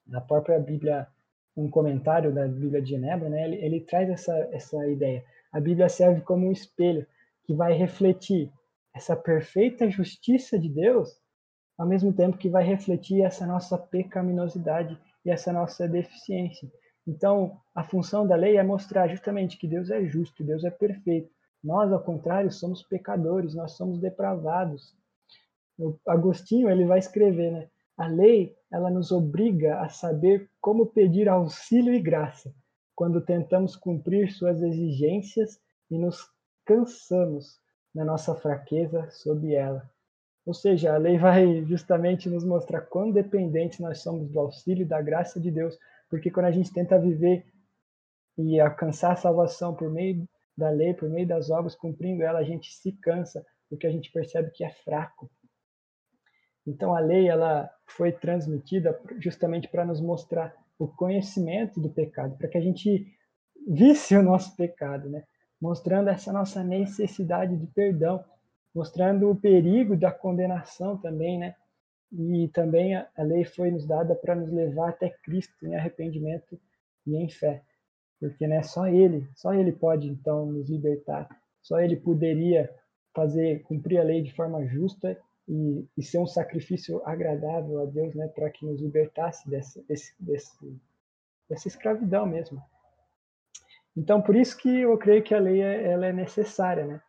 Na 0.06 0.22
própria 0.22 0.58
Bíblia, 0.58 1.06
um 1.54 1.68
comentário 1.68 2.32
da 2.32 2.48
Bíblia 2.48 2.80
de 2.80 2.88
Genebra, 2.88 3.28
né? 3.28 3.44
Ele, 3.44 3.56
ele 3.56 3.80
traz 3.80 4.08
essa, 4.08 4.34
essa 4.50 4.88
ideia. 4.88 5.22
A 5.52 5.60
Bíblia 5.60 5.90
serve 5.90 6.22
como 6.22 6.48
um 6.48 6.52
espelho 6.52 7.06
que 7.44 7.52
vai 7.52 7.74
refletir 7.74 8.50
essa 8.94 9.14
perfeita 9.14 9.90
justiça 9.90 10.58
de 10.58 10.70
Deus 10.70 11.19
ao 11.80 11.86
mesmo 11.86 12.12
tempo 12.12 12.36
que 12.36 12.50
vai 12.50 12.62
refletir 12.62 13.22
essa 13.22 13.46
nossa 13.46 13.78
pecaminosidade 13.78 15.00
e 15.24 15.30
essa 15.30 15.50
nossa 15.50 15.88
deficiência. 15.88 16.70
Então, 17.08 17.58
a 17.74 17.82
função 17.82 18.26
da 18.26 18.36
lei 18.36 18.58
é 18.58 18.62
mostrar 18.62 19.08
justamente 19.08 19.56
que 19.56 19.66
Deus 19.66 19.88
é 19.88 20.04
justo, 20.04 20.44
Deus 20.44 20.62
é 20.62 20.70
perfeito. 20.70 21.30
Nós, 21.64 21.90
ao 21.90 22.02
contrário, 22.02 22.52
somos 22.52 22.82
pecadores, 22.82 23.54
nós 23.54 23.78
somos 23.78 23.98
depravados. 23.98 24.94
O 25.78 25.98
Agostinho 26.06 26.68
ele 26.68 26.84
vai 26.84 26.98
escrever, 26.98 27.50
né? 27.50 27.70
A 27.96 28.06
lei 28.06 28.54
ela 28.70 28.90
nos 28.90 29.10
obriga 29.10 29.80
a 29.80 29.88
saber 29.88 30.50
como 30.60 30.84
pedir 30.84 31.30
auxílio 31.30 31.94
e 31.94 31.98
graça 31.98 32.54
quando 32.94 33.22
tentamos 33.22 33.74
cumprir 33.74 34.30
suas 34.30 34.60
exigências 34.60 35.58
e 35.90 35.96
nos 35.96 36.28
cansamos 36.66 37.58
na 37.94 38.04
nossa 38.04 38.34
fraqueza 38.34 39.08
sob 39.10 39.54
ela. 39.54 39.90
Ou 40.46 40.54
seja, 40.54 40.94
a 40.94 40.98
lei 40.98 41.18
vai 41.18 41.64
justamente 41.64 42.28
nos 42.28 42.44
mostrar 42.44 42.80
quão 42.82 43.10
dependentes 43.10 43.78
nós 43.78 44.00
somos 44.00 44.28
do 44.30 44.40
auxílio 44.40 44.82
e 44.82 44.88
da 44.88 45.00
graça 45.02 45.38
de 45.38 45.50
Deus, 45.50 45.78
porque 46.08 46.30
quando 46.30 46.46
a 46.46 46.50
gente 46.50 46.72
tenta 46.72 46.98
viver 46.98 47.46
e 48.36 48.58
alcançar 48.58 49.12
a 49.12 49.16
salvação 49.16 49.74
por 49.74 49.90
meio 49.90 50.26
da 50.56 50.70
lei, 50.70 50.94
por 50.94 51.08
meio 51.08 51.26
das 51.26 51.50
obras, 51.50 51.74
cumprindo 51.74 52.22
ela, 52.22 52.38
a 52.38 52.44
gente 52.44 52.72
se 52.72 52.92
cansa, 52.92 53.44
porque 53.68 53.86
a 53.86 53.90
gente 53.90 54.10
percebe 54.10 54.50
que 54.50 54.64
é 54.64 54.70
fraco. 54.70 55.30
Então 56.66 56.94
a 56.94 57.00
lei 57.00 57.28
ela 57.28 57.70
foi 57.86 58.12
transmitida 58.12 58.98
justamente 59.18 59.68
para 59.68 59.84
nos 59.84 60.00
mostrar 60.00 60.54
o 60.78 60.88
conhecimento 60.88 61.80
do 61.80 61.90
pecado, 61.90 62.36
para 62.36 62.48
que 62.48 62.58
a 62.58 62.60
gente 62.60 63.06
visse 63.68 64.16
o 64.16 64.22
nosso 64.22 64.56
pecado, 64.56 65.08
né? 65.08 65.24
Mostrando 65.60 66.08
essa 66.08 66.32
nossa 66.32 66.64
necessidade 66.64 67.56
de 67.56 67.66
perdão 67.66 68.24
mostrando 68.74 69.30
o 69.30 69.36
perigo 69.36 69.96
da 69.96 70.12
condenação 70.12 70.96
também, 70.96 71.38
né? 71.38 71.54
E 72.12 72.48
também 72.48 72.96
a, 72.96 73.08
lei 73.18 73.44
foi 73.44 73.70
nos 73.70 73.86
dada 73.86 74.14
para 74.14 74.34
nos 74.34 74.50
levar 74.50 74.90
até 74.90 75.08
Cristo 75.08 75.66
em 75.66 75.76
arrependimento 75.76 76.58
e 77.06 77.16
em 77.16 77.28
fé, 77.28 77.62
porque 78.18 78.46
né, 78.46 78.62
só 78.62 78.88
Ele, 78.88 79.28
só 79.34 79.54
Ele 79.54 79.72
pode 79.72 80.08
então 80.08 80.46
nos 80.46 80.68
libertar, 80.68 81.28
só 81.62 81.80
Ele 81.80 81.96
poderia 81.96 82.68
fazer 83.14 83.62
cumprir 83.62 83.98
a 83.98 84.04
lei 84.04 84.22
de 84.22 84.32
forma 84.32 84.66
justa 84.66 85.16
e, 85.48 85.86
e 85.96 86.02
ser 86.02 86.18
um 86.18 86.26
sacrifício 86.26 87.00
agradável 87.04 87.80
a 87.80 87.84
Deus, 87.84 88.14
né, 88.14 88.28
para 88.28 88.50
que 88.50 88.64
nos 88.64 88.80
libertasse 88.80 89.48
dessa, 89.48 89.82
desse, 89.84 90.14
desse, 90.18 90.80
dessa 91.48 91.68
escravidão 91.68 92.26
mesmo. 92.26 92.60
Então, 93.96 94.22
por 94.22 94.36
isso 94.36 94.56
que 94.56 94.80
eu 94.80 94.96
creio 94.98 95.22
que 95.22 95.34
a 95.34 95.40
lei 95.40 95.60
é, 95.60 95.90
ela 95.90 96.06
é 96.06 96.12
necessária, 96.12 96.86
né? 96.86 97.02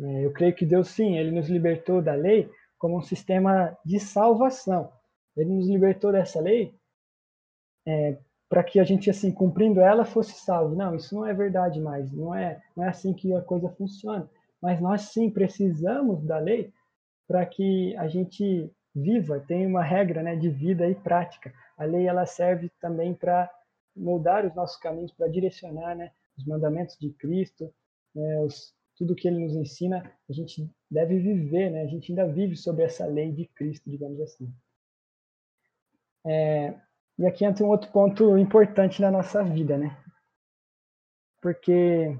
É, 0.00 0.24
eu 0.24 0.32
creio 0.32 0.54
que 0.54 0.64
Deus, 0.64 0.88
sim, 0.88 1.16
ele 1.16 1.30
nos 1.30 1.48
libertou 1.48 2.00
da 2.00 2.14
lei 2.14 2.50
como 2.78 2.96
um 2.96 3.02
sistema 3.02 3.76
de 3.84 3.98
salvação. 3.98 4.92
Ele 5.36 5.50
nos 5.50 5.68
libertou 5.68 6.12
dessa 6.12 6.40
lei 6.40 6.74
é, 7.86 8.18
para 8.48 8.64
que 8.64 8.78
a 8.80 8.84
gente, 8.84 9.10
assim, 9.10 9.30
cumprindo 9.30 9.80
ela, 9.80 10.04
fosse 10.04 10.32
salvo. 10.32 10.74
Não, 10.74 10.94
isso 10.94 11.14
não 11.14 11.26
é 11.26 11.34
verdade 11.34 11.80
mais. 11.80 12.10
Não 12.12 12.34
é, 12.34 12.60
não 12.76 12.84
é 12.84 12.88
assim 12.88 13.12
que 13.12 13.32
a 13.34 13.42
coisa 13.42 13.68
funciona. 13.70 14.28
Mas 14.60 14.80
nós, 14.80 15.02
sim, 15.02 15.30
precisamos 15.30 16.24
da 16.24 16.38
lei 16.38 16.72
para 17.26 17.44
que 17.44 17.94
a 17.96 18.08
gente 18.08 18.70
viva, 18.94 19.38
tenha 19.40 19.68
uma 19.68 19.84
regra 19.84 20.22
né, 20.22 20.34
de 20.34 20.48
vida 20.48 20.88
e 20.88 20.94
prática. 20.94 21.52
A 21.76 21.84
lei 21.84 22.06
ela 22.06 22.26
serve 22.26 22.70
também 22.80 23.14
para 23.14 23.50
moldar 23.94 24.46
os 24.46 24.54
nossos 24.54 24.76
caminhos, 24.76 25.12
para 25.12 25.28
direcionar 25.28 25.94
né, 25.94 26.10
os 26.36 26.44
mandamentos 26.46 26.96
de 26.98 27.10
Cristo, 27.10 27.72
né, 28.14 28.40
os, 28.40 28.74
tudo 28.98 29.14
que 29.14 29.28
ele 29.28 29.38
nos 29.38 29.54
ensina, 29.54 30.12
a 30.28 30.32
gente 30.32 30.68
deve 30.90 31.18
viver, 31.20 31.70
né? 31.70 31.82
A 31.82 31.86
gente 31.86 32.10
ainda 32.10 32.26
vive 32.26 32.56
sobre 32.56 32.82
essa 32.82 33.06
lei 33.06 33.30
de 33.30 33.46
Cristo, 33.46 33.88
digamos 33.88 34.20
assim. 34.20 34.52
É, 36.26 36.74
e 37.16 37.24
aqui 37.24 37.44
entra 37.44 37.64
um 37.64 37.68
outro 37.68 37.90
ponto 37.92 38.36
importante 38.36 39.00
na 39.00 39.10
nossa 39.10 39.42
vida, 39.44 39.78
né? 39.78 39.96
Porque 41.40 42.18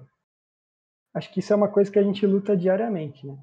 acho 1.13 1.33
que 1.33 1.41
isso 1.41 1.53
é 1.53 1.57
uma 1.57 1.69
coisa 1.69 1.91
que 1.91 1.99
a 1.99 2.03
gente 2.03 2.25
luta 2.25 2.57
diariamente, 2.57 3.27
né? 3.27 3.37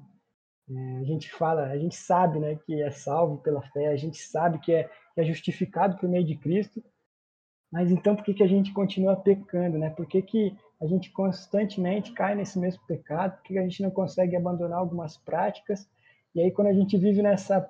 É, 0.68 1.00
a 1.00 1.04
gente 1.04 1.30
fala, 1.30 1.66
a 1.66 1.78
gente 1.78 1.94
sabe, 1.94 2.40
né, 2.40 2.56
que 2.56 2.82
é 2.82 2.90
salvo 2.90 3.38
pela 3.38 3.62
fé, 3.70 3.86
a 3.86 3.96
gente 3.96 4.16
sabe 4.16 4.58
que 4.58 4.72
é, 4.72 4.84
que 5.14 5.20
é 5.20 5.24
justificado 5.24 5.96
por 5.96 6.08
meio 6.08 6.24
de 6.24 6.36
Cristo, 6.36 6.82
mas 7.70 7.92
então 7.92 8.16
por 8.16 8.24
que, 8.24 8.34
que 8.34 8.42
a 8.42 8.48
gente 8.48 8.72
continua 8.72 9.14
pecando, 9.14 9.78
né? 9.78 9.90
Por 9.90 10.06
que, 10.06 10.22
que 10.22 10.56
a 10.80 10.86
gente 10.86 11.10
constantemente 11.10 12.12
cai 12.12 12.34
nesse 12.34 12.58
mesmo 12.58 12.84
pecado, 12.86 13.36
porque 13.36 13.58
a 13.58 13.62
gente 13.62 13.82
não 13.82 13.90
consegue 13.90 14.36
abandonar 14.36 14.78
algumas 14.78 15.16
práticas. 15.16 15.88
E 16.34 16.40
aí, 16.40 16.50
quando 16.50 16.68
a 16.68 16.72
gente 16.72 16.98
vive 16.98 17.22
nessa, 17.22 17.68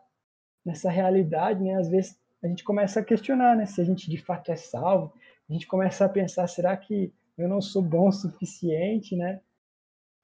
nessa 0.64 0.90
realidade, 0.90 1.62
né, 1.62 1.74
às 1.74 1.88
vezes 1.88 2.18
a 2.42 2.48
gente 2.48 2.64
começa 2.64 3.00
a 3.00 3.04
questionar 3.04 3.56
né, 3.56 3.66
se 3.66 3.80
a 3.80 3.84
gente 3.84 4.10
de 4.10 4.18
fato 4.18 4.50
é 4.50 4.56
salvo. 4.56 5.12
A 5.48 5.52
gente 5.52 5.66
começa 5.66 6.04
a 6.04 6.08
pensar: 6.08 6.46
será 6.48 6.76
que 6.76 7.12
eu 7.38 7.48
não 7.48 7.60
sou 7.60 7.82
bom 7.82 8.08
o 8.08 8.12
suficiente? 8.12 9.16
Né? 9.16 9.40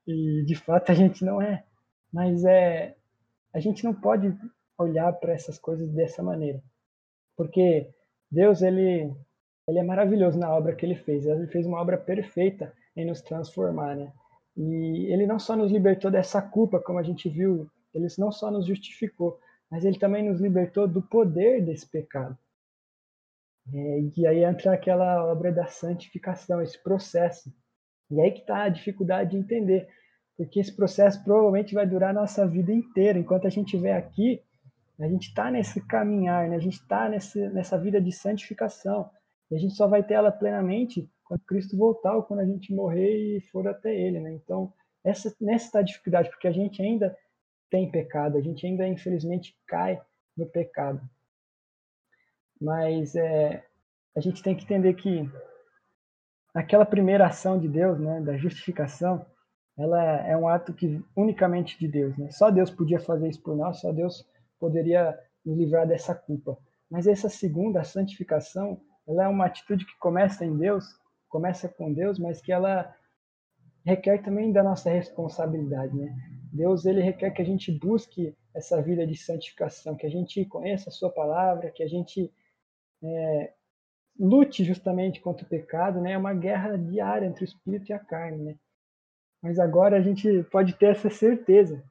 E 0.07 0.45
de 0.45 0.55
fato 0.55 0.91
a 0.91 0.95
gente 0.95 1.25
não 1.25 1.41
é. 1.41 1.65
Mas 2.13 2.45
é, 2.45 2.97
a 3.53 3.61
gente 3.61 3.85
não 3.85 3.95
pode 3.95 4.37
olhar 4.77 5.13
para 5.15 5.33
essas 5.33 5.59
coisas 5.59 5.89
dessa 5.91 6.23
maneira. 6.23 6.63
Porque 7.37 7.89
Deus, 8.31 8.63
ele, 8.63 9.15
ele 9.73 9.79
é 9.79 9.83
maravilhoso 9.83 10.39
na 10.39 10.55
obra 10.55 10.75
que 10.75 10.85
ele 10.85 10.95
fez. 10.95 11.25
Ele 11.25 11.47
fez 11.47 11.67
uma 11.67 11.81
obra 11.81 11.97
perfeita 11.97 12.73
em 12.95 13.07
nos 13.07 13.23
transformar, 13.23 13.97
né? 13.97 14.13
E 14.55 15.11
ele 15.11 15.27
não 15.27 15.39
só 15.39 15.57
nos 15.57 15.73
libertou 15.73 16.11
dessa 16.11 16.43
culpa, 16.43 16.79
como 16.79 16.99
a 16.99 17.03
gente 17.03 17.27
viu, 17.27 17.67
ele 17.95 18.07
não 18.19 18.31
só 18.31 18.51
nos 18.51 18.67
justificou, 18.67 19.41
mas 19.71 19.83
ele 19.87 19.99
também 19.99 20.29
nos 20.29 20.41
libertou 20.43 20.87
do 20.87 21.01
poder 21.01 21.65
desse 21.65 21.89
pecado. 21.89 22.37
É, 23.73 24.01
e 24.15 24.27
aí 24.27 24.45
entra 24.45 24.75
aquela 24.75 25.25
obra 25.25 25.51
da 25.51 25.67
santificação, 25.67 26.61
esse 26.61 26.79
processo. 26.83 27.51
E 28.11 28.21
aí 28.21 28.31
que 28.31 28.41
está 28.41 28.65
a 28.65 28.69
dificuldade 28.69 29.31
de 29.31 29.39
entender, 29.39 29.89
porque 30.37 30.61
esse 30.61 30.77
processo 30.77 31.25
provavelmente 31.25 31.73
vai 31.73 31.87
durar 31.87 32.11
a 32.11 32.21
nossa 32.21 32.47
vida 32.47 32.71
inteira. 32.71 33.19
Enquanto 33.19 33.47
a 33.47 33.51
gente 33.51 33.69
estiver 33.69 33.97
aqui, 33.97 34.43
a 35.01 35.09
gente 35.09 35.29
está 35.29 35.51
nesse 35.51 35.81
caminhar, 35.87 36.47
né? 36.51 36.57
a 36.57 36.61
gente 36.61 36.75
está 36.75 37.09
nessa 37.09 37.79
vida 37.79 37.99
de 38.03 38.13
santificação. 38.13 39.11
E 39.53 39.55
a 39.55 39.59
gente 39.59 39.75
só 39.75 39.87
vai 39.87 40.03
ter 40.03 40.15
ela 40.15 40.33
plenamente 40.33 41.07
quando 41.25 41.45
Cristo 41.45 41.77
voltar 41.77 42.17
ou 42.17 42.23
quando 42.23 42.41
a 42.41 42.47
gente 42.47 42.75
morrer 42.75 43.37
e 43.37 43.41
for 43.43 43.69
até 43.69 43.95
Ele. 43.95 44.19
Né? 44.19 44.33
Então, 44.33 44.73
essa, 45.05 45.35
nessa 45.39 45.67
está 45.67 45.79
a 45.81 45.83
dificuldade, 45.83 46.31
porque 46.31 46.49
a 46.49 46.53
gente 46.53 46.81
ainda 46.81 47.15
tem 47.71 47.91
pecado, 47.91 48.39
a 48.39 48.41
gente 48.41 48.67
ainda, 48.67 48.89
infelizmente, 48.89 49.55
cai 49.67 50.01
no 50.35 50.47
pecado. 50.47 51.03
Mas 52.59 53.15
é, 53.15 53.63
a 54.17 54.21
gente 54.21 54.43
tem 54.43 54.57
que 54.57 54.65
entender 54.65 54.95
que 54.95 55.31
aquela 56.55 56.87
primeira 56.87 57.27
ação 57.27 57.59
de 57.59 57.69
Deus, 57.69 58.01
né, 58.01 58.23
da 58.23 58.39
justificação, 58.39 59.27
ela 59.77 60.03
é 60.27 60.35
um 60.35 60.49
ato 60.49 60.73
que 60.73 61.03
unicamente 61.15 61.79
de 61.79 61.89
Deus, 61.89 62.17
né? 62.17 62.31
Só 62.31 62.51
Deus 62.51 62.71
podia 62.71 63.01
fazer 63.01 63.29
isso 63.29 63.43
por 63.43 63.57
nós, 63.57 63.81
só 63.81 63.93
Deus 63.93 64.27
poderia 64.59 65.19
nos 65.45 65.59
livrar 65.59 65.87
dessa 65.87 66.15
culpa. 66.15 66.57
Mas 66.91 67.07
essa 67.07 67.29
segunda, 67.29 67.81
a 67.81 67.85
santificação, 67.85 68.81
ela 69.07 69.25
é 69.25 69.29
uma 69.29 69.47
atitude 69.47 69.85
que 69.85 69.99
começa 69.99 70.45
em 70.45 70.57
Deus, 70.57 70.85
começa 71.29 71.69
com 71.69 71.93
Deus, 71.93 72.19
mas 72.19 72.41
que 72.41 72.53
ela 72.53 72.95
requer 73.85 74.23
também 74.23 74.53
da 74.53 74.63
nossa 74.63 74.91
responsabilidade, 74.91 75.97
né? 75.97 76.15
Deus 76.53 76.85
ele 76.85 77.01
requer 77.01 77.31
que 77.31 77.43
a 77.43 77.45
gente 77.45 77.73
busque 77.73 78.37
essa 78.55 78.81
vida 78.81 79.07
de 79.07 79.17
santificação, 79.17 79.97
que 79.97 80.07
a 80.07 80.11
gente 80.11 80.45
conheça 80.45 80.91
a 80.91 80.93
sua 80.93 81.11
palavra, 81.11 81.71
que 81.71 81.83
a 81.83 81.89
gente 81.89 82.33
é, 83.03 83.53
lute 84.19 84.63
justamente 84.63 85.21
contra 85.21 85.45
o 85.45 85.49
pecado, 85.49 86.01
né? 86.01 86.13
É 86.13 86.19
uma 86.19 86.35
guerra 86.35 86.77
diária 86.77 87.27
entre 87.27 87.45
o 87.45 87.47
espírito 87.47 87.91
e 87.91 87.93
a 87.93 87.99
carne, 87.99 88.43
né? 88.43 88.57
Mas 89.43 89.59
agora 89.59 89.97
a 89.97 90.01
gente 90.01 90.45
pode 90.45 90.75
ter 90.75 90.93
essa 90.93 91.11
certeza 91.11 91.83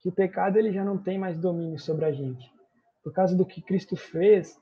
que 0.00 0.08
o 0.08 0.12
pecado 0.12 0.58
ele 0.58 0.72
já 0.72 0.84
não 0.84 0.98
tem 0.98 1.18
mais 1.18 1.38
domínio 1.38 1.78
sobre 1.78 2.04
a 2.06 2.12
gente. 2.12 2.50
Por 3.04 3.12
causa 3.12 3.36
do 3.36 3.46
que 3.46 3.62
Cristo 3.62 3.94
fez, 3.94 4.58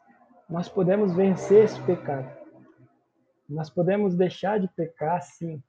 nós 0.48 0.68
podemos 0.68 1.14
vencer 1.14 1.64
esse 1.64 1.80
pecado. 1.82 2.30
Nós 3.48 3.70
podemos 3.70 4.14
deixar 4.14 4.58
de 4.58 4.68
pecar, 4.68 5.22
sim. 5.22 5.62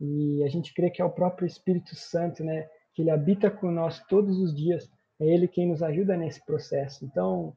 E 0.00 0.42
a 0.44 0.48
gente 0.48 0.72
crê 0.72 0.90
que 0.90 1.02
é 1.02 1.04
o 1.04 1.10
próprio 1.10 1.46
Espírito 1.46 1.94
Santo, 1.94 2.44
né? 2.44 2.68
Que 2.94 3.02
ele 3.02 3.10
habita 3.10 3.50
com 3.50 3.70
nós 3.70 4.00
todos 4.06 4.38
os 4.38 4.54
dias. 4.54 4.90
É 5.20 5.26
ele 5.26 5.48
quem 5.48 5.68
nos 5.68 5.82
ajuda 5.82 6.16
nesse 6.16 6.44
processo. 6.44 7.04
Então, 7.04 7.54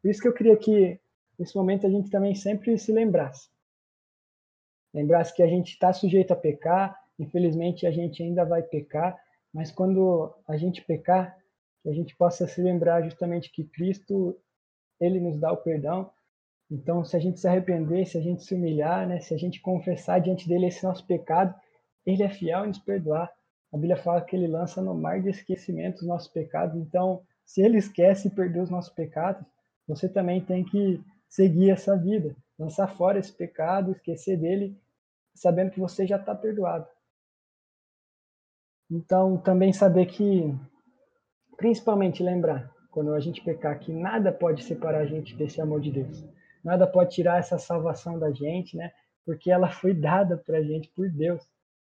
por 0.00 0.10
isso 0.10 0.20
que 0.20 0.28
eu 0.28 0.32
queria 0.32 0.56
que 0.56 1.00
nesse 1.38 1.56
momento 1.56 1.86
a 1.86 1.90
gente 1.90 2.10
também 2.10 2.34
sempre 2.34 2.76
se 2.78 2.92
lembrasse. 2.92 3.48
Lembrasse 4.92 5.34
que 5.34 5.42
a 5.42 5.46
gente 5.46 5.72
está 5.72 5.92
sujeito 5.92 6.32
a 6.32 6.36
pecar, 6.36 6.98
infelizmente 7.18 7.86
a 7.86 7.90
gente 7.90 8.22
ainda 8.22 8.44
vai 8.44 8.62
pecar, 8.62 9.16
mas 9.52 9.70
quando 9.70 10.34
a 10.46 10.56
gente 10.56 10.82
pecar, 10.82 11.36
que 11.82 11.88
a 11.88 11.92
gente 11.92 12.16
possa 12.16 12.46
se 12.46 12.60
lembrar 12.60 13.02
justamente 13.02 13.50
que 13.50 13.64
Cristo, 13.64 14.36
ele 15.00 15.18
nos 15.20 15.38
dá 15.38 15.52
o 15.52 15.56
perdão. 15.56 16.10
Então, 16.70 17.04
se 17.04 17.16
a 17.16 17.20
gente 17.20 17.40
se 17.40 17.48
arrepender, 17.48 18.06
se 18.06 18.16
a 18.18 18.20
gente 18.20 18.44
se 18.44 18.54
humilhar, 18.54 19.06
né, 19.08 19.20
se 19.20 19.34
a 19.34 19.38
gente 19.38 19.60
confessar 19.60 20.20
diante 20.20 20.48
dele 20.48 20.66
esse 20.66 20.84
nosso 20.84 21.04
pecado, 21.06 21.54
ele 22.06 22.22
é 22.22 22.28
fiel 22.28 22.64
em 22.64 22.68
nos 22.68 22.78
perdoar. 22.78 23.32
A 23.72 23.76
Bíblia 23.76 23.96
fala 23.96 24.20
que 24.20 24.36
ele 24.36 24.46
lança 24.46 24.80
no 24.82 24.94
mar 24.94 25.20
de 25.20 25.30
esquecimento 25.30 26.00
os 26.00 26.06
nossos 26.06 26.28
pecados. 26.28 26.76
Então, 26.76 27.22
se 27.44 27.62
ele 27.62 27.78
esquece 27.78 28.28
e 28.28 28.30
perdoa 28.30 28.64
os 28.64 28.70
nossos 28.70 28.92
pecados, 28.92 29.44
você 29.86 30.08
também 30.08 30.40
tem 30.40 30.64
que 30.64 31.02
seguir 31.28 31.70
essa 31.70 31.96
vida, 31.96 32.36
lançar 32.58 32.88
fora 32.88 33.18
esse 33.18 33.32
pecado, 33.32 33.92
esquecer 33.92 34.36
dele, 34.36 34.76
sabendo 35.34 35.70
que 35.70 35.80
você 35.80 36.06
já 36.06 36.16
está 36.16 36.34
perdoado. 36.34 36.86
Então, 38.90 39.38
também 39.38 39.72
saber 39.72 40.06
que, 40.06 40.52
principalmente 41.56 42.22
lembrar, 42.22 42.72
quando 42.90 43.14
a 43.14 43.20
gente 43.20 43.42
pecar, 43.42 43.78
que 43.78 43.92
nada 43.92 44.32
pode 44.32 44.64
separar 44.64 45.00
a 45.00 45.06
gente 45.06 45.34
desse 45.36 45.60
amor 45.60 45.80
de 45.80 45.92
Deus. 45.92 46.24
Nada 46.62 46.86
pode 46.86 47.14
tirar 47.14 47.38
essa 47.38 47.58
salvação 47.58 48.18
da 48.18 48.30
gente, 48.30 48.76
né? 48.76 48.92
Porque 49.24 49.50
ela 49.50 49.70
foi 49.70 49.94
dada 49.94 50.36
para 50.36 50.58
a 50.58 50.62
gente 50.62 50.88
por 50.90 51.08
Deus. 51.08 51.42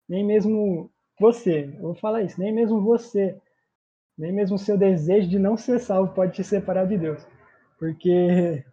Nem 0.07 0.25
mesmo 0.25 0.91
você, 1.19 1.73
eu 1.75 1.81
vou 1.81 1.95
falar 1.95 2.21
isso, 2.23 2.39
nem 2.39 2.53
mesmo 2.53 2.81
você, 2.81 3.39
nem 4.17 4.31
mesmo 4.31 4.55
o 4.55 4.59
seu 4.59 4.77
desejo 4.77 5.29
de 5.29 5.39
não 5.39 5.57
ser 5.57 5.79
salvo 5.79 6.13
pode 6.13 6.33
te 6.33 6.43
separar 6.43 6.85
de 6.85 6.97
Deus. 6.97 7.25
Porque 7.79 8.63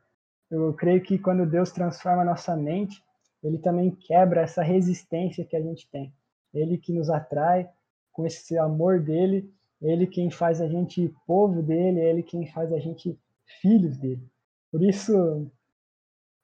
eu 0.50 0.72
creio 0.74 1.02
que 1.02 1.18
quando 1.18 1.46
Deus 1.46 1.70
transforma 1.70 2.22
a 2.22 2.24
nossa 2.24 2.56
mente, 2.56 3.02
ele 3.42 3.58
também 3.58 3.90
quebra 3.90 4.42
essa 4.42 4.62
resistência 4.62 5.44
que 5.44 5.56
a 5.56 5.60
gente 5.60 5.88
tem. 5.90 6.12
Ele 6.52 6.76
que 6.76 6.92
nos 6.92 7.08
atrai 7.08 7.68
com 8.12 8.26
esse 8.26 8.58
amor 8.58 9.00
dele, 9.00 9.50
ele 9.80 10.06
quem 10.06 10.30
faz 10.30 10.60
a 10.60 10.68
gente 10.68 11.14
povo 11.26 11.62
dele, 11.62 12.00
ele 12.00 12.22
quem 12.22 12.46
faz 12.46 12.72
a 12.72 12.78
gente 12.78 13.18
filhos 13.60 13.96
dele. 13.96 14.22
Por 14.70 14.82
isso, 14.82 15.50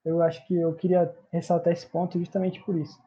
eu 0.04 0.22
acho 0.22 0.46
que 0.46 0.54
eu 0.54 0.74
queria 0.74 1.14
ressaltar 1.30 1.72
esse 1.72 1.86
ponto 1.86 2.18
justamente 2.18 2.62
por 2.62 2.76
isso. 2.76 2.98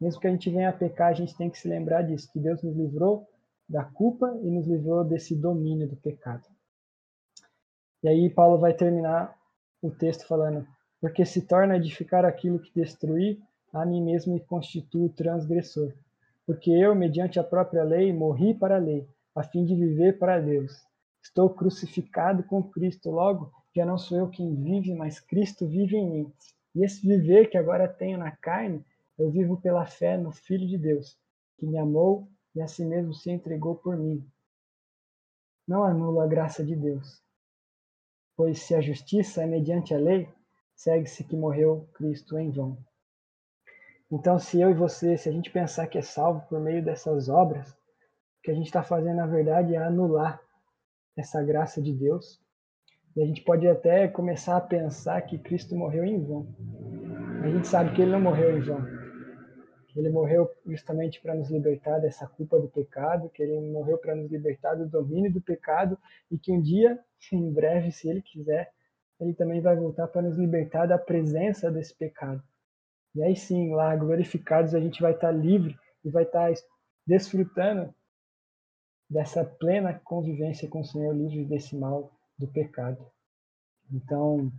Mesmo 0.00 0.20
que 0.20 0.26
a 0.26 0.30
gente 0.30 0.50
venha 0.50 0.68
a 0.68 0.72
pecar, 0.72 1.08
a 1.08 1.14
gente 1.14 1.36
tem 1.36 1.50
que 1.50 1.58
se 1.58 1.68
lembrar 1.68 2.02
disso, 2.02 2.30
que 2.32 2.40
Deus 2.40 2.62
nos 2.62 2.76
livrou 2.76 3.28
da 3.68 3.84
culpa 3.84 4.36
e 4.42 4.50
nos 4.50 4.66
livrou 4.66 5.04
desse 5.04 5.34
domínio 5.34 5.88
do 5.88 5.96
pecado. 5.96 6.44
E 8.02 8.08
aí 8.08 8.30
Paulo 8.30 8.58
vai 8.58 8.74
terminar 8.74 9.34
o 9.80 9.90
texto 9.90 10.26
falando: 10.26 10.66
Porque 11.00 11.24
se 11.24 11.42
torna 11.42 11.76
edificar 11.76 12.24
aquilo 12.24 12.58
que 12.58 12.72
destruir, 12.74 13.40
a 13.72 13.86
mim 13.86 14.02
mesmo 14.02 14.34
me 14.34 14.40
constituo 14.40 15.08
transgressor. 15.08 15.92
Porque 16.44 16.70
eu, 16.70 16.94
mediante 16.94 17.38
a 17.38 17.44
própria 17.44 17.84
lei, 17.84 18.12
morri 18.12 18.52
para 18.52 18.76
a 18.76 18.78
lei, 18.78 19.06
a 19.34 19.42
fim 19.42 19.64
de 19.64 19.74
viver 19.74 20.18
para 20.18 20.40
Deus. 20.40 20.72
Estou 21.22 21.50
crucificado 21.50 22.42
com 22.44 22.62
Cristo, 22.62 23.10
logo 23.10 23.52
já 23.74 23.86
não 23.86 23.96
sou 23.96 24.18
eu 24.18 24.28
quem 24.28 24.54
vive, 24.54 24.94
mas 24.94 25.18
Cristo 25.18 25.66
vive 25.66 25.96
em 25.96 26.10
mim. 26.10 26.32
E 26.74 26.84
esse 26.84 27.06
viver 27.06 27.48
que 27.48 27.56
agora 27.56 27.88
tenho 27.88 28.18
na 28.18 28.30
carne, 28.30 28.84
eu 29.18 29.30
vivo 29.30 29.56
pela 29.56 29.86
fé 29.86 30.16
no 30.16 30.30
Filho 30.30 30.66
de 30.66 30.76
Deus, 30.76 31.18
que 31.58 31.66
me 31.66 31.78
amou 31.78 32.28
e 32.54 32.60
a 32.60 32.66
si 32.66 32.84
mesmo 32.84 33.14
se 33.14 33.30
entregou 33.30 33.74
por 33.74 33.96
mim. 33.96 34.26
Não 35.66 35.84
anulo 35.84 36.20
a 36.20 36.26
graça 36.26 36.62
de 36.64 36.76
Deus, 36.76 37.22
Pois 38.36 38.60
se 38.60 38.74
a 38.74 38.80
justiça 38.80 39.42
é 39.42 39.46
mediante 39.46 39.94
a 39.94 39.98
lei, 39.98 40.28
segue-se 40.74 41.22
que 41.22 41.36
morreu 41.36 41.88
Cristo 41.94 42.38
em 42.38 42.50
vão. 42.50 42.76
Então, 44.10 44.38
se 44.38 44.60
eu 44.60 44.70
e 44.70 44.74
você, 44.74 45.16
se 45.16 45.28
a 45.28 45.32
gente 45.32 45.50
pensar 45.50 45.86
que 45.86 45.98
é 45.98 46.02
salvo 46.02 46.46
por 46.48 46.58
meio 46.58 46.82
dessas 46.82 47.28
obras, 47.28 47.76
o 48.42 48.44
que 48.44 48.50
a 48.50 48.54
gente 48.54 48.66
está 48.66 48.82
fazendo, 48.82 49.18
na 49.18 49.26
verdade, 49.26 49.76
é 49.76 49.78
anular 49.78 50.42
essa 51.16 51.40
graça 51.44 51.80
de 51.80 51.92
Deus. 51.92 52.40
E 53.14 53.22
a 53.22 53.24
gente 53.24 53.40
pode 53.42 53.68
até 53.68 54.08
começar 54.08 54.56
a 54.56 54.60
pensar 54.60 55.22
que 55.22 55.38
Cristo 55.38 55.76
morreu 55.76 56.04
em 56.04 56.20
vão. 56.20 56.48
A 57.44 57.48
gente 57.48 57.68
sabe 57.68 57.94
que 57.94 58.02
ele 58.02 58.10
não 58.10 58.20
morreu 58.20 58.58
em 58.58 58.60
vão. 58.60 58.84
Ele 59.94 60.10
morreu 60.10 60.50
justamente 60.66 61.20
para 61.20 61.36
nos 61.36 61.50
libertar 61.52 62.00
dessa 62.00 62.26
culpa 62.26 62.58
do 62.58 62.68
pecado, 62.68 63.30
que 63.30 63.44
ele 63.44 63.60
morreu 63.70 63.96
para 63.96 64.16
nos 64.16 64.28
libertar 64.28 64.74
do 64.74 64.88
domínio 64.88 65.32
do 65.32 65.40
pecado 65.40 65.96
e 66.28 66.36
que 66.36 66.50
um 66.50 66.60
dia, 66.60 66.98
em 67.32 67.52
breve, 67.52 67.92
se 67.92 68.08
ele 68.08 68.22
quiser, 68.22 68.72
ele 69.20 69.34
também 69.34 69.60
vai 69.60 69.76
voltar 69.76 70.08
para 70.08 70.22
nos 70.22 70.36
libertar 70.36 70.86
da 70.86 70.98
presença 70.98 71.70
desse 71.70 71.94
pecado. 71.94 72.42
E 73.14 73.22
aí 73.22 73.36
sim, 73.36 73.72
lá 73.72 73.94
glorificados, 73.94 74.74
a 74.74 74.80
gente 74.80 75.00
vai 75.00 75.12
estar 75.12 75.30
livre 75.30 75.76
e 76.04 76.10
vai 76.10 76.24
estar 76.24 76.52
desfrutando 77.06 77.94
dessa 79.12 79.44
plena 79.44 80.00
convivência 80.04 80.68
com 80.68 80.80
o 80.80 80.84
Senhor, 80.84 81.14
livre 81.14 81.44
desse 81.44 81.76
mal 81.76 82.10
do 82.38 82.48
pecado. 82.48 83.06
Então, 83.92 84.50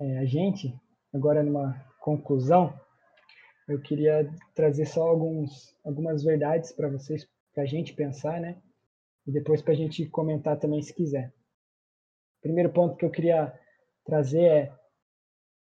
é, 0.00 0.18
a 0.18 0.24
gente, 0.24 0.74
agora 1.12 1.42
numa 1.42 1.74
conclusão, 2.00 2.72
eu 3.68 3.80
queria 3.80 4.28
trazer 4.54 4.86
só 4.86 5.06
alguns, 5.06 5.76
algumas 5.84 6.24
verdades 6.24 6.72
para 6.72 6.88
vocês, 6.88 7.28
para 7.54 7.64
a 7.64 7.66
gente 7.66 7.92
pensar, 7.92 8.40
né? 8.40 8.56
E 9.26 9.30
depois 9.30 9.60
para 9.60 9.74
a 9.74 9.76
gente 9.76 10.06
comentar 10.06 10.58
também 10.58 10.80
se 10.80 10.94
quiser. 10.94 11.28
O 12.38 12.40
primeiro 12.40 12.70
ponto 12.70 12.96
que 12.96 13.04
eu 13.04 13.10
queria 13.10 13.52
trazer 14.06 14.44
é, 14.44 14.72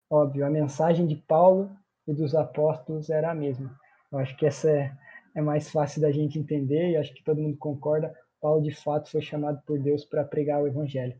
óbvio, 0.10 0.46
a 0.46 0.50
mensagem 0.50 1.08
de 1.08 1.16
Paulo 1.16 1.74
e 2.06 2.14
dos 2.14 2.36
apóstolos 2.36 3.10
era 3.10 3.32
a 3.32 3.36
mesma. 3.36 3.80
Eu 4.12 4.20
acho 4.20 4.36
que 4.36 4.46
essa 4.46 4.70
é, 4.70 4.92
é 5.36 5.42
mais 5.42 5.70
fácil 5.70 6.02
da 6.02 6.12
gente 6.12 6.38
entender 6.38 6.92
e 6.92 6.98
acho 6.98 7.14
que 7.14 7.24
todo 7.24 7.42
mundo 7.42 7.58
concorda. 7.58 8.14
Paulo, 8.40 8.62
de 8.62 8.72
fato, 8.72 9.10
foi 9.10 9.22
chamado 9.22 9.62
por 9.66 9.80
Deus 9.80 10.06
para 10.06 10.24
pregar 10.24 10.62
o 10.62 10.68
evangelho. 10.68 11.18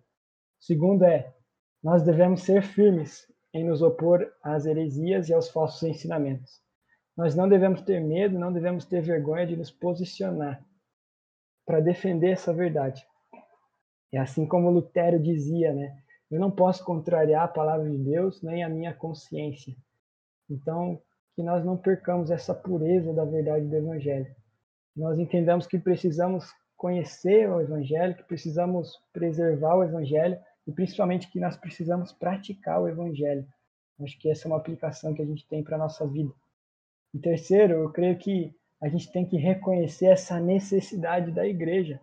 Segundo 0.60 1.04
é, 1.04 1.34
nós 1.82 2.04
devemos 2.04 2.44
ser 2.44 2.64
firmes 2.64 3.28
em 3.54 3.64
nos 3.64 3.82
opor 3.82 4.32
às 4.42 4.66
heresias 4.66 5.30
e 5.30 5.34
aos 5.34 5.50
falsos 5.50 5.84
ensinamentos. 5.84 6.62
Nós 7.16 7.36
não 7.36 7.48
devemos 7.48 7.82
ter 7.82 8.00
medo, 8.00 8.40
não 8.40 8.52
devemos 8.52 8.86
ter 8.86 9.02
vergonha 9.02 9.46
de 9.46 9.56
nos 9.56 9.70
posicionar 9.70 10.64
para 11.66 11.80
defender 11.80 12.32
essa 12.32 12.54
verdade. 12.54 13.06
É 14.12 14.20
assim 14.20 14.46
como 14.46 14.70
Lutero 14.70 15.20
dizia, 15.20 15.74
né? 15.74 15.98
Eu 16.30 16.40
não 16.40 16.50
posso 16.50 16.84
contrariar 16.84 17.44
a 17.44 17.48
palavra 17.48 17.90
de 17.90 17.98
Deus 17.98 18.42
nem 18.42 18.64
a 18.64 18.70
minha 18.70 18.94
consciência. 18.94 19.76
Então, 20.50 21.00
que 21.36 21.44
nós 21.44 21.64
não 21.66 21.78
percamos 21.78 22.32
essa 22.32 22.54
pureza 22.54 23.14
da 23.14 23.26
verdade 23.26 23.66
do 23.66 23.76
Evangelho. 23.76 24.34
Nós 24.96 25.18
entendamos 25.18 25.66
que 25.66 25.80
precisamos 25.80 26.54
conhecer 26.78 27.50
o 27.50 27.62
Evangelho, 27.62 28.16
que 28.16 28.24
precisamos 28.24 29.02
preservar 29.12 29.76
o 29.76 29.84
Evangelho 29.84 30.40
e 30.68 30.72
principalmente 30.72 31.30
que 31.30 31.40
nós 31.40 31.58
precisamos 31.58 32.12
praticar 32.12 32.82
o 32.82 32.88
Evangelho. 32.88 33.48
Acho 34.02 34.18
que 34.20 34.30
essa 34.30 34.48
é 34.48 34.50
uma 34.50 34.58
aplicação 34.58 35.14
que 35.14 35.22
a 35.22 35.26
gente 35.26 35.48
tem 35.48 35.64
para 35.64 35.76
a 35.76 35.80
nossa 35.80 36.06
vida. 36.06 36.34
E 37.14 37.20
terceiro, 37.20 37.74
eu 37.74 37.92
creio 37.92 38.18
que 38.18 38.56
a 38.82 38.90
gente 38.90 39.12
tem 39.12 39.26
que 39.26 39.38
reconhecer 39.38 40.08
essa 40.08 40.40
necessidade 40.40 41.32
da 41.32 41.48
igreja, 41.48 42.02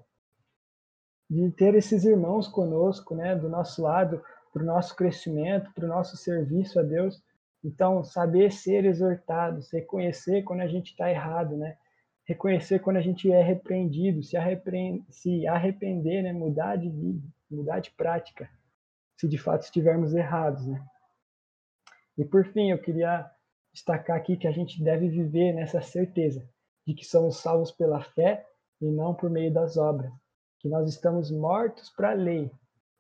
de 1.29 1.51
ter 1.53 1.75
esses 1.75 2.05
irmãos 2.05 2.49
conosco, 2.49 3.15
né, 3.15 3.37
do 3.37 3.49
nosso 3.49 3.83
lado, 3.83 4.23
para 4.53 4.63
o 4.63 4.67
nosso 4.67 4.97
crescimento, 4.97 5.73
para 5.75 5.85
o 5.85 5.89
nosso 5.89 6.17
serviço 6.17 6.81
a 6.81 6.83
Deus. 6.83 7.23
Então, 7.63 8.03
saber 8.03 8.51
ser 8.51 8.85
exortados, 8.85 9.71
reconhecer 9.71 10.43
quando 10.43 10.61
a 10.61 10.67
gente 10.67 10.93
está 10.93 11.11
errado, 11.11 11.57
né? 11.57 11.77
Reconhecer 12.25 12.79
quando 12.79 12.97
a 12.97 13.03
gente 13.03 13.31
é 13.31 13.43
repreendido, 13.43 14.23
se, 14.23 14.37
arrepender, 14.37 15.05
se 15.11 15.47
arrepender, 15.47 16.23
né? 16.23 16.33
Mudar 16.33 16.77
de 16.77 16.89
vida, 16.89 17.27
mudar 17.51 17.81
de 17.81 17.91
prática, 17.91 18.49
se 19.17 19.29
de 19.29 19.37
fato 19.37 19.63
estivermos 19.63 20.15
errados, 20.15 20.67
né? 20.67 20.83
E 22.17 22.25
por 22.25 22.45
fim, 22.47 22.71
eu 22.71 22.79
queria 22.79 23.31
destacar 23.73 24.17
aqui 24.17 24.37
que 24.37 24.47
a 24.47 24.53
gente 24.53 24.83
deve 24.83 25.09
viver 25.09 25.53
nessa 25.53 25.81
certeza 25.81 26.49
de 26.87 26.95
que 26.95 27.05
somos 27.05 27.39
salvos 27.39 27.71
pela 27.71 28.03
fé 28.03 28.45
e 28.81 28.91
não 28.91 29.15
por 29.15 29.31
meio 29.31 29.53
das 29.53 29.77
obras, 29.77 30.11
que 30.59 30.69
nós 30.69 30.89
estamos 30.89 31.31
mortos 31.31 31.91
para 31.91 32.11
a 32.11 32.15
lei, 32.15 32.51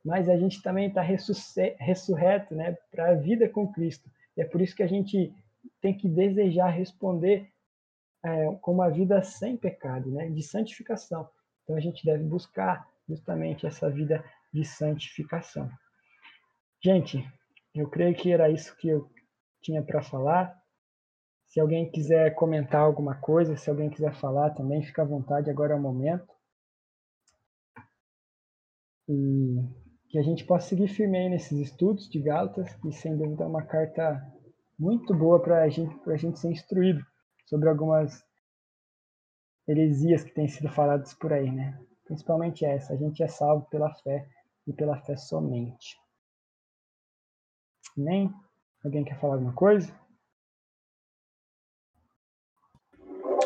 mas 0.04 0.28
a 0.28 0.36
gente 0.36 0.62
também 0.62 0.88
está 0.88 1.02
ressurreto 1.02 2.54
né, 2.54 2.76
para 2.90 3.10
a 3.10 3.14
vida 3.14 3.48
com 3.48 3.70
Cristo. 3.70 4.10
É 4.40 4.44
por 4.44 4.62
isso 4.62 4.74
que 4.74 4.82
a 4.82 4.86
gente 4.86 5.34
tem 5.82 5.94
que 5.94 6.08
desejar 6.08 6.70
responder 6.70 7.52
é, 8.24 8.54
com 8.62 8.72
uma 8.72 8.88
vida 8.88 9.22
sem 9.22 9.54
pecado, 9.54 10.10
né, 10.10 10.30
de 10.30 10.42
santificação. 10.42 11.28
Então 11.62 11.76
a 11.76 11.80
gente 11.80 12.04
deve 12.04 12.24
buscar 12.24 12.88
justamente 13.06 13.66
essa 13.66 13.90
vida 13.90 14.24
de 14.52 14.64
santificação. 14.64 15.70
Gente, 16.82 17.22
eu 17.74 17.88
creio 17.90 18.14
que 18.14 18.32
era 18.32 18.48
isso 18.48 18.74
que 18.78 18.88
eu 18.88 19.10
tinha 19.60 19.82
para 19.82 20.02
falar. 20.02 20.58
Se 21.46 21.60
alguém 21.60 21.90
quiser 21.90 22.34
comentar 22.34 22.80
alguma 22.80 23.16
coisa, 23.16 23.56
se 23.56 23.68
alguém 23.68 23.90
quiser 23.90 24.14
falar 24.14 24.50
também, 24.50 24.82
fica 24.82 25.02
à 25.02 25.04
vontade, 25.04 25.50
agora 25.50 25.74
é 25.74 25.76
o 25.76 25.80
momento. 25.80 26.32
E 29.06 29.58
que 30.10 30.18
a 30.18 30.22
gente 30.22 30.44
possa 30.44 30.68
seguir 30.68 30.88
firme 30.88 31.16
aí 31.16 31.28
nesses 31.28 31.56
estudos 31.58 32.10
de 32.10 32.20
Gálatas, 32.20 32.76
e 32.84 32.92
sem 32.92 33.16
dúvida 33.16 33.44
é 33.44 33.46
uma 33.46 33.62
carta 33.62 34.20
muito 34.76 35.14
boa 35.14 35.40
para 35.40 35.68
gente, 35.68 36.10
a 36.10 36.16
gente 36.16 36.40
ser 36.40 36.50
instruído 36.50 37.00
sobre 37.46 37.68
algumas 37.68 38.20
heresias 39.68 40.24
que 40.24 40.34
têm 40.34 40.48
sido 40.48 40.68
faladas 40.68 41.14
por 41.14 41.32
aí, 41.32 41.48
né? 41.48 41.80
Principalmente 42.04 42.64
essa, 42.64 42.92
a 42.92 42.96
gente 42.96 43.22
é 43.22 43.28
salvo 43.28 43.66
pela 43.70 43.94
fé 44.02 44.26
e 44.66 44.72
pela 44.72 45.00
fé 45.02 45.16
somente. 45.16 45.96
Nem? 47.96 48.34
Alguém 48.84 49.04
quer 49.04 49.20
falar 49.20 49.34
alguma 49.34 49.52
coisa? 49.52 49.94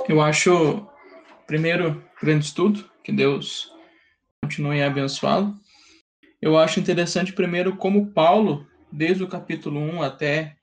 Eu 0.09 0.23
acho, 0.23 0.87
primeiro, 1.47 2.03
grande 2.23 2.47
estudo, 2.47 2.91
que 3.03 3.13
Deus 3.13 3.71
continue 4.43 4.83
a 4.83 4.87
abençoá-lo. 4.87 5.63
Eu 6.45 6.59
acho 6.59 6.79
interessante, 6.79 7.33
primeiro, 7.33 7.75
como 7.75 8.13
Paulo, 8.13 8.69
desde 8.93 9.25
o 9.25 9.27
capítulo 9.27 9.81
1 9.81 10.03
até 10.03 10.55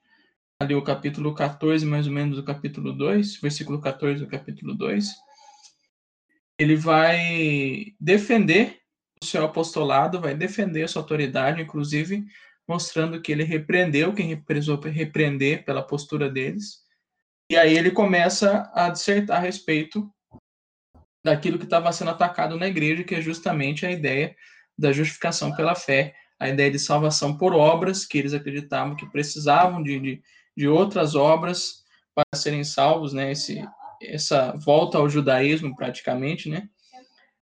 ali 0.61 0.75
o 0.75 0.83
capítulo 0.83 1.33
14, 1.33 1.83
mais 1.87 2.05
ou 2.05 2.13
menos, 2.13 2.35
do 2.35 2.43
capítulo 2.43 2.93
2, 2.93 3.37
versículo 3.37 3.81
14 3.81 4.23
do 4.23 4.29
capítulo 4.29 4.75
2, 4.75 5.07
ele 6.59 6.75
vai 6.75 7.95
defender 7.99 8.77
o 9.23 9.25
seu 9.25 9.43
apostolado, 9.43 10.21
vai 10.21 10.35
defender 10.35 10.83
a 10.83 10.87
sua 10.87 11.01
autoridade, 11.01 11.63
inclusive 11.63 12.25
mostrando 12.67 13.19
que 13.19 13.31
ele 13.31 13.43
repreendeu 13.43 14.13
quem 14.13 14.39
precisou 14.39 14.79
repreender 14.79 15.65
pela 15.65 15.81
postura 15.81 16.29
deles, 16.29 16.75
e 17.51 17.57
aí 17.57 17.75
ele 17.75 17.89
começa 17.89 18.71
a 18.75 18.87
dissertar 18.87 19.37
a 19.37 19.43
respeito 19.43 20.07
daquilo 21.25 21.57
que 21.57 21.65
estava 21.65 21.91
sendo 21.91 22.11
atacado 22.11 22.55
na 22.55 22.67
igreja, 22.67 23.03
que 23.03 23.15
é 23.15 23.21
justamente 23.21 23.83
a 23.83 23.91
ideia 23.91 24.35
da 24.81 24.91
justificação 24.91 25.55
pela 25.55 25.75
fé, 25.75 26.13
a 26.39 26.49
ideia 26.49 26.71
de 26.71 26.79
salvação 26.79 27.37
por 27.37 27.53
obras, 27.53 28.05
que 28.05 28.17
eles 28.17 28.33
acreditavam 28.33 28.95
que 28.95 29.09
precisavam 29.09 29.81
de, 29.81 29.99
de, 29.99 30.21
de 30.57 30.67
outras 30.67 31.15
obras 31.15 31.83
para 32.15 32.25
serem 32.35 32.63
salvos, 32.63 33.13
né? 33.13 33.31
Esse, 33.31 33.63
essa 34.01 34.51
volta 34.53 34.97
ao 34.97 35.07
judaísmo, 35.07 35.75
praticamente, 35.75 36.49
né? 36.49 36.67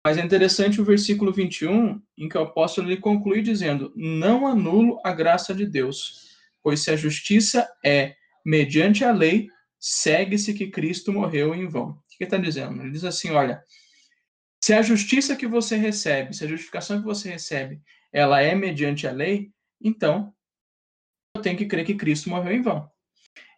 Mas 0.05 0.19
é 0.19 0.23
interessante 0.23 0.81
o 0.81 0.85
versículo 0.85 1.33
21, 1.33 2.01
em 2.17 2.29
que 2.29 2.39
o 2.39 2.43
apóstolo 2.43 2.89
ele 2.89 3.01
conclui 3.01 3.43
dizendo: 3.43 3.93
Não 3.97 4.47
anulo 4.47 5.01
a 5.05 5.13
graça 5.13 5.53
de 5.53 5.67
Deus, 5.67 6.29
pois 6.63 6.81
se 6.81 6.93
a 6.93 6.97
justiça 6.97 7.69
é 7.85 8.15
mediante 8.45 9.05
a 9.05 9.11
lei, 9.11 9.49
segue-se 9.81 10.55
que 10.55 10.69
Cristo 10.69 11.13
morreu 11.13 11.53
em 11.55 11.67
vão. 11.67 11.91
O 11.91 11.95
que 12.09 12.23
ele 12.23 12.27
está 12.29 12.37
dizendo? 12.37 12.81
Ele 12.81 12.93
diz 12.93 13.05
assim: 13.05 13.31
olha, 13.31 13.61
se 14.67 14.75
a 14.75 14.83
justiça 14.83 15.37
que 15.37 15.47
você 15.47 15.77
recebe, 15.77 16.35
se 16.35 16.45
a 16.45 16.49
justificação 16.49 16.99
que 16.99 17.05
você 17.05 17.31
recebe, 17.31 17.81
ela 18.13 18.43
é 18.43 18.53
mediante 18.53 19.07
a 19.07 19.13
lei, 19.13 19.53
então 19.81 20.35
eu 21.37 21.41
tenho 21.41 21.57
que 21.57 21.67
crer 21.67 21.87
que 21.87 21.95
Cristo 21.95 22.29
morreu 22.29 22.53
em 22.53 22.61
vão. 22.61 22.91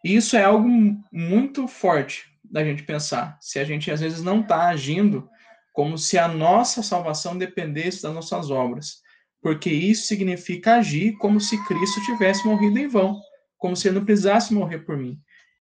E 0.05 0.15
isso 0.15 0.37
é 0.37 0.43
algo 0.43 0.69
muito 1.11 1.67
forte 1.67 2.31
da 2.43 2.63
gente 2.63 2.83
pensar. 2.83 3.39
Se 3.41 3.57
a 3.57 3.63
gente 3.63 3.89
às 3.89 4.01
vezes 4.01 4.21
não 4.21 4.41
está 4.41 4.67
agindo 4.67 5.27
como 5.73 5.97
se 5.97 6.15
a 6.15 6.27
nossa 6.27 6.83
salvação 6.83 7.35
dependesse 7.35 8.03
das 8.03 8.13
nossas 8.13 8.51
obras, 8.51 9.01
porque 9.41 9.71
isso 9.71 10.05
significa 10.05 10.75
agir 10.75 11.17
como 11.17 11.41
se 11.41 11.57
Cristo 11.65 12.05
tivesse 12.05 12.45
morrido 12.45 12.77
em 12.77 12.87
vão, 12.87 13.19
como 13.57 13.75
se 13.75 13.87
ele 13.87 13.97
não 13.97 14.05
precisasse 14.05 14.53
morrer 14.53 14.85
por 14.85 14.95
mim. 14.95 15.19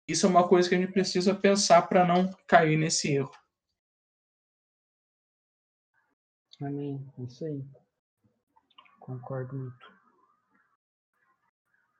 Isso 0.06 0.26
é 0.26 0.30
uma 0.30 0.46
coisa 0.46 0.68
que 0.68 0.76
a 0.76 0.78
gente 0.78 0.92
precisa 0.92 1.34
pensar 1.34 1.84
para 1.84 2.06
não 2.06 2.30
cair 2.46 2.78
nesse 2.78 3.14
erro. 3.14 3.32
Amém. 6.62 7.06
Isso 7.20 7.46
aí. 7.46 7.66
Concordo 9.00 9.56
muito. 9.56 10.00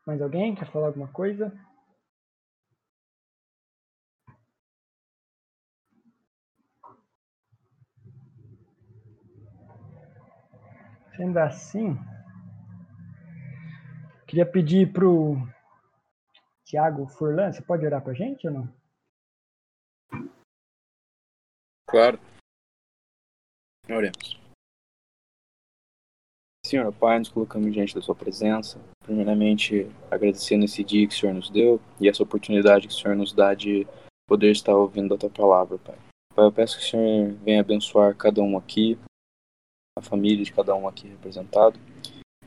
Mais 0.06 0.22
alguém 0.22 0.56
quer 0.56 0.70
falar 0.72 0.88
alguma 0.88 1.08
coisa? 1.08 1.52
Sendo 11.16 11.38
assim, 11.38 11.98
queria 14.26 14.46
pedir 14.46 14.92
para 14.94 15.06
o 15.06 15.36
Tiago 16.64 17.08
Furlan, 17.08 17.52
você 17.52 17.62
pode 17.62 17.86
orar 17.86 18.02
para 18.02 18.14
a 18.14 18.16
gente 18.16 18.48
ou 18.48 18.54
não? 18.54 18.74
Claro. 21.86 22.20
Oremos. 23.90 24.39
Senhor, 26.70 26.94
Pai, 26.94 27.18
nos 27.18 27.30
colocamos 27.30 27.74
diante 27.74 27.96
da 27.96 28.02
Sua 28.02 28.14
presença. 28.14 28.80
Primeiramente, 29.04 29.90
agradecendo 30.12 30.66
esse 30.66 30.84
dia 30.84 31.08
que 31.08 31.16
o 31.16 31.18
Senhor 31.18 31.34
nos 31.34 31.50
deu 31.50 31.82
e 32.00 32.08
essa 32.08 32.22
oportunidade 32.22 32.88
que 32.88 32.94
o 32.94 32.96
Senhor 32.96 33.18
nos 33.18 33.34
dá 33.34 33.56
de 33.56 33.88
poder 34.28 34.52
estar 34.52 34.76
ouvindo 34.76 35.16
a 35.16 35.18
Tua 35.18 35.32
palavra, 35.32 35.80
Pai. 35.80 35.98
Pai, 36.36 36.46
eu 36.46 36.52
peço 36.52 36.78
que 36.78 36.84
o 36.84 36.88
Senhor 36.88 37.34
venha 37.44 37.62
abençoar 37.62 38.16
cada 38.16 38.40
um 38.44 38.56
aqui, 38.56 39.00
a 39.98 40.02
família 40.04 40.46
de 40.46 40.54
cada 40.54 40.76
um 40.76 40.88
aqui 40.88 41.08
representado, 41.08 41.80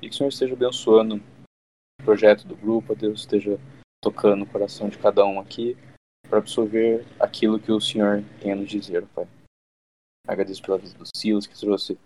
e 0.01 0.09
que 0.09 0.11
o 0.11 0.17
Senhor 0.17 0.29
esteja 0.29 0.55
abençoando 0.55 1.17
o 1.17 2.05
projeto 2.05 2.47
do 2.47 2.55
grupo, 2.55 2.93
a 2.93 2.95
Deus 2.95 3.23
esteja 3.23 3.59
tocando 4.01 4.45
o 4.45 4.49
coração 4.49 4.89
de 4.89 4.99
cada 4.99 5.25
um 5.25 5.41
aqui 5.41 5.77
para 6.29 6.39
absorver 6.39 7.05
aquilo 7.19 7.59
que 7.59 7.73
o 7.73 7.81
Senhor 7.81 8.23
tem 8.41 8.53
a 8.53 8.57
nos 8.57 8.71
dizer, 8.71 9.05
Pai. 9.09 9.27
Agradeço 10.29 10.63
pela 10.63 10.79
vida 10.79 10.97
do 10.97 11.09
Silas 11.13 11.45
que 11.45 11.59
trouxe 11.59 11.99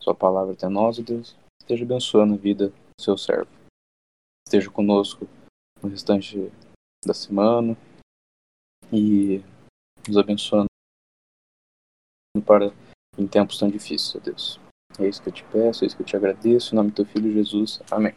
sua 0.00 0.16
palavra 0.16 0.54
até 0.54 0.68
nós, 0.68 0.98
Deus. 0.98 1.43
Esteja 1.64 1.82
abençoando 1.82 2.34
a 2.34 2.36
vida 2.36 2.68
do 2.68 3.02
seu 3.02 3.16
servo. 3.16 3.50
Esteja 4.46 4.70
conosco 4.70 5.26
no 5.82 5.88
restante 5.88 6.52
da 7.02 7.14
semana 7.14 7.74
e 8.92 9.42
nos 10.06 10.18
abençoando 10.18 10.66
para 12.44 12.66
em 13.16 13.26
tempos 13.26 13.58
tão 13.58 13.70
difíceis, 13.70 14.22
Deus. 14.22 14.60
É 14.98 15.08
isso 15.08 15.22
que 15.22 15.30
eu 15.30 15.32
te 15.32 15.44
peço, 15.44 15.84
é 15.84 15.86
isso 15.86 15.96
que 15.96 16.02
eu 16.02 16.06
te 16.06 16.16
agradeço. 16.16 16.74
Em 16.74 16.76
nome 16.76 16.90
do 16.90 16.96
teu 16.96 17.06
filho 17.06 17.32
Jesus. 17.32 17.80
Amém. 17.90 18.14